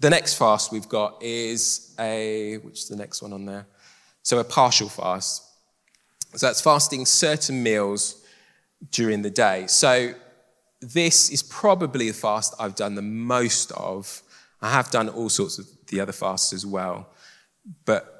the 0.00 0.10
next 0.10 0.34
fast 0.34 0.72
we've 0.72 0.88
got 0.88 1.22
is 1.22 1.94
a, 1.98 2.58
which 2.58 2.80
is 2.80 2.88
the 2.88 2.96
next 2.96 3.22
one 3.22 3.32
on 3.32 3.46
there? 3.46 3.66
So 4.22 4.38
a 4.38 4.44
partial 4.44 4.88
fast. 4.88 5.44
So 6.34 6.46
that's 6.46 6.60
fasting 6.60 7.06
certain 7.06 7.62
meals 7.62 8.25
during 8.90 9.22
the 9.22 9.30
day. 9.30 9.66
So 9.66 10.14
this 10.80 11.30
is 11.30 11.42
probably 11.42 12.08
the 12.08 12.14
fast 12.14 12.54
I've 12.58 12.74
done 12.74 12.94
the 12.94 13.02
most 13.02 13.72
of. 13.72 14.22
I 14.60 14.70
have 14.70 14.90
done 14.90 15.08
all 15.08 15.28
sorts 15.28 15.58
of 15.58 15.66
the 15.88 16.00
other 16.00 16.12
fasts 16.12 16.52
as 16.52 16.66
well. 16.66 17.08
But 17.84 18.12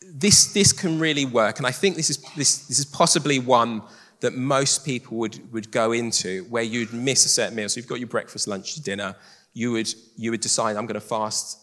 this, 0.00 0.52
this 0.52 0.72
can 0.72 0.98
really 0.98 1.24
work. 1.24 1.58
And 1.58 1.66
I 1.66 1.70
think 1.70 1.96
this 1.96 2.10
is, 2.10 2.18
this, 2.36 2.66
this 2.66 2.78
is 2.78 2.84
possibly 2.84 3.38
one 3.38 3.82
that 4.20 4.34
most 4.34 4.84
people 4.84 5.16
would, 5.18 5.52
would 5.52 5.70
go 5.70 5.92
into 5.92 6.44
where 6.44 6.62
you'd 6.62 6.92
miss 6.92 7.24
a 7.26 7.28
certain 7.28 7.54
meal. 7.54 7.68
So 7.68 7.78
you've 7.78 7.88
got 7.88 7.98
your 7.98 8.08
breakfast, 8.08 8.48
lunch, 8.48 8.74
dinner. 8.76 9.16
You 9.52 9.72
would, 9.72 9.92
you 10.16 10.30
would 10.30 10.40
decide, 10.40 10.76
I'm 10.76 10.86
going 10.86 11.00
to 11.00 11.06
fast 11.06 11.60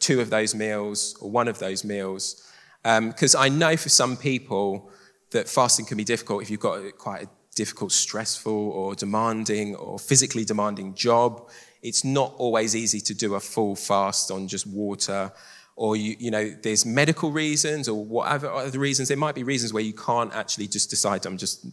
two 0.00 0.20
of 0.20 0.30
those 0.30 0.54
meals 0.54 1.16
or 1.20 1.30
one 1.30 1.48
of 1.48 1.58
those 1.58 1.84
meals. 1.84 2.50
Because 2.82 3.34
um, 3.34 3.42
I 3.42 3.48
know 3.48 3.76
for 3.76 3.88
some 3.88 4.16
people 4.16 4.90
that 5.30 5.48
fasting 5.48 5.86
can 5.86 5.96
be 5.96 6.04
difficult 6.04 6.42
if 6.42 6.50
you've 6.50 6.60
got 6.60 6.98
quite 6.98 7.24
a 7.24 7.28
difficult, 7.54 7.92
stressful, 7.92 8.52
or 8.52 8.94
demanding, 8.94 9.74
or 9.76 9.98
physically 9.98 10.44
demanding 10.44 10.94
job. 10.94 11.48
It's 11.82 12.04
not 12.04 12.34
always 12.38 12.74
easy 12.74 13.00
to 13.00 13.14
do 13.14 13.34
a 13.34 13.40
full 13.40 13.76
fast 13.76 14.30
on 14.30 14.48
just 14.48 14.66
water. 14.66 15.32
Or, 15.76 15.96
you, 15.96 16.16
you 16.18 16.30
know, 16.30 16.50
there's 16.62 16.86
medical 16.86 17.32
reasons 17.32 17.88
or 17.88 18.04
whatever 18.04 18.48
other 18.50 18.78
reasons. 18.78 19.08
There 19.08 19.16
might 19.16 19.34
be 19.34 19.42
reasons 19.42 19.72
where 19.72 19.82
you 19.82 19.92
can't 19.92 20.32
actually 20.34 20.68
just 20.68 20.88
decide, 20.90 21.26
I'm 21.26 21.36
just 21.36 21.66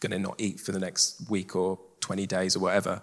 going 0.00 0.12
to 0.12 0.18
not 0.18 0.34
eat 0.38 0.60
for 0.60 0.72
the 0.72 0.78
next 0.78 1.28
week 1.30 1.56
or 1.56 1.78
20 2.00 2.26
days 2.26 2.54
or 2.54 2.60
whatever. 2.60 3.00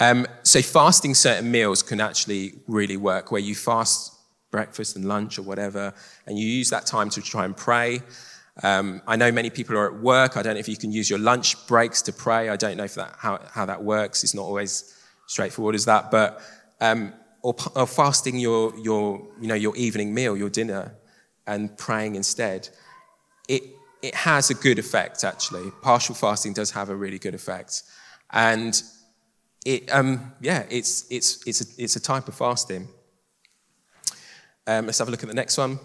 Um, 0.00 0.26
so, 0.42 0.60
fasting 0.60 1.14
certain 1.14 1.50
meals 1.50 1.82
can 1.82 2.00
actually 2.00 2.54
really 2.66 2.96
work, 2.96 3.30
where 3.30 3.40
you 3.40 3.54
fast 3.54 4.12
breakfast 4.50 4.96
and 4.96 5.04
lunch 5.04 5.38
or 5.38 5.42
whatever, 5.42 5.94
and 6.26 6.38
you 6.38 6.46
use 6.46 6.70
that 6.70 6.86
time 6.86 7.10
to 7.10 7.22
try 7.22 7.44
and 7.44 7.56
pray. 7.56 8.00
Um, 8.62 9.02
I 9.06 9.16
know 9.16 9.32
many 9.32 9.50
people 9.50 9.76
are 9.76 9.86
at 9.86 10.00
work. 10.00 10.36
I 10.36 10.42
don't 10.42 10.54
know 10.54 10.60
if 10.60 10.68
you 10.68 10.76
can 10.76 10.92
use 10.92 11.10
your 11.10 11.18
lunch 11.18 11.66
breaks 11.66 12.02
to 12.02 12.12
pray. 12.12 12.48
I 12.48 12.56
don't 12.56 12.76
know 12.76 12.84
if 12.84 12.94
that, 12.94 13.14
how, 13.18 13.40
how 13.50 13.66
that 13.66 13.82
works. 13.82 14.22
It's 14.22 14.34
not 14.34 14.42
always 14.42 14.94
straightforward 15.26 15.74
as 15.74 15.84
that. 15.86 16.10
But 16.10 16.40
um, 16.80 17.12
or, 17.42 17.54
or, 17.74 17.86
fasting 17.86 18.38
your, 18.38 18.76
your, 18.78 19.26
you 19.40 19.48
know, 19.48 19.54
your 19.54 19.76
evening 19.76 20.14
meal, 20.14 20.36
your 20.36 20.50
dinner, 20.50 20.94
and 21.46 21.76
praying 21.76 22.14
instead. 22.14 22.68
It, 23.48 23.62
it 24.02 24.14
has 24.14 24.50
a 24.50 24.54
good 24.54 24.78
effect, 24.78 25.24
actually. 25.24 25.70
Partial 25.82 26.14
fasting 26.14 26.52
does 26.52 26.70
have 26.70 26.88
a 26.88 26.96
really 26.96 27.18
good 27.18 27.34
effect. 27.34 27.82
And 28.30 28.80
it, 29.64 29.92
um, 29.92 30.32
yeah, 30.40 30.64
it's, 30.70 31.06
it's, 31.10 31.46
it's, 31.46 31.60
a, 31.60 31.82
it's 31.82 31.96
a 31.96 32.00
type 32.00 32.28
of 32.28 32.34
fasting. 32.34 32.88
Um, 34.66 34.86
let's 34.86 34.98
have 34.98 35.08
a 35.08 35.10
look 35.10 35.22
at 35.22 35.28
the 35.28 35.34
next 35.34 35.58
one. 35.58 35.78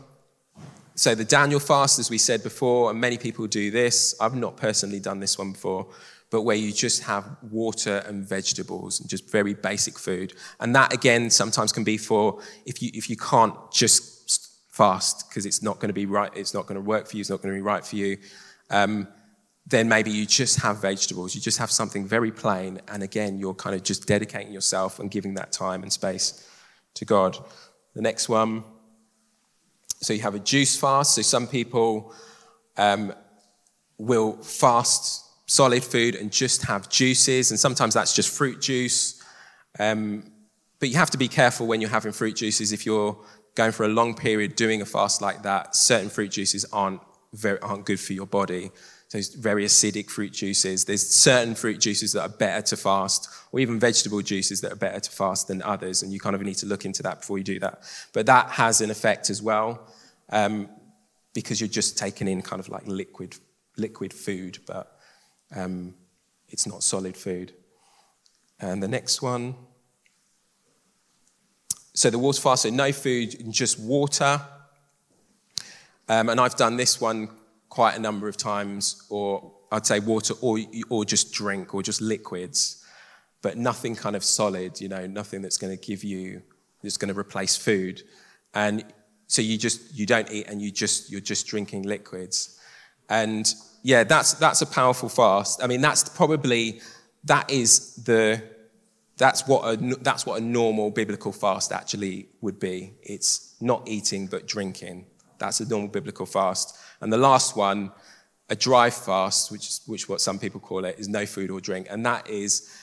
So, 1.00 1.16
the 1.16 1.24
Daniel 1.24 1.62
fast, 1.62 1.98
as 1.98 2.10
we 2.10 2.18
said 2.18 2.44
before, 2.44 2.92
and 2.92 3.00
many 3.00 3.18
people 3.18 3.48
do 3.48 3.72
this. 3.72 4.14
I've 4.20 4.36
not 4.36 4.58
personally 4.58 5.00
done 5.00 5.22
this 5.22 5.38
one 5.38 5.54
before, 5.54 5.88
but 6.30 6.42
where 6.42 6.58
you 6.58 6.74
just 6.74 7.04
have 7.04 7.38
water 7.42 8.04
and 8.06 8.28
vegetables 8.28 9.00
and 9.00 9.10
just 9.10 9.32
very 9.32 9.54
basic 9.54 9.98
food. 9.98 10.34
And 10.60 10.76
that, 10.76 10.92
again, 10.92 11.30
sometimes 11.30 11.72
can 11.72 11.86
be 11.86 11.96
for 11.96 12.42
if 12.66 12.82
you, 12.82 12.92
if 12.94 13.10
you 13.10 13.16
can't 13.16 13.56
just 13.72 14.58
fast 14.68 15.30
because 15.30 15.46
it's 15.46 15.64
not 15.64 15.80
going 15.80 15.88
to 15.88 15.94
be 15.94 16.06
right, 16.06 16.36
it's 16.36 16.54
not 16.54 16.68
going 16.68 16.76
to 16.76 16.86
work 16.86 17.08
for 17.08 17.16
you, 17.16 17.22
it's 17.22 17.30
not 17.30 17.42
going 17.42 17.56
to 17.56 17.58
be 17.58 17.62
right 17.62 17.86
for 17.86 17.96
you. 17.96 18.18
Um, 18.70 19.08
then 19.68 19.88
maybe 19.88 20.12
you 20.12 20.26
just 20.26 20.60
have 20.60 20.82
vegetables. 20.82 21.34
You 21.34 21.40
just 21.40 21.60
have 21.60 21.72
something 21.72 22.06
very 22.06 22.34
plain. 22.34 22.82
And 22.90 23.04
again, 23.04 23.38
you're 23.38 23.54
kind 23.54 23.74
of 23.74 23.84
just 23.84 24.06
dedicating 24.06 24.52
yourself 24.52 25.00
and 25.00 25.10
giving 25.10 25.36
that 25.36 25.54
time 25.54 25.82
and 25.82 25.94
space 25.94 26.46
to 26.96 27.06
God. 27.06 27.38
The 27.96 28.02
next 28.02 28.28
one 28.28 28.66
so 30.02 30.14
you 30.14 30.22
have 30.22 30.36
a 30.36 30.40
juice 30.40 30.78
fast. 30.78 31.16
So 31.16 31.22
some 31.22 31.48
people 31.48 32.14
um, 32.78 33.14
will 33.98 34.34
fast 34.38 35.26
solid 35.50 35.84
food 35.84 36.16
and 36.16 36.32
just 36.32 36.64
have 36.64 36.90
juices, 36.90 37.52
and 37.52 37.60
sometimes 37.60 37.94
that's 37.94 38.14
just 38.14 38.30
fruit 38.30 38.62
juice. 38.62 39.22
Um, 39.78 40.32
but 40.80 40.90
you 40.90 40.96
have 40.96 41.10
to 41.12 41.18
be 41.18 41.28
careful 41.28 41.68
when 41.68 41.82
you're 41.82 41.90
having 41.90 42.12
fruit 42.12 42.36
juices 42.36 42.72
if 42.72 42.86
you're 42.86 43.18
going 43.56 43.72
for 43.72 43.86
a 43.86 43.90
long 43.90 44.16
period 44.16 44.56
doing 44.56 44.82
a 44.82 44.86
fast 44.86 45.22
like 45.22 45.44
that, 45.44 45.76
certain 45.76 46.10
fruit 46.10 46.32
juices 46.32 46.66
aren't, 46.72 47.02
very, 47.34 47.60
aren't 47.60 47.86
good 47.86 48.00
for 48.00 48.14
your 48.14 48.26
body. 48.26 48.72
Those 49.12 49.30
very 49.30 49.66
acidic 49.66 50.10
fruit 50.10 50.34
juices. 50.34 50.86
There's 50.86 51.08
certain 51.08 51.56
fruit 51.56 51.80
juices 51.80 52.14
that 52.14 52.22
are 52.22 52.30
better 52.30 52.62
to 52.68 52.78
fast, 52.78 53.28
or 53.52 53.60
even 53.60 53.80
vegetable 53.80 54.22
juices 54.22 54.62
that 54.62 54.72
are 54.72 54.76
better 54.76 55.00
to 55.00 55.12
fast 55.12 55.48
than 55.48 55.64
others, 55.64 56.04
and 56.04 56.14
you 56.14 56.20
kind 56.20 56.36
of 56.36 56.44
need 56.44 56.56
to 56.56 56.68
look 56.68 56.86
into 56.86 57.02
that 57.04 57.22
before 57.22 57.40
you 57.40 57.44
do 57.44 57.60
that. 57.60 57.82
But 58.14 58.28
that 58.28 58.50
has 58.52 58.82
an 58.82 58.92
effect 58.92 59.32
as 59.32 59.42
well, 59.42 59.88
um, 60.30 60.70
because 61.34 61.60
you're 61.60 61.68
just 61.68 61.98
taking 61.98 62.28
in 62.28 62.44
kind 62.44 62.60
of 62.60 62.70
like 62.70 62.86
liquid, 62.86 63.36
liquid 63.78 64.14
food, 64.14 64.60
but 64.68 65.00
um, 65.56 65.96
it's 66.50 66.68
not 66.68 66.84
solid 66.84 67.18
food. 67.18 67.54
And 68.60 68.84
the 68.84 68.88
next 68.88 69.24
one. 69.24 69.56
So 71.96 72.12
the 72.12 72.20
water 72.20 72.40
fast, 72.40 72.64
so 72.64 72.70
no 72.70 72.92
food, 72.92 73.52
just 73.52 73.80
water. 73.80 74.40
Um, 76.08 76.30
and 76.30 76.40
I've 76.40 76.56
done 76.56 76.78
this 76.78 77.02
one 77.02 77.30
quite 77.70 77.96
a 77.96 78.00
number 78.00 78.28
of 78.28 78.36
times, 78.36 79.06
or 79.10 79.52
I'd 79.72 79.86
say 79.86 80.00
water, 80.00 80.34
or, 80.42 80.60
or 80.90 81.06
just 81.06 81.32
drink, 81.32 81.74
or 81.74 81.84
just 81.84 82.02
liquids, 82.02 82.84
but 83.42 83.58
nothing 83.58 83.96
kind 83.96 84.16
of 84.16 84.24
solid, 84.24 84.82
you 84.82 84.90
know, 84.90 85.08
nothing 85.08 85.42
that's 85.42 85.58
going 85.58 85.78
to 85.78 85.86
give 85.86 86.04
you, 86.04 86.42
that's 86.84 86.98
going 86.98 87.14
to 87.14 87.20
replace 87.20 87.56
food. 87.56 88.04
And 88.54 88.84
so 89.28 89.42
you 89.42 89.58
just, 89.58 89.96
you 89.96 90.06
don't 90.06 90.30
eat 90.32 90.48
and 90.48 90.62
you 90.62 90.72
just, 90.72 91.12
you're 91.12 91.22
just 91.22 91.48
drinking 91.48 91.84
liquids. 91.84 92.60
And 93.10 93.54
yeah, 93.84 94.04
that's, 94.04 94.34
that's 94.34 94.62
a 94.62 94.66
powerful 94.66 95.08
fast. 95.08 95.64
I 95.64 95.68
mean, 95.68 95.82
that's 95.82 96.10
probably, 96.10 96.82
that 97.26 97.50
is 97.50 97.96
the, 98.04 98.42
that's 99.18 99.48
what, 99.48 99.62
a, 99.66 99.78
that's 100.02 100.26
what 100.26 100.42
a 100.42 100.44
normal 100.44 100.90
biblical 100.90 101.32
fast 101.32 101.72
actually 101.72 102.30
would 102.42 102.60
be. 102.60 102.94
It's 103.04 103.56
not 103.62 103.88
eating, 103.88 104.28
but 104.28 104.48
drinking. 104.48 105.06
That's 105.40 105.60
a 105.60 105.68
normal 105.68 105.90
biblical 105.90 106.26
fast. 106.26 106.78
And 107.02 107.12
the 107.12 107.18
last 107.18 107.56
one, 107.56 107.92
a 108.50 108.56
dry 108.56 108.90
fast, 108.90 109.52
which 109.52 109.68
is 109.68 109.82
which 109.86 110.10
what 110.10 110.22
some 110.22 110.40
people 110.40 110.60
call 110.60 110.86
it, 110.86 111.00
is 111.00 111.08
no 111.08 111.26
food 111.26 111.50
or 111.50 111.62
drink. 111.62 111.88
And 111.90 112.06
that 112.06 112.30
is, 112.30 112.76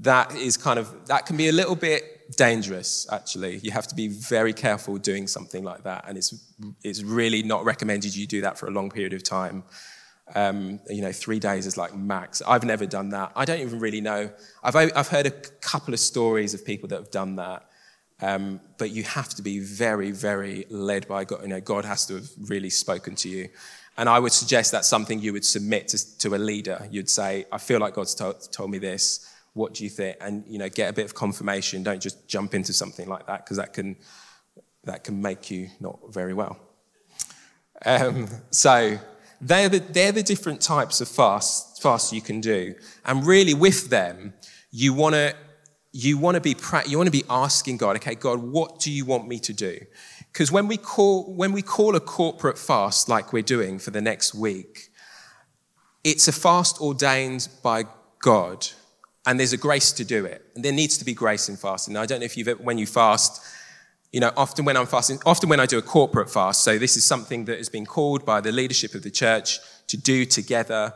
that 0.00 0.34
is 0.34 0.56
kind 0.56 0.78
of, 0.78 1.06
that 1.06 1.26
can 1.26 1.36
be 1.36 1.48
a 1.48 1.52
little 1.52 1.76
bit 1.76 2.36
dangerous, 2.36 3.06
actually. 3.12 3.58
You 3.58 3.70
have 3.70 3.86
to 3.88 3.94
be 3.94 4.08
very 4.08 4.52
careful 4.52 4.96
doing 4.96 5.26
something 5.26 5.64
like 5.64 5.82
that. 5.84 6.04
And 6.08 6.16
it's, 6.16 6.34
it's 6.82 7.02
really 7.02 7.42
not 7.42 7.64
recommended 7.64 8.14
you 8.14 8.26
do 8.26 8.40
that 8.42 8.58
for 8.58 8.66
a 8.66 8.70
long 8.70 8.90
period 8.90 9.12
of 9.12 9.22
time. 9.22 9.64
Um, 10.34 10.80
you 10.88 11.02
know, 11.02 11.12
three 11.12 11.38
days 11.38 11.66
is 11.66 11.76
like 11.76 11.94
max. 11.94 12.40
I've 12.46 12.64
never 12.64 12.86
done 12.86 13.10
that. 13.10 13.32
I 13.36 13.44
don't 13.44 13.60
even 13.60 13.78
really 13.78 14.00
know. 14.00 14.30
I've, 14.62 14.74
I've 14.74 15.08
heard 15.08 15.26
a 15.26 15.30
couple 15.30 15.92
of 15.92 16.00
stories 16.00 16.54
of 16.54 16.64
people 16.64 16.88
that 16.88 16.96
have 16.96 17.10
done 17.10 17.36
that. 17.36 17.68
Um, 18.20 18.60
but 18.78 18.90
you 18.90 19.02
have 19.02 19.30
to 19.30 19.42
be 19.42 19.58
very, 19.58 20.10
very 20.10 20.66
led 20.70 21.08
by 21.08 21.24
God. 21.24 21.42
You 21.42 21.48
know, 21.48 21.60
God 21.60 21.84
has 21.84 22.06
to 22.06 22.14
have 22.14 22.28
really 22.48 22.70
spoken 22.70 23.14
to 23.16 23.28
you. 23.28 23.48
And 23.96 24.08
I 24.08 24.18
would 24.18 24.32
suggest 24.32 24.72
that's 24.72 24.88
something 24.88 25.20
you 25.20 25.32
would 25.32 25.44
submit 25.44 25.88
to, 25.88 26.18
to 26.18 26.34
a 26.34 26.38
leader. 26.38 26.88
You'd 26.90 27.10
say, 27.10 27.46
I 27.52 27.58
feel 27.58 27.80
like 27.80 27.94
God's 27.94 28.14
told, 28.14 28.50
told 28.52 28.70
me 28.70 28.78
this. 28.78 29.30
What 29.52 29.74
do 29.74 29.84
you 29.84 29.90
think? 29.90 30.16
And, 30.20 30.44
you 30.48 30.58
know, 30.58 30.68
get 30.68 30.90
a 30.90 30.92
bit 30.92 31.04
of 31.04 31.14
confirmation. 31.14 31.82
Don't 31.82 32.02
just 32.02 32.26
jump 32.26 32.54
into 32.54 32.72
something 32.72 33.08
like 33.08 33.26
that 33.26 33.44
because 33.44 33.56
that 33.56 33.72
can, 33.72 33.96
that 34.84 35.04
can 35.04 35.22
make 35.22 35.50
you 35.50 35.68
not 35.80 35.98
very 36.12 36.34
well. 36.34 36.58
Um, 37.84 38.28
so, 38.50 38.98
they're 39.40 39.68
the, 39.68 39.78
they're 39.78 40.12
the 40.12 40.22
different 40.22 40.60
types 40.60 41.00
of 41.00 41.08
fasts, 41.08 41.78
fasts 41.78 42.12
you 42.12 42.22
can 42.22 42.40
do. 42.40 42.74
And 43.04 43.26
really, 43.26 43.52
with 43.52 43.90
them, 43.90 44.32
you 44.70 44.94
want 44.94 45.14
to 45.14 45.34
you 45.96 46.18
want 46.18 46.34
to 46.34 46.40
be 46.40 46.56
you 46.88 46.98
want 46.98 47.06
to 47.06 47.12
be 47.12 47.22
asking 47.30 47.76
God, 47.76 47.94
okay, 47.96 48.16
God, 48.16 48.40
what 48.40 48.80
do 48.80 48.90
you 48.90 49.04
want 49.04 49.28
me 49.28 49.38
to 49.38 49.52
do? 49.52 49.78
Because 50.32 50.50
when 50.50 50.66
we 50.66 50.76
call 50.76 51.32
when 51.32 51.52
we 51.52 51.62
call 51.62 51.94
a 51.94 52.00
corporate 52.00 52.58
fast 52.58 53.08
like 53.08 53.32
we're 53.32 53.44
doing 53.44 53.78
for 53.78 53.92
the 53.92 54.00
next 54.00 54.34
week, 54.34 54.88
it's 56.02 56.26
a 56.26 56.32
fast 56.32 56.80
ordained 56.80 57.48
by 57.62 57.84
God, 58.20 58.66
and 59.24 59.38
there's 59.38 59.52
a 59.52 59.56
grace 59.56 59.92
to 59.92 60.04
do 60.04 60.24
it. 60.24 60.44
And 60.56 60.64
there 60.64 60.72
needs 60.72 60.98
to 60.98 61.04
be 61.04 61.14
grace 61.14 61.48
in 61.48 61.56
fasting. 61.56 61.94
Now, 61.94 62.02
I 62.02 62.06
don't 62.06 62.18
know 62.18 62.26
if 62.26 62.36
you've 62.36 62.58
when 62.58 62.76
you 62.76 62.86
fast 62.86 63.40
you 64.12 64.20
know, 64.20 64.30
often 64.36 64.64
when 64.64 64.76
I'm 64.76 64.86
fasting, 64.86 65.18
often 65.26 65.48
when 65.48 65.58
I 65.58 65.66
do 65.66 65.76
a 65.76 65.82
corporate 65.82 66.30
fast, 66.30 66.62
so 66.62 66.78
this 66.78 66.96
is 66.96 67.04
something 67.04 67.46
that 67.46 67.58
has 67.58 67.68
been 67.68 67.84
called 67.84 68.24
by 68.24 68.40
the 68.40 68.52
leadership 68.52 68.94
of 68.94 69.02
the 69.02 69.10
church 69.10 69.58
to 69.88 69.96
do 69.96 70.24
together. 70.24 70.92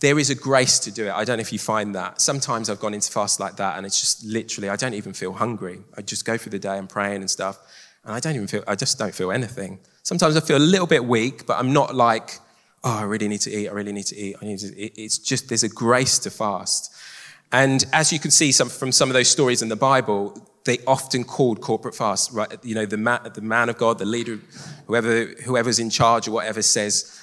There 0.00 0.18
is 0.18 0.30
a 0.30 0.34
grace 0.34 0.78
to 0.80 0.90
do 0.90 1.06
it. 1.06 1.12
I 1.12 1.24
don't 1.24 1.36
know 1.36 1.42
if 1.42 1.52
you 1.52 1.58
find 1.58 1.94
that. 1.94 2.20
Sometimes 2.20 2.70
I've 2.70 2.80
gone 2.80 2.94
into 2.94 3.12
fast 3.12 3.38
like 3.38 3.56
that 3.56 3.76
and 3.76 3.84
it's 3.84 4.00
just 4.00 4.24
literally, 4.24 4.70
I 4.70 4.76
don't 4.76 4.94
even 4.94 5.12
feel 5.12 5.32
hungry. 5.32 5.80
I 5.96 6.02
just 6.02 6.24
go 6.24 6.38
through 6.38 6.50
the 6.50 6.58
day 6.58 6.78
and 6.78 6.88
praying 6.88 7.20
and 7.20 7.30
stuff, 7.30 7.58
and 8.04 8.14
I 8.14 8.20
don't 8.20 8.34
even 8.34 8.46
feel, 8.46 8.64
I 8.66 8.76
just 8.76 8.98
don't 8.98 9.14
feel 9.14 9.30
anything. 9.30 9.78
Sometimes 10.02 10.36
I 10.36 10.40
feel 10.40 10.56
a 10.56 10.58
little 10.58 10.86
bit 10.86 11.04
weak, 11.04 11.46
but 11.46 11.58
I'm 11.58 11.72
not 11.72 11.94
like, 11.94 12.38
oh, 12.82 12.98
I 12.98 13.02
really 13.02 13.28
need 13.28 13.42
to 13.42 13.50
eat, 13.50 13.68
I 13.68 13.72
really 13.72 13.92
need 13.92 14.06
to 14.06 14.16
eat, 14.16 14.36
I 14.40 14.46
need 14.46 14.58
to. 14.60 14.74
It's 14.76 15.18
just, 15.18 15.48
there's 15.48 15.64
a 15.64 15.68
grace 15.68 16.18
to 16.20 16.30
fast. 16.30 16.94
And 17.52 17.84
as 17.92 18.12
you 18.12 18.18
can 18.18 18.30
see 18.30 18.52
some, 18.52 18.68
from 18.70 18.92
some 18.92 19.10
of 19.10 19.14
those 19.14 19.28
stories 19.28 19.60
in 19.60 19.68
the 19.68 19.76
Bible, 19.76 20.46
they 20.64 20.78
often 20.86 21.24
called 21.24 21.60
corporate 21.60 21.94
fast, 21.94 22.32
right? 22.32 22.52
You 22.62 22.74
know, 22.74 22.86
the 22.86 22.96
man, 22.96 23.20
the 23.34 23.40
man 23.40 23.68
of 23.68 23.76
God, 23.76 23.98
the 23.98 24.04
leader, 24.04 24.38
whoever, 24.86 25.26
whoever's 25.44 25.78
in 25.78 25.90
charge 25.90 26.28
or 26.28 26.30
whatever 26.30 26.62
says, 26.62 27.19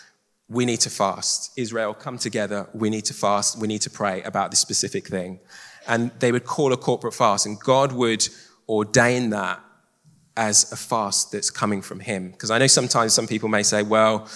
we 0.49 0.65
need 0.65 0.79
to 0.81 0.89
fast. 0.89 1.51
Israel, 1.57 1.93
come 1.93 2.17
together. 2.17 2.67
We 2.73 2.89
need 2.89 3.05
to 3.05 3.13
fast. 3.13 3.59
We 3.59 3.67
need 3.67 3.81
to 3.81 3.89
pray 3.89 4.21
about 4.23 4.51
this 4.51 4.59
specific 4.59 5.07
thing. 5.07 5.39
And 5.87 6.11
they 6.19 6.31
would 6.31 6.45
call 6.45 6.73
a 6.73 6.77
corporate 6.77 7.13
fast, 7.13 7.45
and 7.45 7.59
God 7.59 7.91
would 7.91 8.27
ordain 8.67 9.29
that 9.31 9.61
as 10.35 10.71
a 10.71 10.75
fast 10.75 11.31
that's 11.31 11.49
coming 11.49 11.81
from 11.81 11.99
Him. 11.99 12.31
Because 12.31 12.51
I 12.51 12.57
know 12.57 12.67
sometimes 12.67 13.13
some 13.13 13.27
people 13.27 13.49
may 13.49 13.63
say, 13.63 13.83
well, 13.83 14.27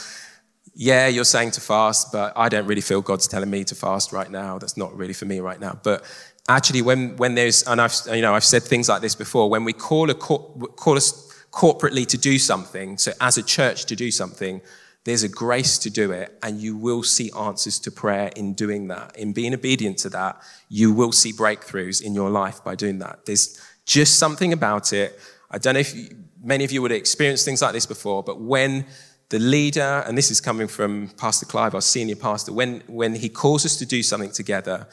yeah, 0.74 1.08
you're 1.08 1.26
saying 1.26 1.52
to 1.52 1.62
fast, 1.62 2.12
but 2.12 2.34
I 2.36 2.50
don't 2.50 2.66
really 2.66 2.82
feel 2.82 3.02
God's 3.02 3.28
telling 3.28 3.50
me 3.50 3.64
to 3.66 3.76
fast 3.76 4.12
right 4.12 4.32
now. 4.32 4.58
That's 4.58 4.78
not 4.78 4.96
really 4.96 5.14
for 5.14 5.26
me 5.26 5.40
right 5.40 5.60
now. 5.60 5.78
But 5.84 6.04
actually, 6.48 6.82
when, 6.82 7.18
when 7.18 7.36
there's, 7.36 7.64
and 7.64 7.82
I've, 7.82 7.94
you 8.08 8.22
know, 8.22 8.34
I've 8.34 8.46
said 8.46 8.64
things 8.64 8.88
like 8.90 9.02
this 9.02 9.16
before, 9.16 9.50
when 9.50 9.66
we 9.66 9.74
call, 9.74 10.10
a, 10.10 10.14
call 10.16 10.98
us 10.98 11.46
corporately 11.52 12.06
to 12.08 12.18
do 12.18 12.40
something, 12.40 12.98
so 12.98 13.12
as 13.20 13.38
a 13.38 13.44
church 13.44 13.86
to 13.86 13.96
do 13.96 14.12
something, 14.12 14.62
there's 15.04 15.24
a 15.24 15.30
grace 15.30 15.80
to 15.80 15.90
do 15.90 16.12
it, 16.12 16.38
and 16.44 16.62
you 16.62 16.78
will 16.78 17.02
see 17.02 17.32
answers 17.32 17.80
to 17.80 17.92
prayer 17.92 18.32
in 18.36 18.54
doing 18.54 18.88
that. 18.90 19.18
In 19.18 19.34
being 19.34 19.54
obedient 19.54 19.98
to 20.00 20.10
that, 20.10 20.42
you 20.70 20.94
will 20.94 21.12
see 21.12 21.34
breakthroughs 21.34 22.04
in 22.04 22.14
your 22.14 22.30
life 22.30 22.64
by 22.64 22.76
doing 22.76 23.00
that. 23.00 23.26
There's 23.26 23.60
just 23.86 24.20
something 24.20 24.54
about 24.54 24.94
it. 24.94 25.20
I 25.50 25.58
don't 25.58 25.74
know 25.74 25.80
if 25.80 25.96
you, 25.96 26.16
many 26.44 26.64
of 26.64 26.72
you 26.72 26.82
would 26.84 26.92
have 26.92 27.00
experienced 27.00 27.46
things 27.46 27.62
like 27.62 27.74
this 27.74 27.88
before, 27.88 28.22
but 28.22 28.40
when 28.40 28.86
the 29.30 29.40
leader, 29.40 30.04
and 30.06 30.18
this 30.18 30.30
is 30.30 30.40
coming 30.40 30.68
from 30.68 31.08
Pastor 31.18 31.46
Clive, 31.46 31.74
our 31.74 31.82
senior 31.82 32.16
pastor, 32.16 32.54
when, 32.54 32.84
when 32.88 33.16
he 33.16 33.30
calls 33.30 33.66
us 33.66 33.78
to 33.78 33.86
do 33.86 34.04
something 34.04 34.32
together, 34.32 34.88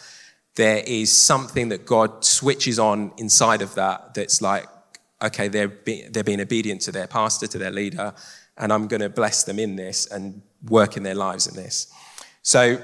there 0.55 0.83
is 0.87 1.13
something 1.13 1.69
that 1.69 1.85
God 1.85 2.25
switches 2.25 2.79
on 2.79 3.13
inside 3.19 3.63
of 3.63 3.75
that 3.75 4.15
that's 4.15 4.41
like, 4.41 4.67
okay, 5.21 5.49
they're, 5.49 5.69
be, 5.69 6.07
they're 6.09 6.25
being 6.25 6.41
obedient 6.41 6.81
to 6.83 6.93
their 6.93 7.07
pastor, 7.07 7.47
to 7.49 7.59
their 7.59 7.71
leader, 7.71 8.15
and 8.59 8.73
I'm 8.73 8.89
going 8.89 9.01
to 9.01 9.09
bless 9.09 9.45
them 9.45 9.59
in 9.59 9.77
this 9.77 10.07
and 10.07 10.43
work 10.69 10.97
in 10.97 11.05
their 11.05 11.15
lives 11.15 11.47
in 11.47 11.55
this. 11.55 11.93
So 12.43 12.83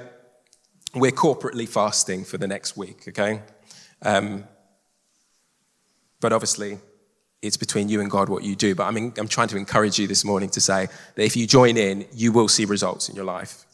we're 0.94 1.10
corporately 1.10 1.68
fasting 1.68 2.24
for 2.24 2.38
the 2.38 2.46
next 2.46 2.76
week, 2.76 3.08
okay? 3.08 3.42
Um, 4.02 4.44
but 6.20 6.32
obviously, 6.32 6.78
it's 7.42 7.56
between 7.56 7.88
you 7.88 8.00
and 8.00 8.10
God 8.10 8.28
what 8.28 8.44
you 8.44 8.54
do. 8.56 8.74
But 8.74 8.84
I 8.84 8.90
mean, 8.90 9.12
I'm 9.18 9.28
trying 9.28 9.48
to 9.48 9.56
encourage 9.56 9.98
you 9.98 10.06
this 10.06 10.24
morning 10.24 10.48
to 10.50 10.60
say 10.60 10.86
that 11.14 11.22
if 11.22 11.36
you 11.36 11.46
join 11.46 11.76
in, 11.76 12.06
you 12.14 12.32
will 12.32 12.48
see 12.48 12.64
results 12.64 13.08
in 13.08 13.16
your 13.16 13.24
life. 13.24 13.66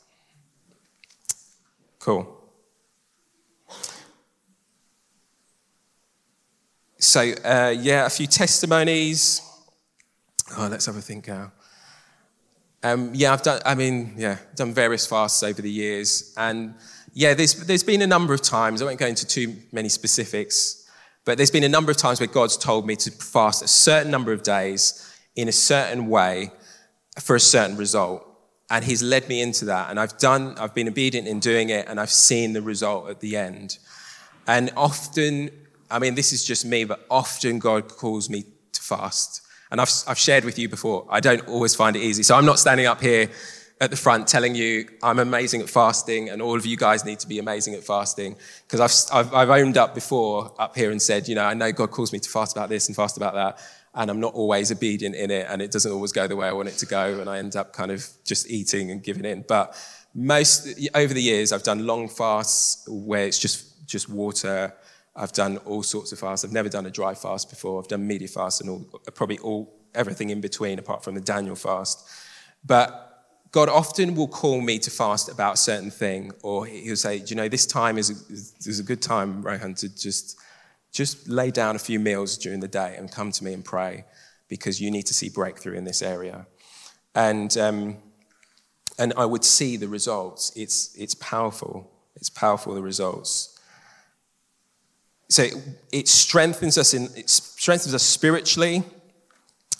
Cool. 1.98 2.36
So, 6.98 7.20
uh, 7.20 7.74
yeah, 7.78 8.06
a 8.06 8.10
few 8.10 8.26
testimonies. 8.26 9.42
Oh, 10.56 10.68
let's 10.70 10.86
have 10.86 10.96
a 10.96 11.00
think 11.00 11.28
now. 11.28 11.52
Um, 12.82 13.10
yeah, 13.14 13.32
I've 13.32 13.42
done, 13.42 13.60
I 13.64 13.74
mean, 13.74 14.14
yeah, 14.16 14.38
done 14.54 14.72
various 14.72 15.06
fasts 15.06 15.42
over 15.42 15.60
the 15.60 15.70
years. 15.70 16.34
And 16.36 16.74
yeah, 17.12 17.34
there's, 17.34 17.66
there's 17.66 17.82
been 17.82 18.02
a 18.02 18.06
number 18.06 18.32
of 18.32 18.42
times, 18.42 18.80
I 18.80 18.86
won't 18.86 18.98
go 18.98 19.06
into 19.06 19.26
too 19.26 19.56
many 19.72 19.88
specifics, 19.88 20.88
but 21.24 21.36
there's 21.36 21.50
been 21.50 21.64
a 21.64 21.68
number 21.68 21.90
of 21.90 21.98
times 21.98 22.20
where 22.20 22.26
God's 22.26 22.56
told 22.56 22.86
me 22.86 22.96
to 22.96 23.10
fast 23.10 23.62
a 23.62 23.68
certain 23.68 24.10
number 24.10 24.32
of 24.32 24.42
days 24.42 25.14
in 25.36 25.48
a 25.48 25.52
certain 25.52 26.08
way 26.08 26.50
for 27.20 27.36
a 27.36 27.40
certain 27.40 27.76
result. 27.76 28.26
And 28.70 28.84
He's 28.84 29.02
led 29.02 29.28
me 29.28 29.42
into 29.42 29.66
that. 29.66 29.90
And 29.90 30.00
I've 30.00 30.16
done, 30.18 30.56
I've 30.58 30.74
been 30.74 30.88
obedient 30.88 31.28
in 31.28 31.40
doing 31.40 31.70
it, 31.70 31.86
and 31.88 32.00
I've 32.00 32.10
seen 32.10 32.52
the 32.52 32.62
result 32.62 33.10
at 33.10 33.20
the 33.20 33.36
end. 33.36 33.78
And 34.46 34.70
often 34.76 35.50
I 35.90 35.98
mean, 35.98 36.14
this 36.14 36.32
is 36.32 36.44
just 36.44 36.64
me, 36.64 36.84
but 36.84 37.04
often 37.10 37.58
God 37.58 37.88
calls 37.88 38.30
me 38.30 38.44
to 38.72 38.80
fast. 38.80 39.42
And 39.70 39.80
I've, 39.80 39.90
I've 40.06 40.18
shared 40.18 40.44
with 40.44 40.58
you 40.58 40.68
before, 40.68 41.06
I 41.08 41.20
don't 41.20 41.46
always 41.48 41.74
find 41.74 41.96
it 41.96 42.00
easy. 42.00 42.22
So 42.22 42.34
I'm 42.34 42.46
not 42.46 42.58
standing 42.58 42.86
up 42.86 43.00
here 43.00 43.30
at 43.80 43.90
the 43.90 43.96
front 43.96 44.28
telling 44.28 44.54
you 44.54 44.86
I'm 45.02 45.18
amazing 45.18 45.62
at 45.62 45.70
fasting 45.70 46.28
and 46.28 46.42
all 46.42 46.56
of 46.56 46.66
you 46.66 46.76
guys 46.76 47.04
need 47.04 47.18
to 47.20 47.28
be 47.28 47.38
amazing 47.38 47.74
at 47.74 47.84
fasting. 47.84 48.36
Because 48.66 48.80
I've, 49.10 49.26
I've, 49.26 49.34
I've, 49.34 49.50
owned 49.50 49.78
up 49.78 49.94
before 49.94 50.54
up 50.58 50.76
here 50.76 50.90
and 50.90 51.00
said, 51.00 51.28
you 51.28 51.34
know, 51.34 51.44
I 51.44 51.54
know 51.54 51.72
God 51.72 51.90
calls 51.90 52.12
me 52.12 52.18
to 52.18 52.28
fast 52.28 52.56
about 52.56 52.68
this 52.68 52.88
and 52.88 52.96
fast 52.96 53.16
about 53.16 53.34
that. 53.34 53.58
and 53.94 54.10
I'm 54.10 54.20
not 54.20 54.34
always 54.34 54.70
obedient 54.70 55.16
in 55.16 55.30
it, 55.30 55.46
and 55.48 55.60
it 55.60 55.70
doesn't 55.70 55.90
always 55.90 56.12
go 56.12 56.26
the 56.26 56.36
way 56.36 56.46
I 56.46 56.52
want 56.52 56.68
it 56.68 56.78
to 56.78 56.86
go, 56.86 57.20
and 57.20 57.28
I 57.28 57.38
end 57.38 57.56
up 57.56 57.72
kind 57.72 57.90
of 57.90 58.06
just 58.24 58.48
eating 58.48 58.90
and 58.90 59.02
giving 59.02 59.24
in. 59.24 59.44
But 59.48 59.74
most 60.14 60.68
over 60.94 61.12
the 61.12 61.22
years, 61.22 61.52
I've 61.52 61.62
done 61.62 61.86
long 61.86 62.08
fasts 62.08 62.86
where 62.88 63.26
it's 63.26 63.38
just 63.38 63.86
just 63.86 64.08
water. 64.08 64.74
I've 65.16 65.32
done 65.32 65.58
all 65.58 65.82
sorts 65.82 66.12
of 66.12 66.18
fasts. 66.18 66.44
I've 66.44 66.52
never 66.52 66.68
done 66.68 66.86
a 66.86 66.90
dry 66.90 67.14
fast 67.14 67.50
before. 67.50 67.80
I've 67.80 67.88
done 67.88 68.06
media 68.06 68.28
fast 68.28 68.60
and 68.60 68.70
all, 68.70 69.00
probably 69.14 69.38
all 69.38 69.74
everything 69.94 70.30
in 70.30 70.40
between, 70.40 70.78
apart 70.78 71.02
from 71.02 71.14
the 71.14 71.20
Daniel 71.20 71.56
fast. 71.56 72.08
But 72.64 73.06
God 73.50 73.68
often 73.68 74.14
will 74.14 74.28
call 74.28 74.60
me 74.60 74.78
to 74.78 74.90
fast 74.90 75.28
about 75.28 75.54
a 75.54 75.56
certain 75.56 75.90
thing, 75.90 76.30
or 76.42 76.66
He'll 76.66 76.96
say, 76.96 77.18
"Do 77.18 77.24
you 77.30 77.36
know, 77.36 77.48
this 77.48 77.66
time 77.66 77.98
is 77.98 78.10
a, 78.10 78.68
is 78.68 78.78
a 78.78 78.84
good 78.84 79.02
time, 79.02 79.42
Rohan, 79.42 79.74
to 79.74 79.88
just 79.88 80.38
just 80.92 81.28
lay 81.28 81.50
down 81.50 81.76
a 81.76 81.78
few 81.78 82.00
meals 82.00 82.36
during 82.36 82.60
the 82.60 82.68
day 82.68 82.96
and 82.98 83.10
come 83.10 83.30
to 83.32 83.44
me 83.44 83.52
and 83.52 83.64
pray 83.64 84.04
because 84.48 84.80
you 84.80 84.90
need 84.90 85.06
to 85.06 85.14
see 85.14 85.28
breakthrough 85.28 85.74
in 85.74 85.84
this 85.84 86.02
area. 86.02 86.46
And, 87.14 87.56
um, 87.56 87.96
and 88.98 89.12
I 89.16 89.24
would 89.24 89.44
see 89.44 89.76
the 89.76 89.88
results. 89.88 90.52
It's, 90.56 90.94
it's 90.96 91.14
powerful. 91.14 91.90
It's 92.16 92.28
powerful, 92.28 92.74
the 92.74 92.82
results. 92.82 93.49
So 95.30 95.46
it 95.92 96.08
strengthens 96.08 96.76
us 96.76 96.92
in, 96.92 97.04
it 97.16 97.30
strengthens 97.30 97.94
us 97.94 98.02
spiritually, 98.02 98.82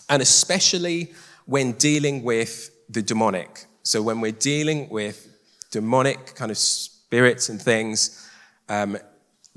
and 0.09 0.23
especially 0.23 1.13
when 1.45 1.73
dealing 1.73 2.23
with 2.23 2.71
the 2.89 3.03
demonic. 3.03 3.67
So 3.83 4.01
when 4.01 4.21
we're 4.21 4.31
dealing 4.33 4.89
with 4.89 5.29
demonic 5.71 6.35
kind 6.37 6.51
of 6.51 6.57
spirits 6.59 7.49
and 7.49 7.61
things, 7.61 8.29
um, 8.69 8.97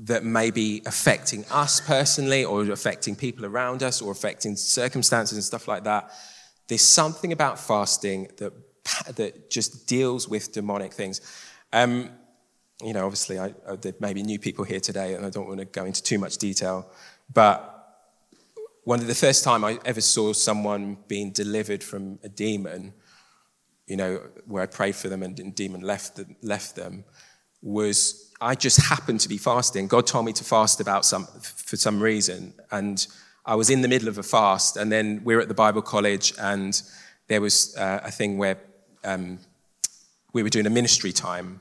that 0.00 0.24
may 0.24 0.50
be 0.50 0.82
affecting 0.86 1.44
us 1.50 1.80
personally 1.80 2.44
or 2.44 2.62
affecting 2.70 3.14
people 3.14 3.46
around 3.46 3.82
us 3.82 4.02
or 4.02 4.10
affecting 4.10 4.56
circumstances 4.56 5.38
and 5.38 5.44
stuff 5.44 5.68
like 5.68 5.84
that. 5.84 6.10
There's 6.66 6.82
something 6.82 7.32
about 7.32 7.60
fasting 7.60 8.28
that, 8.38 8.52
that 9.14 9.48
just 9.50 9.86
deals 9.86 10.28
with 10.28 10.52
demonic 10.52 10.92
things. 10.92 11.20
Um, 11.72 12.10
you 12.84 12.92
know, 12.92 13.04
obviously, 13.04 13.38
I, 13.38 13.54
I, 13.68 13.76
there 13.76 13.94
may 13.98 14.12
be 14.12 14.22
new 14.22 14.38
people 14.38 14.64
here 14.64 14.80
today, 14.80 15.14
and 15.14 15.24
I 15.24 15.30
don't 15.30 15.48
want 15.48 15.60
to 15.60 15.64
go 15.64 15.84
into 15.84 16.02
too 16.02 16.18
much 16.18 16.38
detail, 16.38 16.90
but 17.32 17.70
one 18.84 19.00
of 19.00 19.06
the 19.06 19.14
first 19.14 19.42
time 19.42 19.64
I 19.64 19.78
ever 19.84 20.00
saw 20.00 20.32
someone 20.34 20.98
being 21.08 21.30
delivered 21.30 21.82
from 21.82 22.18
a 22.22 22.28
demon, 22.28 22.92
you 23.86 23.96
know, 23.96 24.20
where 24.46 24.62
I 24.62 24.66
prayed 24.66 24.94
for 24.94 25.08
them 25.08 25.22
and 25.22 25.36
the 25.36 25.50
demon 25.50 25.80
left, 25.80 26.20
left 26.42 26.76
them, 26.76 27.04
was 27.62 28.30
I 28.40 28.54
just 28.54 28.82
happened 28.82 29.20
to 29.20 29.28
be 29.28 29.38
fasting. 29.38 29.88
God 29.88 30.06
told 30.06 30.26
me 30.26 30.32
to 30.34 30.44
fast 30.44 30.80
about 30.80 31.06
some 31.06 31.26
for 31.42 31.76
some 31.76 32.02
reason, 32.02 32.52
and 32.70 33.06
I 33.46 33.54
was 33.54 33.70
in 33.70 33.80
the 33.80 33.88
middle 33.88 34.08
of 34.08 34.18
a 34.18 34.22
fast. 34.22 34.76
And 34.76 34.92
then 34.92 35.22
we 35.24 35.34
are 35.34 35.40
at 35.40 35.48
the 35.48 35.54
Bible 35.54 35.82
college, 35.82 36.34
and 36.38 36.80
there 37.28 37.40
was 37.40 37.74
uh, 37.76 38.00
a 38.02 38.10
thing 38.10 38.36
where 38.36 38.58
um, 39.02 39.38
we 40.34 40.42
were 40.42 40.50
doing 40.50 40.66
a 40.66 40.70
ministry 40.70 41.12
time, 41.12 41.60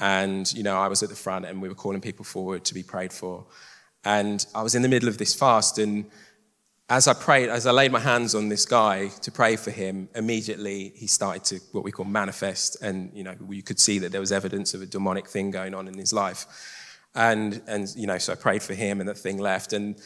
and 0.00 0.52
you 0.52 0.62
know 0.62 0.76
I 0.78 0.88
was 0.88 1.02
at 1.02 1.08
the 1.08 1.16
front, 1.16 1.44
and 1.44 1.60
we 1.62 1.68
were 1.68 1.74
calling 1.74 2.00
people 2.00 2.24
forward 2.24 2.64
to 2.64 2.74
be 2.74 2.82
prayed 2.82 3.12
for. 3.12 3.46
And 4.04 4.44
I 4.54 4.62
was 4.62 4.74
in 4.74 4.82
the 4.82 4.88
middle 4.88 5.08
of 5.08 5.18
this 5.18 5.34
fast, 5.34 5.78
and 5.78 6.06
as 6.88 7.08
I 7.08 7.14
prayed, 7.14 7.48
as 7.48 7.66
I 7.66 7.72
laid 7.72 7.90
my 7.90 7.98
hands 7.98 8.34
on 8.34 8.48
this 8.48 8.64
guy 8.64 9.08
to 9.22 9.32
pray 9.32 9.56
for 9.56 9.70
him, 9.70 10.08
immediately 10.14 10.92
he 10.94 11.06
started 11.08 11.44
to 11.44 11.56
what 11.72 11.82
we 11.82 11.90
call 11.90 12.04
manifest, 12.04 12.76
and 12.80 13.10
you 13.14 13.24
know 13.24 13.34
you 13.48 13.62
could 13.62 13.80
see 13.80 13.98
that 14.00 14.12
there 14.12 14.20
was 14.20 14.32
evidence 14.32 14.74
of 14.74 14.82
a 14.82 14.86
demonic 14.86 15.28
thing 15.28 15.50
going 15.50 15.74
on 15.74 15.88
in 15.88 15.94
his 15.94 16.12
life, 16.12 16.46
and 17.14 17.62
and 17.66 17.92
you 17.96 18.06
know 18.06 18.18
so 18.18 18.32
I 18.32 18.36
prayed 18.36 18.62
for 18.62 18.74
him, 18.74 19.00
and 19.00 19.08
that 19.08 19.18
thing 19.18 19.38
left, 19.38 19.72
and 19.72 19.96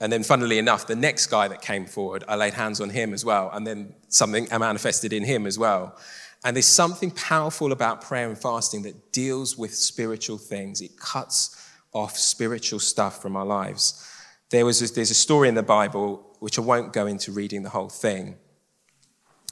and 0.00 0.12
then 0.12 0.24
funnily 0.24 0.58
enough, 0.58 0.88
the 0.88 0.96
next 0.96 1.26
guy 1.28 1.46
that 1.46 1.62
came 1.62 1.86
forward, 1.86 2.24
I 2.26 2.34
laid 2.34 2.54
hands 2.54 2.80
on 2.80 2.90
him 2.90 3.14
as 3.14 3.24
well, 3.24 3.50
and 3.52 3.64
then 3.64 3.94
something 4.08 4.48
manifested 4.50 5.12
in 5.12 5.22
him 5.24 5.46
as 5.46 5.58
well. 5.58 5.96
And 6.44 6.56
there's 6.56 6.66
something 6.66 7.12
powerful 7.12 7.70
about 7.70 8.00
prayer 8.02 8.28
and 8.28 8.36
fasting 8.36 8.82
that 8.82 9.12
deals 9.12 9.56
with 9.56 9.74
spiritual 9.74 10.38
things. 10.38 10.80
It 10.80 10.98
cuts 10.98 11.70
off 11.92 12.16
spiritual 12.16 12.80
stuff 12.80 13.22
from 13.22 13.36
our 13.36 13.44
lives. 13.46 14.08
There 14.50 14.66
was 14.66 14.82
a, 14.82 14.92
there's 14.92 15.10
a 15.10 15.14
story 15.14 15.48
in 15.48 15.54
the 15.54 15.62
Bible, 15.62 16.36
which 16.40 16.58
I 16.58 16.62
won't 16.62 16.92
go 16.92 17.06
into 17.06 17.30
reading 17.30 17.62
the 17.62 17.70
whole 17.70 17.88
thing. 17.88 18.36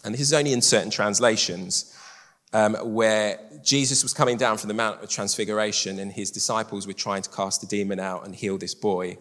And 0.04 0.14
this 0.14 0.20
is 0.20 0.32
only 0.32 0.52
in 0.52 0.62
certain 0.62 0.90
translations, 0.90 1.96
um, 2.52 2.74
where 2.74 3.38
Jesus 3.62 4.02
was 4.02 4.12
coming 4.12 4.36
down 4.36 4.58
from 4.58 4.68
the 4.68 4.74
Mount 4.74 5.02
of 5.02 5.08
Transfiguration 5.08 5.98
and 6.00 6.10
his 6.10 6.30
disciples 6.30 6.86
were 6.86 6.92
trying 6.92 7.22
to 7.22 7.30
cast 7.30 7.60
the 7.60 7.66
demon 7.66 8.00
out 8.00 8.24
and 8.24 8.34
heal 8.34 8.58
this 8.58 8.74
boy. 8.74 9.16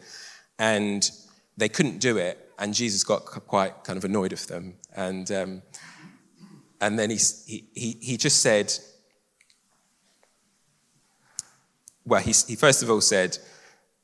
And 0.58 1.10
they 1.58 1.70
couldn't 1.70 2.00
do 2.00 2.18
it. 2.18 2.52
And 2.58 2.74
Jesus 2.74 3.04
got 3.04 3.26
quite 3.26 3.84
kind 3.84 3.98
of 3.98 4.06
annoyed 4.06 4.32
with 4.32 4.48
them. 4.48 4.76
And, 4.96 5.32
um, 5.32 5.62
and 6.82 6.98
then 6.98 7.10
he, 7.10 7.18
he, 7.46 7.98
he 8.02 8.18
just 8.18 8.42
said, 8.42 8.74
well, 12.06 12.22
he, 12.22 12.34
he 12.48 12.56
first 12.56 12.82
of 12.84 12.90
all 12.90 13.02
said, 13.02 13.38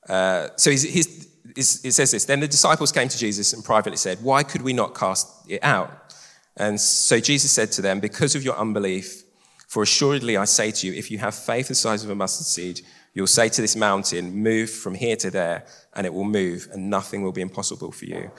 uh, 0.07 0.49
so 0.55 0.69
he's, 0.71 0.83
he's, 0.83 1.35
it 1.55 1.93
says 1.93 2.11
this 2.11 2.25
Then 2.25 2.39
the 2.39 2.47
disciples 2.47 2.91
came 2.91 3.07
to 3.07 3.17
Jesus 3.17 3.53
and 3.53 3.63
privately 3.63 3.97
said, 3.97 4.19
Why 4.21 4.43
could 4.43 4.61
we 4.61 4.73
not 4.73 4.93
cast 4.93 5.49
it 5.49 5.63
out? 5.63 6.13
And 6.57 6.79
so 6.79 7.19
Jesus 7.19 7.51
said 7.51 7.71
to 7.73 7.81
them, 7.81 7.99
Because 7.99 8.35
of 8.35 8.43
your 8.43 8.55
unbelief, 8.55 9.23
for 9.67 9.83
assuredly 9.83 10.37
I 10.37 10.45
say 10.45 10.71
to 10.71 10.87
you, 10.87 10.93
if 10.93 11.09
you 11.11 11.17
have 11.19 11.33
faith 11.33 11.69
the 11.69 11.75
size 11.75 12.03
of 12.03 12.09
a 12.09 12.15
mustard 12.15 12.45
seed, 12.45 12.81
you'll 13.13 13.27
say 13.27 13.49
to 13.49 13.61
this 13.61 13.75
mountain, 13.75 14.35
Move 14.35 14.69
from 14.69 14.95
here 14.95 15.15
to 15.17 15.31
there, 15.31 15.65
and 15.93 16.05
it 16.05 16.13
will 16.13 16.25
move, 16.25 16.67
and 16.71 16.89
nothing 16.89 17.23
will 17.23 17.31
be 17.31 17.41
impossible 17.41 17.91
for 17.91 18.05
you. 18.05 18.31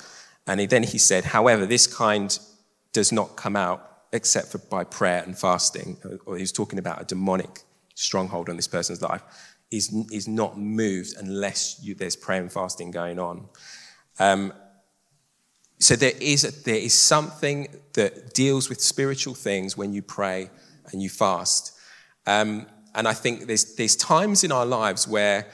And 0.46 0.60
then 0.68 0.82
he 0.82 0.98
said, 0.98 1.24
However, 1.24 1.66
this 1.66 1.86
kind 1.86 2.38
does 2.92 3.12
not 3.12 3.36
come 3.36 3.56
out 3.56 3.95
except 4.16 4.48
for 4.48 4.58
by 4.58 4.82
prayer 4.82 5.22
and 5.22 5.38
fasting. 5.38 5.96
Or 6.26 6.36
he's 6.36 6.52
talking 6.52 6.78
about 6.78 7.00
a 7.00 7.04
demonic 7.04 7.60
stronghold 7.94 8.48
on 8.48 8.56
this 8.56 8.68
person's 8.68 9.02
life 9.02 9.22
is, 9.70 9.92
is 10.12 10.28
not 10.28 10.58
moved 10.58 11.14
unless 11.18 11.82
you, 11.82 11.94
there's 11.94 12.16
prayer 12.16 12.40
and 12.40 12.52
fasting 12.52 12.90
going 12.90 13.18
on. 13.18 13.48
Um, 14.18 14.52
so 15.78 15.94
there 15.96 16.12
is, 16.20 16.44
a, 16.44 16.64
there 16.64 16.76
is 16.76 16.94
something 16.94 17.68
that 17.94 18.34
deals 18.34 18.68
with 18.68 18.80
spiritual 18.80 19.34
things 19.34 19.76
when 19.76 19.92
you 19.92 20.02
pray 20.02 20.50
and 20.92 21.02
you 21.02 21.08
fast. 21.08 21.72
Um, 22.26 22.66
and 22.94 23.06
I 23.06 23.12
think 23.12 23.46
there's, 23.46 23.74
there's 23.74 23.96
times 23.96 24.42
in 24.42 24.52
our 24.52 24.64
lives 24.64 25.06
where 25.06 25.46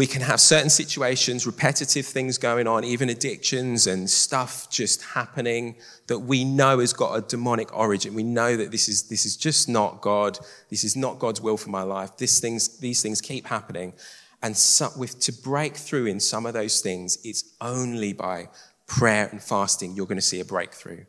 we 0.00 0.06
can 0.06 0.22
have 0.22 0.40
certain 0.40 0.70
situations, 0.70 1.46
repetitive 1.46 2.06
things 2.06 2.38
going 2.38 2.66
on, 2.66 2.84
even 2.84 3.10
addictions 3.10 3.86
and 3.86 4.08
stuff 4.08 4.66
just 4.70 5.02
happening 5.02 5.76
that 6.06 6.20
we 6.20 6.42
know 6.42 6.78
has 6.78 6.94
got 6.94 7.14
a 7.14 7.20
demonic 7.20 7.76
origin. 7.76 8.14
We 8.14 8.22
know 8.22 8.56
that 8.56 8.70
this 8.70 8.88
is, 8.88 9.08
this 9.10 9.26
is 9.26 9.36
just 9.36 9.68
not 9.68 10.00
God. 10.00 10.38
This 10.70 10.84
is 10.84 10.96
not 10.96 11.18
God's 11.18 11.42
will 11.42 11.58
for 11.58 11.68
my 11.68 11.82
life. 11.82 12.16
This 12.16 12.40
things, 12.40 12.78
these 12.78 13.02
things 13.02 13.20
keep 13.20 13.44
happening. 13.44 13.92
And 14.40 14.56
so, 14.56 14.88
with, 14.96 15.20
to 15.20 15.34
break 15.34 15.76
through 15.76 16.06
in 16.06 16.18
some 16.18 16.46
of 16.46 16.54
those 16.54 16.80
things, 16.80 17.18
it's 17.22 17.54
only 17.60 18.14
by 18.14 18.48
prayer 18.86 19.28
and 19.30 19.42
fasting 19.42 19.94
you're 19.94 20.06
going 20.06 20.16
to 20.16 20.22
see 20.22 20.40
a 20.40 20.46
breakthrough. 20.46 21.04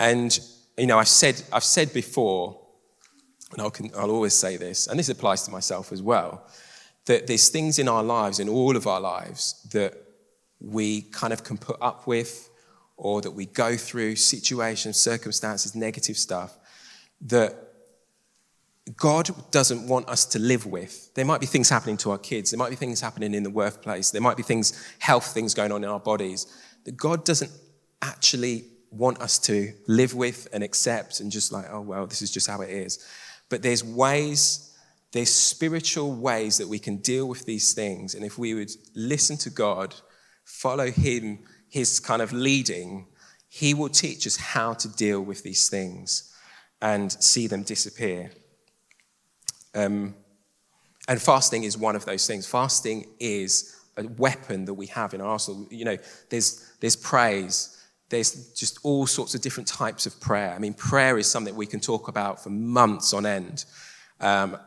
And, 0.00 0.36
you 0.76 0.88
know, 0.88 0.98
I've 0.98 1.06
said, 1.06 1.40
I've 1.52 1.62
said 1.62 1.92
before, 1.92 2.60
and 3.52 3.62
I'll, 3.62 3.72
I'll 3.96 4.10
always 4.10 4.34
say 4.34 4.56
this, 4.56 4.88
and 4.88 4.98
this 4.98 5.08
applies 5.08 5.44
to 5.44 5.52
myself 5.52 5.92
as 5.92 6.02
well 6.02 6.48
that 7.08 7.26
there's 7.26 7.48
things 7.48 7.78
in 7.78 7.88
our 7.88 8.02
lives, 8.02 8.38
in 8.38 8.50
all 8.50 8.76
of 8.76 8.86
our 8.86 9.00
lives, 9.00 9.66
that 9.72 9.94
we 10.60 11.00
kind 11.00 11.32
of 11.32 11.42
can 11.42 11.56
put 11.56 11.78
up 11.80 12.06
with 12.06 12.50
or 12.98 13.22
that 13.22 13.30
we 13.30 13.46
go 13.46 13.78
through 13.78 14.14
situations, 14.14 14.98
circumstances, 14.98 15.74
negative 15.74 16.18
stuff 16.18 16.58
that 17.22 17.54
God 18.94 19.30
doesn't 19.50 19.88
want 19.88 20.06
us 20.06 20.26
to 20.26 20.38
live 20.38 20.66
with. 20.66 21.14
There 21.14 21.24
might 21.24 21.40
be 21.40 21.46
things 21.46 21.70
happening 21.70 21.96
to 21.98 22.10
our 22.10 22.18
kids, 22.18 22.50
there 22.50 22.58
might 22.58 22.70
be 22.70 22.76
things 22.76 23.00
happening 23.00 23.32
in 23.32 23.42
the 23.42 23.50
workplace, 23.50 24.10
there 24.10 24.20
might 24.20 24.36
be 24.36 24.42
things, 24.42 24.78
health 24.98 25.32
things 25.32 25.54
going 25.54 25.72
on 25.72 25.82
in 25.84 25.88
our 25.88 26.00
bodies 26.00 26.46
that 26.84 26.98
God 26.98 27.24
doesn't 27.24 27.50
actually 28.02 28.64
want 28.90 29.18
us 29.22 29.38
to 29.38 29.72
live 29.86 30.12
with 30.12 30.46
and 30.52 30.62
accept 30.62 31.20
and 31.20 31.32
just 31.32 31.52
like, 31.52 31.64
oh, 31.70 31.80
well, 31.80 32.06
this 32.06 32.20
is 32.20 32.30
just 32.30 32.48
how 32.48 32.60
it 32.60 32.68
is. 32.68 33.06
But 33.48 33.62
there's 33.62 33.82
ways 33.82 34.67
there's 35.12 35.32
spiritual 35.32 36.14
ways 36.14 36.58
that 36.58 36.68
we 36.68 36.78
can 36.78 36.98
deal 36.98 37.26
with 37.26 37.46
these 37.46 37.72
things. 37.72 38.14
And 38.14 38.24
if 38.24 38.38
we 38.38 38.54
would 38.54 38.70
listen 38.94 39.36
to 39.38 39.50
God, 39.50 39.94
follow 40.44 40.90
Him, 40.90 41.40
His 41.68 41.98
kind 42.00 42.20
of 42.20 42.32
leading, 42.32 43.06
He 43.48 43.74
will 43.74 43.88
teach 43.88 44.26
us 44.26 44.36
how 44.36 44.74
to 44.74 44.88
deal 44.88 45.20
with 45.20 45.42
these 45.42 45.68
things 45.68 46.34
and 46.80 47.10
see 47.10 47.46
them 47.46 47.62
disappear. 47.62 48.32
Um, 49.74 50.14
and 51.08 51.20
fasting 51.20 51.64
is 51.64 51.78
one 51.78 51.96
of 51.96 52.04
those 52.04 52.26
things. 52.26 52.46
Fasting 52.46 53.06
is 53.18 53.74
a 53.96 54.06
weapon 54.06 54.66
that 54.66 54.74
we 54.74 54.86
have 54.86 55.14
in 55.14 55.20
our 55.20 55.28
arsenal. 55.28 55.66
You 55.70 55.86
know, 55.86 55.96
there's, 56.28 56.70
there's 56.80 56.96
praise, 56.96 57.82
there's 58.10 58.52
just 58.52 58.78
all 58.82 59.06
sorts 59.06 59.34
of 59.34 59.40
different 59.40 59.66
types 59.66 60.06
of 60.06 60.20
prayer. 60.20 60.52
I 60.54 60.58
mean, 60.58 60.74
prayer 60.74 61.18
is 61.18 61.26
something 61.30 61.54
we 61.56 61.66
can 61.66 61.80
talk 61.80 62.08
about 62.08 62.42
for 62.42 62.50
months 62.50 63.14
on 63.14 63.26
end. 63.26 63.64
Um, 64.20 64.58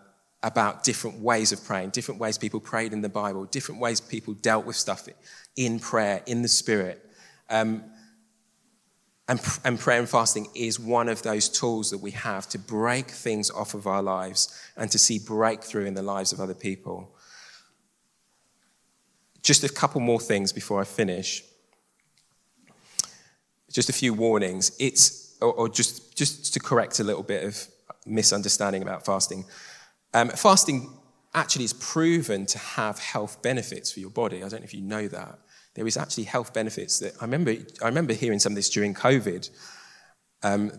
about 0.44 0.84
different 0.84 1.20
ways 1.20 1.52
of 1.52 1.64
praying, 1.64 1.92
different 1.92 2.20
ways 2.20 2.38
people 2.38 2.60
prayed 2.60 2.94
in 2.94 3.02
the 3.02 3.10
Bible, 3.10 3.46
different 3.46 3.80
ways 3.80 4.02
people 4.02 4.34
dealt 4.34 4.66
with 4.66 4.76
stuff 4.76 5.08
in 5.56 5.80
prayer, 5.80 6.24
in 6.26 6.42
the 6.42 6.48
Spirit. 6.48 7.06
Um, 7.50 7.84
and, 9.28 9.40
and 9.64 9.80
prayer 9.80 10.00
and 10.00 10.10
fasting 10.10 10.48
is 10.56 10.80
one 10.80 11.08
of 11.08 11.22
those 11.22 11.48
tools 11.48 11.92
that 11.92 12.00
we 12.00 12.12
have 12.12 12.50
to 12.50 12.60
break 12.60 13.10
things 13.10 13.50
off 13.52 13.74
of 13.74 13.88
our 13.88 14.02
lives 14.02 14.60
and 14.76 14.90
to 14.92 15.00
see 15.00 15.20
breakthrough 15.20 15.86
in 15.86 15.94
the 15.94 16.02
lives 16.02 16.34
of 16.34 16.40
other 16.40 16.56
people. 16.56 17.16
Just 19.44 19.64
a 19.64 19.70
couple 19.70 20.02
more 20.02 20.20
things 20.20 20.52
before 20.52 20.82
I 20.82 20.84
finish. 20.84 21.44
Just 23.72 23.90
a 23.90 23.94
few 23.94 24.14
warnings. 24.14 24.76
It's, 24.80 25.38
or, 25.42 25.54
or 25.54 25.70
just, 25.70 26.18
just 26.18 26.54
to 26.54 26.60
correct 26.60 27.00
a 27.00 27.04
little 27.04 27.24
bit 27.24 27.44
of 27.44 27.68
misunderstanding 28.06 28.82
about 28.82 29.06
fasting. 29.06 29.46
Um, 30.14 30.30
fasting 30.30 30.90
actually 31.34 31.66
is 31.66 31.74
proven 31.74 32.46
to 32.46 32.58
have 32.58 33.00
health 33.00 33.42
benefits 33.42 33.92
for 33.92 34.00
your 34.00 34.10
body. 34.10 34.38
I 34.38 34.50
don't 34.50 34.62
know 34.62 34.66
if 34.66 34.74
you 34.74 34.82
know 34.82 35.08
that. 35.08 35.40
There 35.74 35.88
is 35.88 35.96
actually 35.96 36.26
health 36.26 36.54
benefits 36.54 37.00
that 37.00 37.14
I 37.22 37.24
remember. 37.24 37.56
I 37.82 37.86
remember 37.86 38.14
hearing 38.14 38.40
some 38.40 38.52
of 38.52 38.56
this 38.56 38.70
during 38.70 38.94
COVID. 38.94 39.50
Um, 40.44 40.72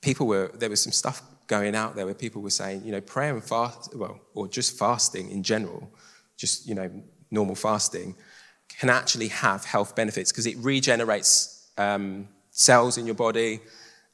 people 0.00 0.26
were 0.26 0.50
there 0.54 0.70
was 0.70 0.80
some 0.80 0.92
stuff 0.92 1.22
going 1.46 1.74
out 1.74 1.96
there 1.96 2.06
where 2.06 2.14
people 2.14 2.40
were 2.40 2.50
saying, 2.50 2.82
you 2.84 2.92
know, 2.92 3.00
prayer 3.00 3.34
and 3.34 3.44
fast, 3.44 3.94
well, 3.94 4.20
or 4.34 4.48
just 4.48 4.78
fasting 4.78 5.30
in 5.30 5.42
general, 5.42 5.92
just 6.36 6.66
you 6.66 6.74
know, 6.74 6.90
normal 7.30 7.54
fasting, 7.54 8.14
can 8.78 8.88
actually 8.88 9.28
have 9.28 9.64
health 9.64 9.94
benefits 9.94 10.32
because 10.32 10.46
it 10.46 10.56
regenerates 10.58 11.70
um, 11.76 12.28
cells 12.50 12.96
in 12.96 13.04
your 13.04 13.16
body. 13.16 13.60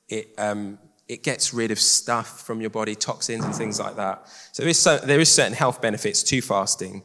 It 0.08 0.34
um, 0.38 0.78
it 1.08 1.22
gets 1.22 1.54
rid 1.54 1.70
of 1.70 1.78
stuff 1.78 2.42
from 2.42 2.60
your 2.60 2.70
body, 2.70 2.94
toxins 2.94 3.44
and 3.44 3.54
things 3.54 3.78
like 3.78 3.96
that. 3.96 4.28
So 4.52 4.62
there 4.62 4.70
is, 4.70 4.78
so, 4.78 4.98
there 4.98 5.20
is 5.20 5.30
certain 5.30 5.52
health 5.52 5.80
benefits 5.80 6.22
to 6.24 6.42
fasting. 6.42 7.04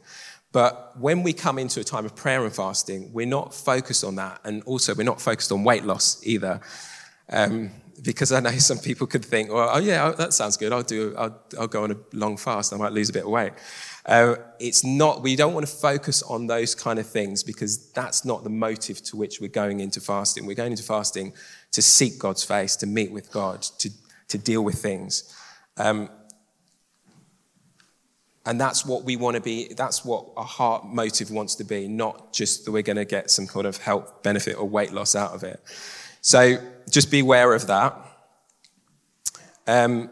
But 0.50 0.98
when 0.98 1.22
we 1.22 1.32
come 1.32 1.58
into 1.58 1.80
a 1.80 1.84
time 1.84 2.04
of 2.04 2.14
prayer 2.14 2.44
and 2.44 2.54
fasting, 2.54 3.12
we're 3.12 3.26
not 3.26 3.54
focused 3.54 4.04
on 4.04 4.16
that. 4.16 4.40
And 4.44 4.62
also, 4.64 4.94
we're 4.94 5.04
not 5.04 5.20
focused 5.20 5.50
on 5.52 5.64
weight 5.64 5.84
loss 5.84 6.20
either. 6.26 6.60
Um, 7.30 7.70
because 8.02 8.32
I 8.32 8.40
know 8.40 8.50
some 8.58 8.78
people 8.78 9.06
could 9.06 9.24
think, 9.24 9.52
well, 9.52 9.70
oh, 9.72 9.78
yeah, 9.78 10.10
that 10.10 10.32
sounds 10.32 10.56
good. 10.56 10.72
I'll, 10.72 10.82
do, 10.82 11.14
I'll, 11.16 11.42
I'll 11.58 11.68
go 11.68 11.84
on 11.84 11.92
a 11.92 11.96
long 12.12 12.36
fast. 12.36 12.72
I 12.72 12.76
might 12.76 12.92
lose 12.92 13.08
a 13.10 13.12
bit 13.12 13.24
of 13.24 13.30
weight. 13.30 13.52
Uh, 14.04 14.34
it's 14.58 14.84
not, 14.84 15.22
we 15.22 15.36
don't 15.36 15.54
want 15.54 15.66
to 15.66 15.72
focus 15.72 16.22
on 16.24 16.46
those 16.46 16.74
kind 16.74 16.98
of 16.98 17.06
things 17.06 17.42
because 17.42 17.90
that's 17.92 18.24
not 18.24 18.42
the 18.42 18.50
motive 18.50 19.02
to 19.04 19.16
which 19.16 19.40
we're 19.40 19.48
going 19.48 19.80
into 19.80 20.00
fasting. 20.00 20.44
We're 20.44 20.56
going 20.56 20.72
into 20.72 20.82
fasting 20.82 21.32
to 21.70 21.82
seek 21.82 22.18
God's 22.18 22.42
face, 22.42 22.74
to 22.76 22.86
meet 22.86 23.12
with 23.12 23.30
God, 23.30 23.62
to, 23.62 23.90
to 24.28 24.38
deal 24.38 24.62
with 24.62 24.76
things. 24.76 25.34
Um, 25.76 26.10
and 28.44 28.60
that's 28.60 28.84
what 28.84 29.04
we 29.04 29.14
want 29.14 29.36
to 29.36 29.40
be, 29.40 29.72
that's 29.74 30.04
what 30.04 30.26
our 30.36 30.44
heart 30.44 30.84
motive 30.84 31.30
wants 31.30 31.54
to 31.56 31.64
be, 31.64 31.86
not 31.86 32.32
just 32.32 32.64
that 32.64 32.72
we're 32.72 32.82
going 32.82 32.96
to 32.96 33.04
get 33.04 33.30
some 33.30 33.46
kind 33.46 33.66
of 33.66 33.76
health 33.76 34.24
benefit 34.24 34.58
or 34.58 34.68
weight 34.68 34.92
loss 34.92 35.14
out 35.14 35.32
of 35.32 35.44
it. 35.44 35.62
So 36.22 36.56
just 36.88 37.10
be 37.10 37.20
aware 37.20 37.52
of 37.52 37.66
that. 37.66 37.94
Um, 39.66 40.10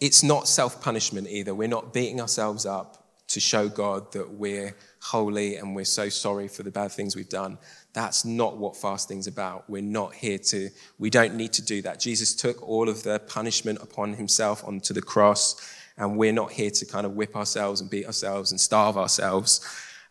it's 0.00 0.22
not 0.22 0.48
self 0.48 0.82
punishment 0.82 1.28
either. 1.28 1.54
We're 1.54 1.68
not 1.68 1.92
beating 1.92 2.20
ourselves 2.20 2.66
up 2.66 3.02
to 3.28 3.40
show 3.40 3.68
God 3.68 4.12
that 4.12 4.30
we're 4.30 4.76
holy 5.00 5.56
and 5.56 5.74
we're 5.74 5.84
so 5.84 6.08
sorry 6.08 6.48
for 6.48 6.64
the 6.64 6.70
bad 6.70 6.92
things 6.92 7.16
we've 7.16 7.28
done. 7.28 7.56
That's 7.92 8.24
not 8.24 8.56
what 8.56 8.76
fasting's 8.76 9.26
about. 9.26 9.70
We're 9.70 9.82
not 9.82 10.14
here 10.14 10.38
to, 10.38 10.68
we 10.98 11.10
don't 11.10 11.34
need 11.34 11.52
to 11.54 11.62
do 11.62 11.80
that. 11.82 12.00
Jesus 12.00 12.34
took 12.34 12.60
all 12.68 12.88
of 12.88 13.02
the 13.04 13.20
punishment 13.20 13.78
upon 13.80 14.14
himself 14.14 14.64
onto 14.64 14.92
the 14.92 15.00
cross, 15.00 15.74
and 15.96 16.16
we're 16.16 16.32
not 16.32 16.52
here 16.52 16.70
to 16.70 16.84
kind 16.84 17.06
of 17.06 17.12
whip 17.12 17.36
ourselves 17.36 17.80
and 17.80 17.88
beat 17.88 18.06
ourselves 18.06 18.50
and 18.50 18.60
starve 18.60 18.96
ourselves 18.98 19.66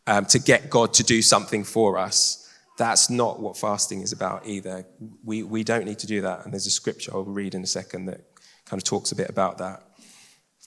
um, 0.07 0.25
to 0.25 0.39
get 0.39 0.69
God 0.69 0.93
to 0.95 1.03
do 1.03 1.21
something 1.21 1.63
for 1.63 1.97
us. 1.97 2.40
That's 2.77 3.09
not 3.09 3.39
what 3.39 3.57
fasting 3.57 4.01
is 4.01 4.11
about 4.11 4.47
either. 4.47 4.85
We, 5.23 5.43
we 5.43 5.63
don't 5.63 5.85
need 5.85 5.99
to 5.99 6.07
do 6.07 6.21
that. 6.21 6.45
And 6.45 6.53
there's 6.53 6.67
a 6.67 6.71
scripture 6.71 7.11
I'll 7.13 7.23
read 7.23 7.53
in 7.53 7.63
a 7.63 7.67
second 7.67 8.05
that 8.05 8.21
kind 8.65 8.81
of 8.81 8.83
talks 8.83 9.11
a 9.11 9.15
bit 9.15 9.29
about 9.29 9.57
that. 9.59 9.83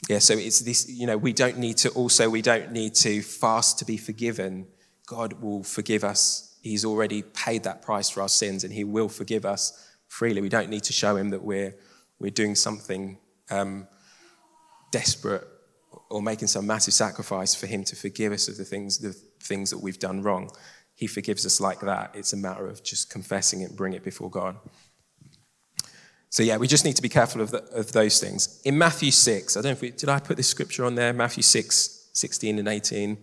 Yeah, 0.09 0.19
so 0.19 0.35
it's 0.35 0.61
this, 0.61 0.89
you 0.89 1.07
know, 1.07 1.17
we 1.17 1.33
don't 1.33 1.59
need 1.59 1.79
to 1.79 1.89
also, 1.91 2.29
we 2.29 2.43
don't 2.43 2.73
need 2.73 2.95
to 2.97 3.23
fast 3.23 3.79
to 3.79 3.85
be 3.85 3.97
forgiven. 3.97 4.67
God 5.07 5.35
will 5.43 5.63
forgive 5.63 6.05
us 6.05 6.55
He's 6.65 6.87
already 6.87 7.21
paid 7.21 7.65
that 7.65 7.83
price 7.83 8.09
for 8.09 8.23
our 8.23 8.29
sins 8.29 8.65
and 8.65 8.73
He 8.73 8.85
will 8.85 9.11
forgive 9.11 9.45
us 9.45 9.87
freely. 10.09 10.41
We 10.41 10.49
don't 10.49 10.71
need 10.71 10.85
to 10.85 10.95
show 10.95 11.15
Him 11.15 11.29
that 11.29 11.45
we're, 11.45 11.77
we're 12.19 12.31
doing 12.31 12.55
something 12.55 13.19
um, 13.51 13.87
desperate 14.91 15.47
or 16.09 16.23
making 16.23 16.49
some 16.49 16.67
massive 16.67 16.95
sacrifice 16.95 17.55
for 17.55 17.67
Him 17.67 17.85
to 17.85 17.95
forgive 17.95 18.33
us 18.33 18.49
of 18.49 18.57
the 18.57 18.65
things, 18.65 18.97
the 18.97 19.13
things 19.43 19.69
that 19.69 19.79
we've 19.79 19.99
done 19.99 20.23
wrong. 20.23 20.51
He 20.95 21.07
forgives 21.07 21.45
us 21.45 21.61
like 21.61 21.81
that. 21.81 22.13
It's 22.15 22.33
a 22.33 22.37
matter 22.37 22.67
of 22.67 22.83
just 22.83 23.11
confessing 23.11 23.61
it 23.61 23.71
and 23.71 23.77
bring 23.77 23.93
it 23.93 24.05
before 24.05 24.31
God. 24.31 24.57
So 26.31 26.43
yeah, 26.43 26.57
we 26.57 26.67
just 26.67 26.85
need 26.85 26.97
to 26.97 27.03
be 27.03 27.09
careful 27.09 27.41
of, 27.41 27.51
the, 27.51 27.63
of 27.73 27.93
those 27.93 28.21
things. 28.21 28.61
In 28.65 28.77
Matthew 28.77 29.11
6, 29.11 29.57
I 29.57 29.61
don't 29.61 29.65
know 29.65 29.71
if 29.73 29.81
we, 29.81 29.91
did 29.91 30.09
I 30.09 30.19
put 30.19 30.37
this 30.37 30.49
scripture 30.49 30.85
on 30.85 30.95
there? 30.95 31.13
Matthew 31.13 31.43
6, 31.43 32.11
16 32.13 32.59
and 32.59 32.69
18. 32.69 33.19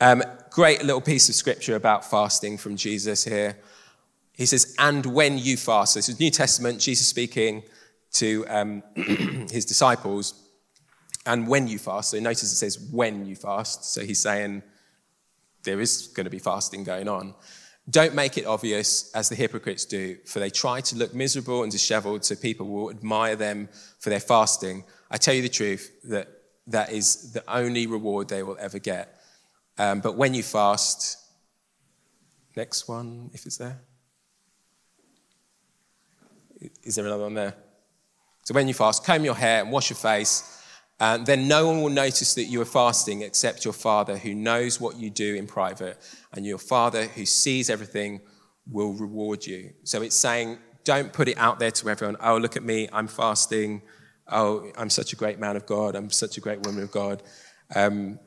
Um, 0.00 0.22
great 0.50 0.82
little 0.82 1.00
piece 1.00 1.28
of 1.28 1.34
scripture 1.34 1.76
about 1.76 2.08
fasting 2.08 2.58
from 2.58 2.76
Jesus 2.76 3.24
here. 3.24 3.56
He 4.32 4.46
says, 4.46 4.74
and 4.78 5.06
when 5.06 5.38
you 5.38 5.56
fast. 5.56 5.92
So 5.92 5.98
this 5.98 6.08
is 6.08 6.18
New 6.18 6.30
Testament, 6.30 6.80
Jesus 6.80 7.06
speaking 7.06 7.62
to 8.14 8.44
um, 8.48 8.82
his 8.96 9.64
disciples. 9.64 10.34
And 11.26 11.46
when 11.46 11.68
you 11.68 11.78
fast. 11.78 12.10
So 12.10 12.18
notice 12.18 12.42
it 12.42 12.56
says 12.56 12.78
when 12.90 13.26
you 13.26 13.36
fast. 13.36 13.92
So 13.92 14.02
he's 14.02 14.20
saying 14.20 14.62
there 15.64 15.80
is 15.80 16.08
going 16.08 16.24
to 16.24 16.30
be 16.30 16.38
fasting 16.38 16.84
going 16.84 17.08
on. 17.08 17.34
Don't 17.90 18.14
make 18.14 18.38
it 18.38 18.46
obvious 18.46 19.10
as 19.14 19.28
the 19.28 19.34
hypocrites 19.34 19.84
do, 19.84 20.16
for 20.24 20.38
they 20.38 20.48
try 20.48 20.80
to 20.80 20.96
look 20.96 21.14
miserable 21.14 21.62
and 21.62 21.70
disheveled 21.70 22.24
so 22.24 22.34
people 22.34 22.66
will 22.66 22.90
admire 22.90 23.36
them 23.36 23.68
for 23.98 24.08
their 24.08 24.20
fasting. 24.20 24.84
I 25.10 25.18
tell 25.18 25.34
you 25.34 25.42
the 25.42 25.48
truth 25.48 25.90
that 26.04 26.28
that 26.66 26.92
is 26.92 27.32
the 27.32 27.44
only 27.46 27.86
reward 27.86 28.28
they 28.28 28.42
will 28.42 28.56
ever 28.58 28.78
get. 28.78 29.20
Um, 29.76 30.00
but 30.00 30.16
when 30.16 30.32
you 30.32 30.42
fast, 30.42 31.18
next 32.56 32.88
one, 32.88 33.30
if 33.34 33.44
it's 33.44 33.58
there. 33.58 33.80
Is 36.82 36.94
there 36.94 37.04
another 37.04 37.24
one 37.24 37.34
there? 37.34 37.54
So 38.44 38.54
when 38.54 38.68
you 38.68 38.74
fast, 38.74 39.04
comb 39.04 39.24
your 39.24 39.34
hair 39.34 39.62
and 39.62 39.70
wash 39.70 39.90
your 39.90 39.96
face, 39.96 40.63
and 41.00 41.26
then 41.26 41.48
no 41.48 41.66
one 41.66 41.82
will 41.82 41.90
notice 41.90 42.34
that 42.34 42.44
you 42.44 42.60
are 42.60 42.66
fasting 42.66 43.22
except 43.22 43.64
your 43.64 43.74
Father 43.74 44.16
who 44.16 44.34
knows 44.34 44.80
what 44.80 44.96
you 44.96 45.10
do 45.10 45.34
in 45.34 45.46
private, 45.46 45.98
and 46.32 46.46
your 46.46 46.58
Father 46.58 47.04
who 47.06 47.26
sees 47.26 47.68
everything 47.68 48.20
will 48.70 48.92
reward 48.92 49.46
you. 49.46 49.70
So 49.82 50.02
it's 50.02 50.16
saying, 50.16 50.58
don't 50.84 51.12
put 51.12 51.28
it 51.28 51.38
out 51.38 51.58
there 51.58 51.70
to 51.72 51.90
everyone. 51.90 52.16
Oh, 52.20 52.36
look 52.36 52.56
at 52.56 52.62
me, 52.62 52.88
I'm 52.92 53.08
fasting. 53.08 53.82
Oh, 54.28 54.70
I'm 54.78 54.90
such 54.90 55.12
a 55.12 55.16
great 55.16 55.38
man 55.38 55.56
of 55.56 55.66
God. 55.66 55.94
I'm 55.94 56.10
such 56.10 56.38
a 56.38 56.40
great 56.40 56.64
woman 56.64 56.82
of 56.82 56.90
God. 56.90 57.22
Um, 57.74 58.18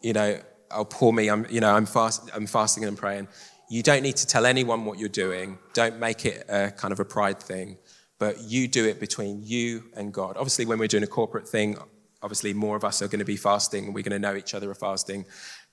you 0.00 0.12
know, 0.12 0.40
oh, 0.70 0.84
poor 0.84 1.12
me, 1.12 1.28
I'm, 1.28 1.46
you 1.50 1.60
know, 1.60 1.74
I'm, 1.74 1.86
fast, 1.86 2.30
I'm 2.34 2.46
fasting 2.46 2.84
and 2.84 2.90
I'm 2.90 2.96
praying. 2.96 3.28
You 3.68 3.82
don't 3.82 4.02
need 4.02 4.16
to 4.16 4.26
tell 4.26 4.46
anyone 4.46 4.84
what 4.84 4.98
you're 4.98 5.08
doing. 5.08 5.58
Don't 5.72 5.98
make 5.98 6.24
it 6.26 6.44
a 6.48 6.70
kind 6.70 6.92
of 6.92 7.00
a 7.00 7.04
pride 7.04 7.40
thing, 7.40 7.78
but 8.18 8.40
you 8.42 8.68
do 8.68 8.86
it 8.86 9.00
between 9.00 9.40
you 9.42 9.84
and 9.96 10.12
God. 10.12 10.36
Obviously, 10.36 10.66
when 10.66 10.78
we're 10.78 10.88
doing 10.88 11.04
a 11.04 11.08
corporate 11.08 11.48
thing, 11.48 11.76
obviously 12.22 12.54
more 12.54 12.76
of 12.76 12.84
us 12.84 13.02
are 13.02 13.08
going 13.08 13.18
to 13.18 13.24
be 13.24 13.36
fasting. 13.36 13.92
We're 13.92 14.02
going 14.02 14.12
to 14.12 14.18
know 14.18 14.36
each 14.36 14.54
other 14.54 14.70
are 14.70 14.74
fasting. 14.74 15.24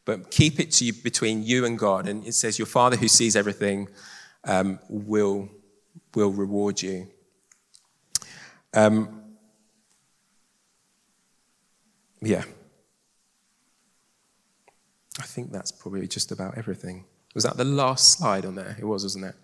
But 0.06 0.32
keep 0.32 0.60
it 0.60 0.72
to 0.74 0.86
you, 0.86 0.94
between 0.94 1.44
you 1.44 1.66
and 1.66 1.78
God. 1.78 2.08
And 2.08 2.26
it 2.26 2.34
says, 2.34 2.58
Your 2.58 2.66
Father 2.66 2.98
who 2.98 3.08
sees 3.08 3.36
everything 3.36 3.88
um, 4.44 4.80
will, 4.90 5.50
will 6.16 6.32
reward 6.32 6.82
you. 6.82 7.08
Um, 8.74 9.36
yeah. 12.22 12.44
I 15.20 15.24
think 15.24 15.52
that's 15.52 15.72
probably 15.72 16.08
just 16.08 16.32
about 16.32 16.58
everything. 16.58 17.06
Was 17.36 17.44
that 17.44 17.58
the 17.58 17.66
last 17.66 18.18
slide 18.18 18.46
on 18.46 18.56
there? 18.56 18.76
It 18.80 18.86
was, 18.86 19.04
wasn't 19.04 19.26
it? 19.26 19.36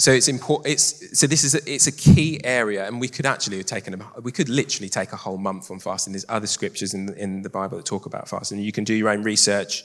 So 0.00 0.12
it's 0.12 0.28
important. 0.28 0.72
It's, 0.72 1.18
so 1.18 1.26
this 1.26 1.44
is 1.44 1.54
a, 1.54 1.70
it's 1.70 1.86
a 1.86 1.92
key 1.92 2.40
area, 2.42 2.86
and 2.86 2.98
we 2.98 3.06
could 3.06 3.26
actually 3.26 3.58
have 3.58 3.66
taken 3.66 4.00
a, 4.00 4.20
we 4.22 4.32
could 4.32 4.48
literally 4.48 4.88
take 4.88 5.12
a 5.12 5.16
whole 5.16 5.36
month 5.36 5.70
on 5.70 5.78
fasting. 5.78 6.14
There's 6.14 6.24
other 6.30 6.46
scriptures 6.46 6.94
in 6.94 7.04
the, 7.04 7.14
in 7.22 7.42
the 7.42 7.50
Bible 7.50 7.76
that 7.76 7.84
talk 7.84 8.06
about 8.06 8.26
fasting. 8.26 8.60
You 8.60 8.72
can 8.72 8.84
do 8.84 8.94
your 8.94 9.10
own 9.10 9.22
research. 9.22 9.84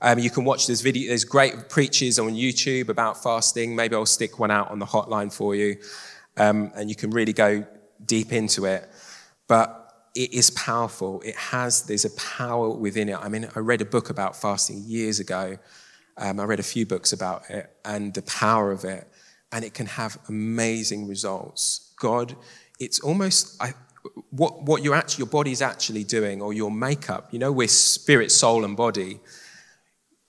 Um, 0.00 0.20
you 0.20 0.30
can 0.30 0.44
watch 0.44 0.68
this 0.68 0.82
video. 0.82 1.08
There's 1.08 1.24
great 1.24 1.68
preachers 1.68 2.20
on 2.20 2.30
YouTube 2.30 2.90
about 2.90 3.20
fasting. 3.20 3.74
Maybe 3.74 3.96
I'll 3.96 4.06
stick 4.06 4.38
one 4.38 4.52
out 4.52 4.70
on 4.70 4.78
the 4.78 4.86
hotline 4.86 5.32
for 5.32 5.56
you, 5.56 5.78
um, 6.36 6.70
and 6.76 6.88
you 6.88 6.94
can 6.94 7.10
really 7.10 7.32
go 7.32 7.66
deep 8.04 8.32
into 8.32 8.66
it. 8.66 8.88
But 9.48 9.68
it 10.14 10.32
is 10.32 10.48
powerful. 10.50 11.22
It 11.22 11.34
has, 11.34 11.82
there's 11.82 12.04
a 12.04 12.10
power 12.10 12.70
within 12.70 13.08
it. 13.08 13.18
I 13.18 13.28
mean, 13.28 13.48
I 13.56 13.58
read 13.58 13.80
a 13.80 13.84
book 13.84 14.10
about 14.10 14.36
fasting 14.36 14.84
years 14.86 15.18
ago. 15.18 15.58
Um, 16.18 16.38
I 16.38 16.44
read 16.44 16.60
a 16.60 16.62
few 16.62 16.86
books 16.86 17.12
about 17.12 17.50
it 17.50 17.68
and 17.84 18.14
the 18.14 18.22
power 18.22 18.72
of 18.72 18.84
it, 18.84 19.06
and 19.52 19.64
it 19.64 19.74
can 19.74 19.86
have 19.86 20.18
amazing 20.28 21.08
results. 21.08 21.94
God, 21.98 22.36
it's 22.78 23.00
almost, 23.00 23.60
I, 23.62 23.74
what, 24.30 24.62
what 24.62 24.82
you're 24.82 24.94
actually, 24.94 25.22
your 25.22 25.30
body's 25.30 25.62
actually 25.62 26.04
doing, 26.04 26.42
or 26.42 26.52
your 26.52 26.70
makeup. 26.70 27.28
You 27.32 27.38
know, 27.38 27.52
we're 27.52 27.68
spirit, 27.68 28.30
soul, 28.30 28.64
and 28.64 28.76
body. 28.76 29.20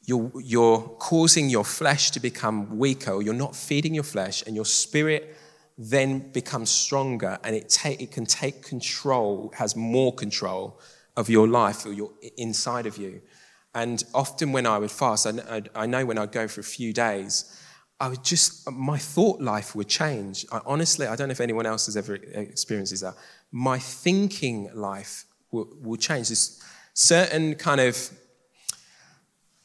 You're, 0.06 0.32
you're 0.42 0.80
causing 1.00 1.50
your 1.50 1.66
flesh 1.66 2.12
to 2.12 2.20
become 2.20 2.78
weaker, 2.78 3.12
or 3.12 3.22
you're 3.22 3.34
not 3.34 3.56
feeding 3.56 3.94
your 3.94 4.06
flesh, 4.06 4.44
and 4.46 4.56
your 4.56 4.66
spirit 4.66 5.36
then 5.78 6.32
becomes 6.32 6.70
stronger, 6.70 7.38
and 7.44 7.56
it, 7.56 7.70
take, 7.70 8.02
it 8.02 8.12
can 8.12 8.26
take 8.26 8.64
control, 8.64 9.52
has 9.56 9.76
more 9.76 10.14
control 10.14 10.80
of 11.16 11.30
your 11.30 11.48
life 11.48 11.86
or 11.86 11.92
your 11.92 12.12
inside 12.38 12.86
of 12.86 12.98
you. 12.98 13.22
And 13.76 14.04
often 14.14 14.54
when 14.54 14.66
I 14.66 14.78
would 14.78 14.92
fast, 14.92 15.28
I, 15.28 15.64
I 15.76 15.86
know 15.86 16.06
when 16.06 16.18
I'd 16.18 16.32
go 16.32 16.48
for 16.48 16.62
a 16.62 16.64
few 16.64 16.94
days, 16.94 17.60
I 18.00 18.10
would 18.10 18.24
just, 18.24 18.70
my 18.72 18.98
thought 18.98 19.42
life 19.42 19.76
would 19.76 19.88
change. 19.88 20.46
I, 20.52 20.62
honestly, 20.66 21.08
I 21.08 21.16
don't 21.16 21.30
know 21.30 21.32
if 21.32 21.42
anyone 21.42 21.66
else 21.66 21.88
has 21.88 21.98
ever 21.98 22.16
experienced 22.16 23.02
that. 23.02 23.16
My 23.52 23.80
thinking 23.80 24.70
life 24.74 25.26
will, 25.52 25.68
will 25.82 25.98
change. 25.98 26.30
There's 26.30 26.62
certain 26.94 27.56
kind 27.56 27.82
of, 27.82 28.10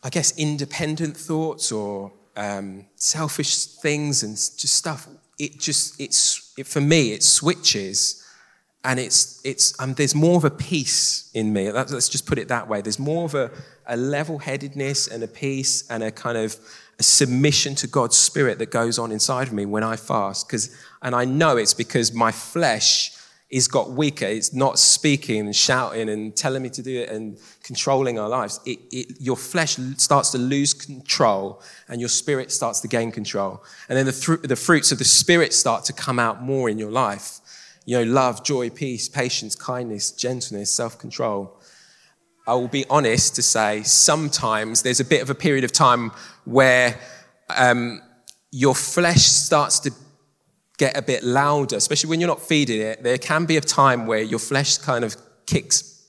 I 0.02 0.08
guess, 0.08 0.36
independent 0.38 1.16
thoughts 1.16 1.70
or 1.72 2.12
um, 2.36 2.86
selfish 2.94 3.66
things 3.66 4.22
and 4.22 4.34
just 4.34 4.74
stuff. 4.74 5.08
It 5.38 5.60
just, 5.60 6.00
it's, 6.00 6.54
it, 6.56 6.66
for 6.66 6.80
me, 6.80 7.12
it 7.12 7.22
switches 7.22 8.26
and 8.84 8.98
it's, 8.98 9.40
it's, 9.44 9.78
um, 9.78 9.94
there's 9.94 10.14
more 10.14 10.36
of 10.36 10.44
a 10.44 10.50
peace 10.50 11.30
in 11.34 11.52
me. 11.52 11.70
Let's 11.70 12.08
just 12.08 12.26
put 12.26 12.38
it 12.38 12.48
that 12.48 12.66
way. 12.66 12.80
There's 12.80 12.98
more 12.98 13.26
of 13.26 13.34
a, 13.34 13.50
a 13.86 13.96
level 13.96 14.38
headedness 14.38 15.06
and 15.06 15.22
a 15.22 15.28
peace 15.28 15.88
and 15.88 16.02
a 16.02 16.10
kind 16.10 16.36
of 16.36 16.56
a 16.98 17.02
submission 17.02 17.74
to 17.76 17.86
God's 17.86 18.16
spirit 18.16 18.58
that 18.58 18.70
goes 18.70 18.98
on 18.98 19.12
inside 19.12 19.48
of 19.48 19.52
me 19.52 19.66
when 19.66 19.82
I 19.82 19.96
fast. 19.96 20.46
Because, 20.46 20.74
and 21.02 21.14
I 21.14 21.24
know 21.24 21.56
it's 21.56 21.74
because 21.74 22.12
my 22.12 22.32
flesh 22.32 23.16
is 23.50 23.68
got 23.68 23.90
weaker. 23.90 24.24
It's 24.24 24.54
not 24.54 24.78
speaking 24.78 25.40
and 25.40 25.54
shouting 25.54 26.08
and 26.08 26.34
telling 26.34 26.62
me 26.62 26.70
to 26.70 26.82
do 26.82 27.00
it 27.00 27.10
and 27.10 27.38
controlling 27.62 28.18
our 28.18 28.28
lives. 28.28 28.60
It, 28.64 28.78
it, 28.90 29.20
your 29.20 29.36
flesh 29.36 29.76
starts 29.98 30.30
to 30.30 30.38
lose 30.38 30.72
control 30.72 31.62
and 31.88 32.00
your 32.00 32.08
spirit 32.08 32.50
starts 32.50 32.80
to 32.80 32.88
gain 32.88 33.12
control. 33.12 33.62
And 33.88 33.98
then 33.98 34.06
the, 34.06 34.40
the 34.44 34.56
fruits 34.56 34.90
of 34.90 34.98
the 34.98 35.04
spirit 35.04 35.52
start 35.52 35.84
to 35.86 35.92
come 35.92 36.18
out 36.18 36.42
more 36.42 36.70
in 36.70 36.78
your 36.78 36.90
life 36.90 37.40
you 37.84 37.98
know, 37.98 38.10
love, 38.10 38.44
joy, 38.44 38.70
peace, 38.70 39.08
patience, 39.08 39.54
kindness, 39.54 40.12
gentleness, 40.12 40.70
self 40.70 40.98
control. 40.98 41.58
I 42.46 42.54
will 42.54 42.68
be 42.68 42.84
honest 42.90 43.36
to 43.36 43.42
say 43.42 43.82
sometimes 43.82 44.82
there's 44.82 45.00
a 45.00 45.04
bit 45.04 45.22
of 45.22 45.30
a 45.30 45.34
period 45.34 45.64
of 45.64 45.72
time 45.72 46.10
where 46.44 46.98
um, 47.50 48.02
your 48.50 48.74
flesh 48.74 49.22
starts 49.22 49.78
to 49.80 49.92
get 50.76 50.96
a 50.96 51.02
bit 51.02 51.22
louder, 51.22 51.76
especially 51.76 52.10
when 52.10 52.20
you're 52.20 52.28
not 52.28 52.42
feeding 52.42 52.80
it. 52.80 53.02
There 53.02 53.18
can 53.18 53.44
be 53.44 53.56
a 53.56 53.60
time 53.60 54.06
where 54.06 54.22
your 54.22 54.40
flesh 54.40 54.78
kind 54.78 55.04
of 55.04 55.16
kicks 55.46 56.08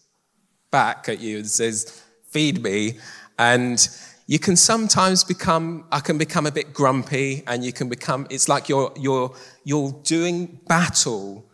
back 0.72 1.08
at 1.08 1.20
you 1.20 1.38
and 1.38 1.48
says, 1.48 2.02
Feed 2.30 2.64
me. 2.64 2.98
And 3.38 3.88
you 4.26 4.40
can 4.40 4.56
sometimes 4.56 5.24
become, 5.24 5.86
I 5.92 6.00
can 6.00 6.18
become 6.18 6.48
a 6.48 6.52
bit 6.52 6.74
grumpy, 6.74 7.44
and 7.46 7.64
you 7.64 7.72
can 7.72 7.90
become, 7.90 8.26
it's 8.32 8.50
like 8.50 8.70
you're, 8.70 8.92
you're, 9.00 9.36
you're 9.64 9.92
doing 10.04 10.60
battle 10.68 11.46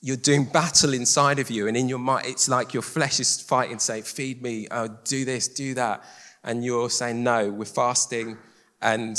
you're 0.00 0.16
doing 0.16 0.44
battle 0.44 0.94
inside 0.94 1.38
of 1.38 1.50
you, 1.50 1.66
and 1.66 1.76
in 1.76 1.88
your 1.88 1.98
mind, 1.98 2.26
it's 2.26 2.48
like 2.48 2.72
your 2.72 2.82
flesh 2.82 3.18
is 3.18 3.40
fighting, 3.40 3.78
saying, 3.78 4.04
Feed 4.04 4.42
me, 4.42 4.68
oh, 4.70 4.88
do 5.04 5.24
this, 5.24 5.48
do 5.48 5.74
that. 5.74 6.04
And 6.44 6.64
you're 6.64 6.90
saying, 6.90 7.22
No, 7.22 7.50
we're 7.50 7.64
fasting, 7.64 8.38
and 8.80 9.16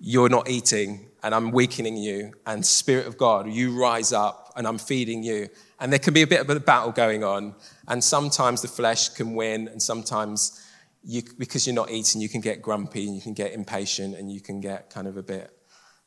you're 0.00 0.30
not 0.30 0.48
eating, 0.48 1.10
and 1.22 1.34
I'm 1.34 1.50
weakening 1.50 1.96
you. 1.96 2.32
And 2.46 2.64
Spirit 2.64 3.06
of 3.06 3.18
God, 3.18 3.50
you 3.50 3.78
rise 3.78 4.12
up, 4.12 4.52
and 4.56 4.66
I'm 4.66 4.78
feeding 4.78 5.22
you. 5.22 5.48
And 5.78 5.92
there 5.92 5.98
can 5.98 6.14
be 6.14 6.22
a 6.22 6.26
bit 6.26 6.40
of 6.40 6.48
a 6.48 6.58
battle 6.58 6.92
going 6.92 7.22
on. 7.22 7.54
And 7.88 8.02
sometimes 8.02 8.62
the 8.62 8.68
flesh 8.68 9.10
can 9.10 9.34
win, 9.34 9.68
and 9.68 9.82
sometimes 9.82 10.62
you, 11.02 11.22
because 11.38 11.66
you're 11.66 11.74
not 11.74 11.90
eating, 11.90 12.22
you 12.22 12.30
can 12.30 12.40
get 12.40 12.62
grumpy, 12.62 13.06
and 13.06 13.14
you 13.14 13.20
can 13.20 13.34
get 13.34 13.52
impatient, 13.52 14.16
and 14.16 14.32
you 14.32 14.40
can 14.40 14.60
get 14.60 14.88
kind 14.88 15.06
of 15.06 15.18
a 15.18 15.22
bit 15.22 15.50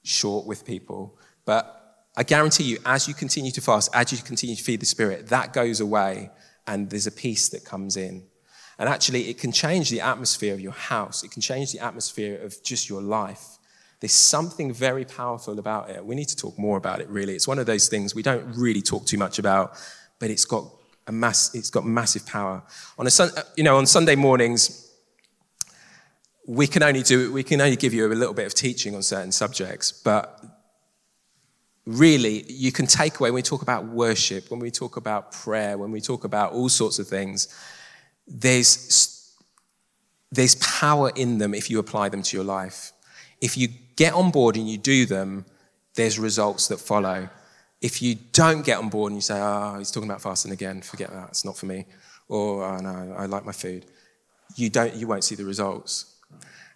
short 0.03 0.47
with 0.47 0.65
people. 0.65 1.19
But 1.45 1.76
I 2.17 2.23
guarantee 2.23 2.63
you, 2.63 2.79
as 2.83 3.07
you 3.07 3.13
continue 3.13 3.51
to 3.51 3.61
fast, 3.61 3.91
as 3.93 4.11
you 4.11 4.17
continue 4.17 4.55
to 4.55 4.63
feed 4.63 4.79
the 4.79 4.87
Spirit, 4.87 5.27
that 5.27 5.53
goes 5.53 5.79
away 5.79 6.31
and 6.65 6.89
there's 6.89 7.05
a 7.05 7.11
peace 7.11 7.47
that 7.49 7.63
comes 7.63 7.95
in. 7.95 8.23
And 8.79 8.89
actually, 8.89 9.29
it 9.29 9.37
can 9.37 9.51
change 9.51 9.91
the 9.91 10.01
atmosphere 10.01 10.55
of 10.55 10.59
your 10.59 10.71
house, 10.71 11.23
it 11.23 11.29
can 11.29 11.43
change 11.43 11.71
the 11.71 11.79
atmosphere 11.79 12.41
of 12.41 12.61
just 12.63 12.89
your 12.89 13.01
life. 13.01 13.59
There's 13.99 14.13
something 14.13 14.73
very 14.73 15.05
powerful 15.05 15.57
about 15.59 15.91
it. 15.91 16.03
We 16.03 16.15
need 16.15 16.27
to 16.29 16.35
talk 16.35 16.57
more 16.57 16.77
about 16.77 17.01
it, 17.01 17.09
really. 17.09 17.33
It's 17.33 17.47
one 17.47 17.59
of 17.59 17.65
those 17.67 17.87
things 17.87 18.13
we 18.13 18.23
don't 18.23 18.45
really 18.55 18.81
talk 18.81 19.05
too 19.05 19.17
much 19.17 19.39
about, 19.39 19.73
but 20.19 20.29
it's 20.31 20.45
got, 20.45 20.71
a 21.07 21.11
mass, 21.11 21.53
it's 21.55 21.69
got 21.69 21.85
massive 21.85 22.25
power. 22.25 22.63
On, 22.97 23.07
a, 23.07 23.11
you 23.55 23.63
know, 23.63 23.77
on 23.77 23.85
Sunday 23.85 24.15
mornings, 24.15 24.91
we 26.47 26.65
can 26.65 26.81
only 26.81 27.03
do 27.03 27.31
we 27.33 27.43
can 27.43 27.59
only 27.59 27.75
give 27.75 27.93
you 27.93 28.07
a 28.07 28.13
little 28.13 28.33
bit 28.33 28.45
of 28.45 28.53
teaching 28.53 28.95
on 28.95 29.03
certain 29.03 29.31
subjects, 29.31 29.91
but 29.91 30.56
really, 31.87 32.43
you 32.51 32.71
can 32.73 32.85
take 32.85 33.19
away 33.19 33.31
when 33.31 33.35
we 33.35 33.41
talk 33.41 33.61
about 33.61 33.85
worship, 33.85 34.51
when 34.51 34.59
we 34.59 34.69
talk 34.69 34.97
about 34.97 35.31
prayer, 35.31 35.77
when 35.77 35.89
we 35.89 36.01
talk 36.01 36.25
about 36.25 36.51
all 36.51 36.67
sorts 36.67 36.99
of 36.99 37.07
things, 37.07 37.47
there's, 38.27 39.33
there's 40.29 40.55
power 40.55 41.13
in 41.15 41.37
them 41.37 41.53
if 41.53 41.69
you 41.69 41.79
apply 41.79 42.09
them 42.09 42.21
to 42.21 42.35
your 42.35 42.43
life. 42.43 42.91
If 43.39 43.57
you 43.57 43.69
get 43.95 44.13
on 44.13 44.31
board 44.31 44.57
and 44.57 44.69
you 44.69 44.77
do 44.77 45.05
them, 45.05 45.45
there's 45.95 46.19
results 46.19 46.67
that 46.67 46.81
follow. 46.81 47.29
If 47.81 48.01
you 48.01 48.15
don't 48.33 48.65
get 48.65 48.79
on 48.79 48.89
board 48.89 49.13
and 49.13 49.17
you 49.17 49.21
say, 49.21 49.39
oh, 49.39 49.77
he's 49.77 49.89
talking 49.89 50.09
about 50.09 50.21
fasting 50.21 50.51
again, 50.51 50.81
forget 50.81 51.09
that, 51.09 51.29
it's 51.29 51.45
not 51.45 51.57
for 51.57 51.67
me. 51.67 51.85
Or, 52.27 52.65
oh, 52.65 52.77
no, 52.79 53.15
I 53.17 53.27
like 53.27 53.45
my 53.45 53.53
food. 53.53 53.85
You, 54.57 54.69
don't, 54.69 54.93
you 54.93 55.07
won't 55.07 55.23
see 55.23 55.35
the 55.35 55.45
results. 55.45 56.17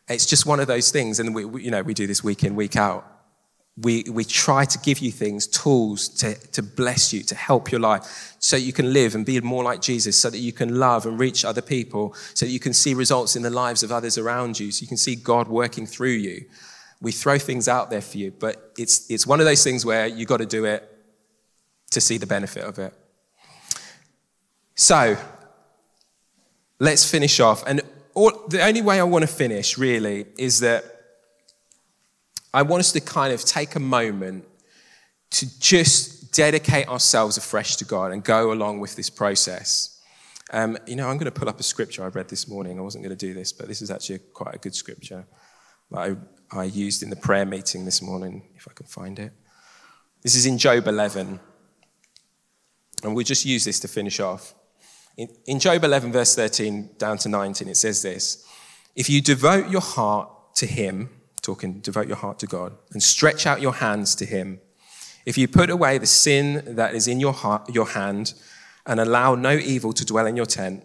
It's 0.07 0.25
just 0.25 0.45
one 0.45 0.61
of 0.61 0.67
those 0.67 0.89
things, 0.89 1.19
and 1.19 1.35
we, 1.35 1.43
we 1.43 1.63
you 1.63 1.71
know, 1.71 1.81
we 1.81 1.93
do 1.93 2.07
this 2.07 2.23
week 2.23 2.45
in, 2.45 2.55
week 2.55 2.77
out 2.77 3.10
we, 3.81 4.03
we 4.03 4.23
try 4.23 4.65
to 4.65 4.77
give 4.79 4.99
you 4.99 5.11
things, 5.11 5.47
tools 5.47 6.07
to, 6.09 6.35
to 6.51 6.61
bless 6.61 7.13
you, 7.13 7.23
to 7.23 7.35
help 7.35 7.71
your 7.71 7.81
life, 7.81 8.35
so 8.39 8.55
you 8.55 8.73
can 8.73 8.93
live 8.93 9.15
and 9.15 9.25
be 9.25 9.39
more 9.41 9.63
like 9.63 9.81
Jesus, 9.81 10.17
so 10.17 10.29
that 10.29 10.37
you 10.37 10.51
can 10.51 10.77
love 10.77 11.05
and 11.05 11.19
reach 11.19 11.43
other 11.45 11.61
people, 11.61 12.13
so 12.33 12.45
that 12.45 12.51
you 12.51 12.59
can 12.59 12.73
see 12.73 12.93
results 12.93 13.35
in 13.35 13.41
the 13.41 13.49
lives 13.49 13.81
of 13.83 13.91
others 13.91 14.17
around 14.17 14.59
you, 14.59 14.71
so 14.71 14.83
you 14.83 14.87
can 14.87 14.97
see 14.97 15.15
God 15.15 15.47
working 15.47 15.85
through 15.85 16.11
you. 16.11 16.45
We 17.01 17.11
throw 17.11 17.39
things 17.39 17.67
out 17.67 17.89
there 17.89 18.01
for 18.01 18.17
you, 18.17 18.31
but 18.31 18.71
it's, 18.77 19.09
it's 19.09 19.25
one 19.25 19.39
of 19.39 19.45
those 19.45 19.63
things 19.63 19.85
where 19.85 20.05
you've 20.05 20.29
got 20.29 20.37
to 20.37 20.45
do 20.45 20.65
it 20.65 20.87
to 21.91 22.01
see 22.01 22.17
the 22.17 22.27
benefit 22.27 22.63
of 22.63 22.77
it. 22.77 22.93
So, 24.75 25.17
let's 26.79 27.09
finish 27.09 27.39
off. 27.39 27.63
And 27.65 27.81
all, 28.13 28.31
the 28.47 28.63
only 28.63 28.81
way 28.81 28.99
I 28.99 29.03
want 29.03 29.23
to 29.23 29.27
finish, 29.27 29.77
really, 29.77 30.25
is 30.37 30.59
that 30.59 30.90
I 32.53 32.63
want 32.63 32.81
us 32.81 32.91
to 32.93 33.01
kind 33.01 33.33
of 33.33 33.43
take 33.45 33.75
a 33.75 33.79
moment 33.79 34.45
to 35.31 35.59
just 35.59 36.33
dedicate 36.33 36.87
ourselves 36.87 37.37
afresh 37.37 37.77
to 37.77 37.85
God 37.85 38.11
and 38.11 38.23
go 38.23 38.51
along 38.51 38.79
with 38.79 38.95
this 38.95 39.09
process. 39.09 40.01
Um, 40.51 40.77
you 40.85 40.97
know, 40.97 41.07
I'm 41.07 41.17
going 41.17 41.31
to 41.31 41.39
pull 41.39 41.47
up 41.47 41.59
a 41.59 41.63
scripture 41.63 42.03
I 42.03 42.07
read 42.07 42.27
this 42.27 42.47
morning. 42.47 42.77
I 42.77 42.81
wasn't 42.81 43.05
going 43.05 43.15
to 43.15 43.25
do 43.25 43.33
this, 43.33 43.53
but 43.53 43.67
this 43.67 43.81
is 43.81 43.89
actually 43.89 44.19
quite 44.33 44.55
a 44.55 44.57
good 44.57 44.75
scripture 44.75 45.25
that 45.91 46.17
I, 46.51 46.59
I 46.59 46.63
used 46.65 47.03
in 47.03 47.09
the 47.09 47.15
prayer 47.15 47.45
meeting 47.45 47.85
this 47.85 48.01
morning, 48.01 48.43
if 48.55 48.67
I 48.69 48.73
can 48.73 48.85
find 48.85 49.17
it. 49.17 49.31
This 50.21 50.35
is 50.35 50.45
in 50.45 50.57
Job 50.57 50.87
11. 50.87 51.39
And 53.03 53.15
we'll 53.15 53.25
just 53.25 53.45
use 53.45 53.63
this 53.63 53.79
to 53.79 53.87
finish 53.87 54.19
off. 54.19 54.53
In, 55.17 55.29
in 55.45 55.59
Job 55.59 55.83
11, 55.83 56.11
verse 56.11 56.35
13 56.35 56.91
down 56.97 57.17
to 57.19 57.29
19, 57.29 57.69
it 57.69 57.77
says 57.77 58.01
this 58.01 58.45
If 58.95 59.09
you 59.09 59.21
devote 59.21 59.69
your 59.69 59.81
heart 59.81 60.29
to 60.55 60.65
Him, 60.65 61.09
talking, 61.41 61.79
devote 61.79 62.07
your 62.07 62.17
heart 62.17 62.39
to 62.39 62.47
God, 62.47 62.73
and 62.91 63.01
stretch 63.01 63.45
out 63.45 63.61
your 63.61 63.73
hands 63.73 64.15
to 64.15 64.25
Him. 64.25 64.59
If 65.25 65.37
you 65.37 65.47
put 65.47 65.69
away 65.69 65.97
the 65.97 66.07
sin 66.07 66.75
that 66.75 66.95
is 66.95 67.07
in 67.07 67.19
your, 67.19 67.33
heart, 67.33 67.73
your 67.73 67.87
hand 67.87 68.33
and 68.85 68.99
allow 68.99 69.35
no 69.35 69.51
evil 69.51 69.93
to 69.93 70.05
dwell 70.05 70.25
in 70.25 70.35
your 70.35 70.45
tent, 70.45 70.83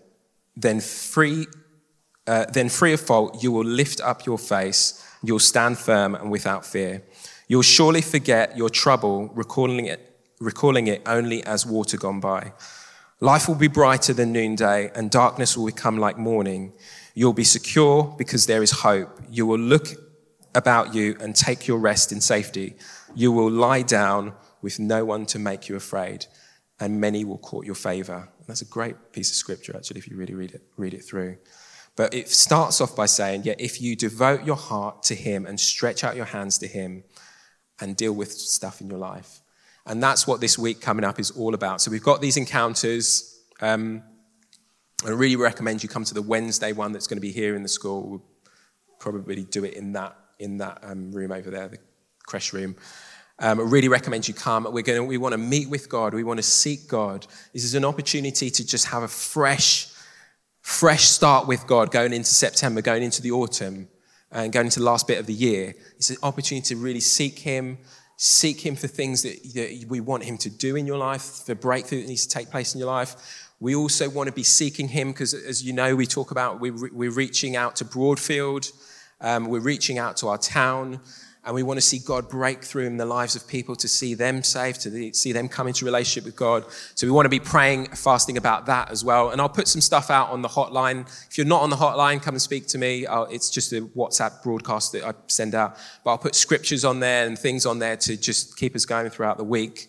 then 0.57 0.81
free, 0.81 1.47
uh, 2.27 2.47
then 2.53 2.69
free 2.69 2.93
of 2.93 3.01
fault, 3.01 3.43
you 3.43 3.53
will 3.53 3.65
lift 3.65 4.01
up 4.01 4.27
your 4.27 4.39
face, 4.39 5.03
you'll 5.23 5.39
stand 5.39 5.79
firm 5.79 6.15
and 6.15 6.31
without 6.31 6.65
fear. 6.65 7.03
You'll 7.49 7.63
surely 7.63 8.03
forget 8.03 8.57
your 8.57 8.71
trouble, 8.71 9.31
recalling 9.35 9.87
it, 9.87 10.19
recalling 10.41 10.87
it 10.89 11.03
only 11.07 11.45
as 11.45 11.65
water 11.65 11.97
gone 11.97 12.21
by. 12.21 12.53
Life 13.21 13.49
will 13.49 13.55
be 13.55 13.69
brighter 13.69 14.13
than 14.13 14.33
noonday, 14.33 14.91
and 14.95 15.11
darkness 15.11 15.57
will 15.57 15.67
become 15.67 15.97
like 15.97 16.19
morning. 16.19 16.75
You'll 17.15 17.33
be 17.33 17.45
secure 17.45 18.15
because 18.19 18.45
there 18.45 18.63
is 18.63 18.71
hope. 18.71 19.19
You 19.31 19.47
will 19.47 19.59
look 19.59 19.87
about 20.57 20.95
you 20.95 21.17
and 21.21 21.37
take 21.37 21.69
your 21.69 21.79
rest 21.79 22.11
in 22.11 22.21
safety. 22.21 22.75
You 23.15 23.31
will 23.31 23.51
lie 23.51 23.83
down 23.83 24.33
with 24.63 24.81
no 24.81 25.05
one 25.05 25.27
to 25.27 25.39
make 25.39 25.69
you 25.69 25.77
afraid, 25.77 26.27
and 26.81 27.01
many 27.01 27.25
will 27.25 27.39
court 27.39 27.67
your 27.67 27.75
favor. 27.77 28.29
And 28.39 28.47
that's 28.47 28.63
a 28.63 28.67
great 28.67 29.13
piece 29.13 29.31
of 29.31 29.37
scripture, 29.37 29.77
actually, 29.77 29.99
if 29.99 30.09
you 30.09 30.17
really 30.17 30.35
read 30.35 30.53
it, 30.53 30.63
read 30.77 30.95
it 30.95 31.05
through. 31.05 31.37
But 31.95 32.13
it 32.13 32.29
starts 32.29 32.81
off 32.81 32.97
by 32.97 33.07
saying, 33.07 33.43
yeah, 33.45 33.55
if 33.59 33.81
you 33.81 33.97
devote 33.97 34.45
your 34.45 34.57
heart 34.57 35.03
to 35.05 35.15
Him 35.15 35.47
and 35.47 35.59
stretch 35.61 36.05
out 36.05 36.17
your 36.17 36.27
hands 36.27 36.59
to 36.59 36.67
Him 36.67 37.05
and 37.81 37.97
deal 37.97 38.13
with 38.13 38.33
stuff 38.33 38.81
in 38.81 38.89
your 38.89 38.99
life. 38.99 39.41
And 39.87 40.03
that's 40.03 40.27
what 40.27 40.41
this 40.41 40.59
week 40.59 40.81
coming 40.81 41.05
up 41.05 41.21
is 41.21 41.31
all 41.31 41.55
about. 41.55 41.81
So 41.81 41.91
we've 41.91 42.03
got 42.03 42.21
these 42.21 42.37
encounters. 42.37 43.41
Um, 43.61 44.03
I 45.05 45.11
really 45.11 45.37
recommend 45.37 45.83
you 45.83 45.89
come 45.89 46.05
to 46.05 46.15
the 46.15 46.23
Wednesday 46.23 46.73
one 46.73 46.93
that's 46.93 47.07
going 47.07 47.19
to 47.19 47.23
be 47.23 47.33
here 47.33 47.55
in 47.55 47.63
the 47.63 47.69
school. 47.69 48.09
We'll 48.09 48.25
probably 48.99 49.45
do 49.45 49.65
it 49.65 49.75
in 49.75 49.93
that, 49.93 50.17
in 50.39 50.59
that 50.59 50.79
um, 50.83 51.13
room 51.13 51.33
over 51.33 51.51
there, 51.51 51.69
the 51.69 51.79
creche 52.27 52.53
room. 52.53 52.77
Um, 53.39 53.61
I 53.61 53.63
really 53.65 53.89
recommend 53.89 54.27
you 54.27 54.35
come. 54.35 54.67
We're 54.71 54.83
going 54.83 55.07
we 55.07 55.19
want 55.19 55.33
to 55.33 55.39
meet 55.39 55.69
with 55.69 55.89
God. 55.89 56.15
We 56.15 56.25
want 56.25 56.39
to 56.39 56.43
seek 56.43 56.89
God. 56.89 57.27
This 57.53 57.65
is 57.65 57.75
an 57.75 57.85
opportunity 57.85 58.51
to 58.51 58.67
just 58.67 58.87
have 58.87 59.03
a 59.03 59.09
fresh, 59.09 59.89
fresh 60.63 61.05
start 61.05 61.47
with 61.47 61.67
God 61.67 61.91
going 61.91 62.15
into 62.15 62.31
September, 62.31 62.81
going 62.81 63.03
into 63.03 63.21
the 63.21 63.33
autumn, 63.33 63.89
and 64.33 64.53
going 64.53 64.67
into 64.67 64.81
the 64.81 64.87
last 64.87 65.07
bit 65.07 65.19
of 65.19 65.27
the 65.27 65.35
year. 65.35 65.75
It's 65.97 66.11
an 66.11 66.17
opportunity 66.23 66.75
to 66.75 66.77
really 66.77 67.01
seek 67.01 67.39
Him, 67.39 67.77
seek 68.17 68.65
Him 68.65 68.75
for 68.75 68.87
things 68.87 69.23
that, 69.23 69.43
that 69.55 69.85
we 69.89 70.01
want 70.01 70.25
Him 70.25 70.39
to 70.39 70.51
do 70.51 70.75
in 70.75 70.87
your 70.87 70.99
life, 70.99 71.45
the 71.45 71.55
breakthrough 71.55 72.01
that 72.01 72.09
needs 72.09 72.27
to 72.27 72.39
take 72.39 72.51
place 72.51 72.75
in 72.75 72.79
your 72.79 72.89
life. 72.89 73.53
We 73.61 73.75
also 73.75 74.09
want 74.09 74.29
to 74.29 74.35
be 74.35 74.43
seeking 74.43 74.89
Him 74.89 75.13
because, 75.13 75.35
as 75.35 75.63
you 75.63 75.75
know, 75.75 75.95
we 75.95 76.07
talk 76.07 76.31
about 76.31 76.59
we're, 76.59 76.91
we're 76.91 77.11
reaching 77.11 77.55
out 77.55 77.77
to 77.77 77.85
Broadfield, 77.85 78.73
um, 79.21 79.47
we're 79.47 79.61
reaching 79.61 79.99
out 79.99 80.17
to 80.19 80.29
our 80.29 80.39
town. 80.39 81.01
And 81.47 81.55
we 81.55 81.63
want 81.63 81.77
to 81.77 81.81
see 81.81 82.01
God 82.01 82.29
break 82.29 82.65
through 82.65 82.87
in 82.87 82.97
the 82.97 83.07
lives 83.07 83.37
of 83.37 83.47
people 83.47 83.77
to 83.77 83.87
see 83.87 84.15
them 84.15 84.43
saved, 84.43 84.81
to 84.81 85.15
see 85.15 85.31
them 85.31 85.49
come 85.49 85.69
into 85.69 85.85
relationship 85.85 86.25
with 86.25 86.35
God. 86.35 86.65
So 86.97 87.07
we 87.07 87.13
want 87.13 87.27
to 87.27 87.31
be 87.31 87.39
praying, 87.39 87.87
fasting 87.91 88.37
about 88.37 88.67
that 88.67 88.91
as 88.91 89.05
well. 89.05 89.31
And 89.31 89.41
I'll 89.41 89.49
put 89.49 89.69
some 89.69 89.81
stuff 89.81 90.11
out 90.11 90.31
on 90.31 90.43
the 90.43 90.49
hotline. 90.49 91.07
If 91.31 91.39
you're 91.39 91.47
not 91.47 91.63
on 91.63 91.71
the 91.71 91.77
hotline, 91.77 92.21
come 92.21 92.35
and 92.35 92.43
speak 92.43 92.67
to 92.69 92.79
me. 92.79 93.07
I'll, 93.07 93.27
it's 93.27 93.49
just 93.49 93.73
a 93.73 93.83
WhatsApp 93.83 94.43
broadcast 94.43 94.91
that 94.91 95.05
I 95.05 95.15
send 95.29 95.55
out. 95.55 95.77
But 96.03 96.11
I'll 96.11 96.19
put 96.19 96.35
scriptures 96.35 96.85
on 96.85 96.99
there 96.99 97.29
and 97.29 97.39
things 97.39 97.65
on 97.65 97.79
there 97.79 97.97
to 97.99 98.17
just 98.17 98.57
keep 98.57 98.75
us 98.75 98.85
going 98.85 99.09
throughout 99.11 99.39
the 99.39 99.45
week. 99.45 99.87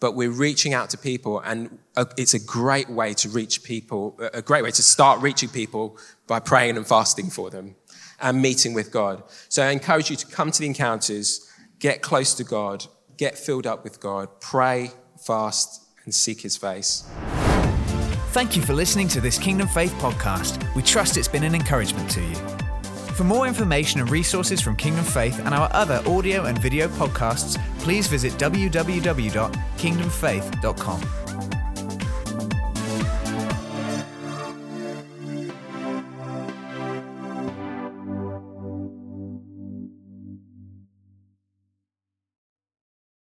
But 0.00 0.14
we're 0.14 0.30
reaching 0.30 0.72
out 0.72 0.88
to 0.90 0.98
people, 0.98 1.40
and 1.40 1.78
it's 2.16 2.32
a 2.34 2.38
great 2.38 2.88
way 2.88 3.12
to 3.14 3.28
reach 3.28 3.62
people, 3.62 4.18
a 4.32 4.42
great 4.42 4.62
way 4.62 4.70
to 4.70 4.82
start 4.82 5.20
reaching 5.20 5.50
people 5.50 5.98
by 6.26 6.40
praying 6.40 6.78
and 6.78 6.86
fasting 6.86 7.28
for 7.28 7.50
them 7.50 7.76
and 8.24 8.42
meeting 8.42 8.74
with 8.74 8.90
God. 8.90 9.22
So 9.48 9.62
I 9.62 9.70
encourage 9.70 10.10
you 10.10 10.16
to 10.16 10.26
come 10.26 10.50
to 10.50 10.58
the 10.58 10.66
encounters, 10.66 11.48
get 11.78 12.02
close 12.02 12.34
to 12.34 12.42
God, 12.42 12.84
get 13.16 13.38
filled 13.38 13.68
up 13.68 13.84
with 13.84 14.00
God, 14.00 14.28
pray, 14.40 14.90
fast, 15.24 15.86
and 16.04 16.12
seek 16.12 16.40
his 16.40 16.56
face. 16.56 17.04
Thank 18.32 18.56
you 18.56 18.62
for 18.62 18.72
listening 18.72 19.06
to 19.08 19.20
this 19.20 19.38
Kingdom 19.38 19.68
Faith 19.68 19.92
podcast. 20.00 20.74
We 20.74 20.82
trust 20.82 21.16
it's 21.16 21.28
been 21.28 21.44
an 21.44 21.54
encouragement 21.54 22.10
to 22.10 22.20
you. 22.20 22.34
For 23.14 23.22
more 23.22 23.46
information 23.46 24.00
and 24.00 24.10
resources 24.10 24.60
from 24.60 24.74
Kingdom 24.74 25.04
Faith 25.04 25.38
and 25.38 25.54
our 25.54 25.68
other 25.72 26.02
audio 26.04 26.46
and 26.46 26.58
video 26.58 26.88
podcasts, 26.88 27.56
please 27.78 28.08
visit 28.08 28.32
www.kingdomfaith.com. 28.32 31.23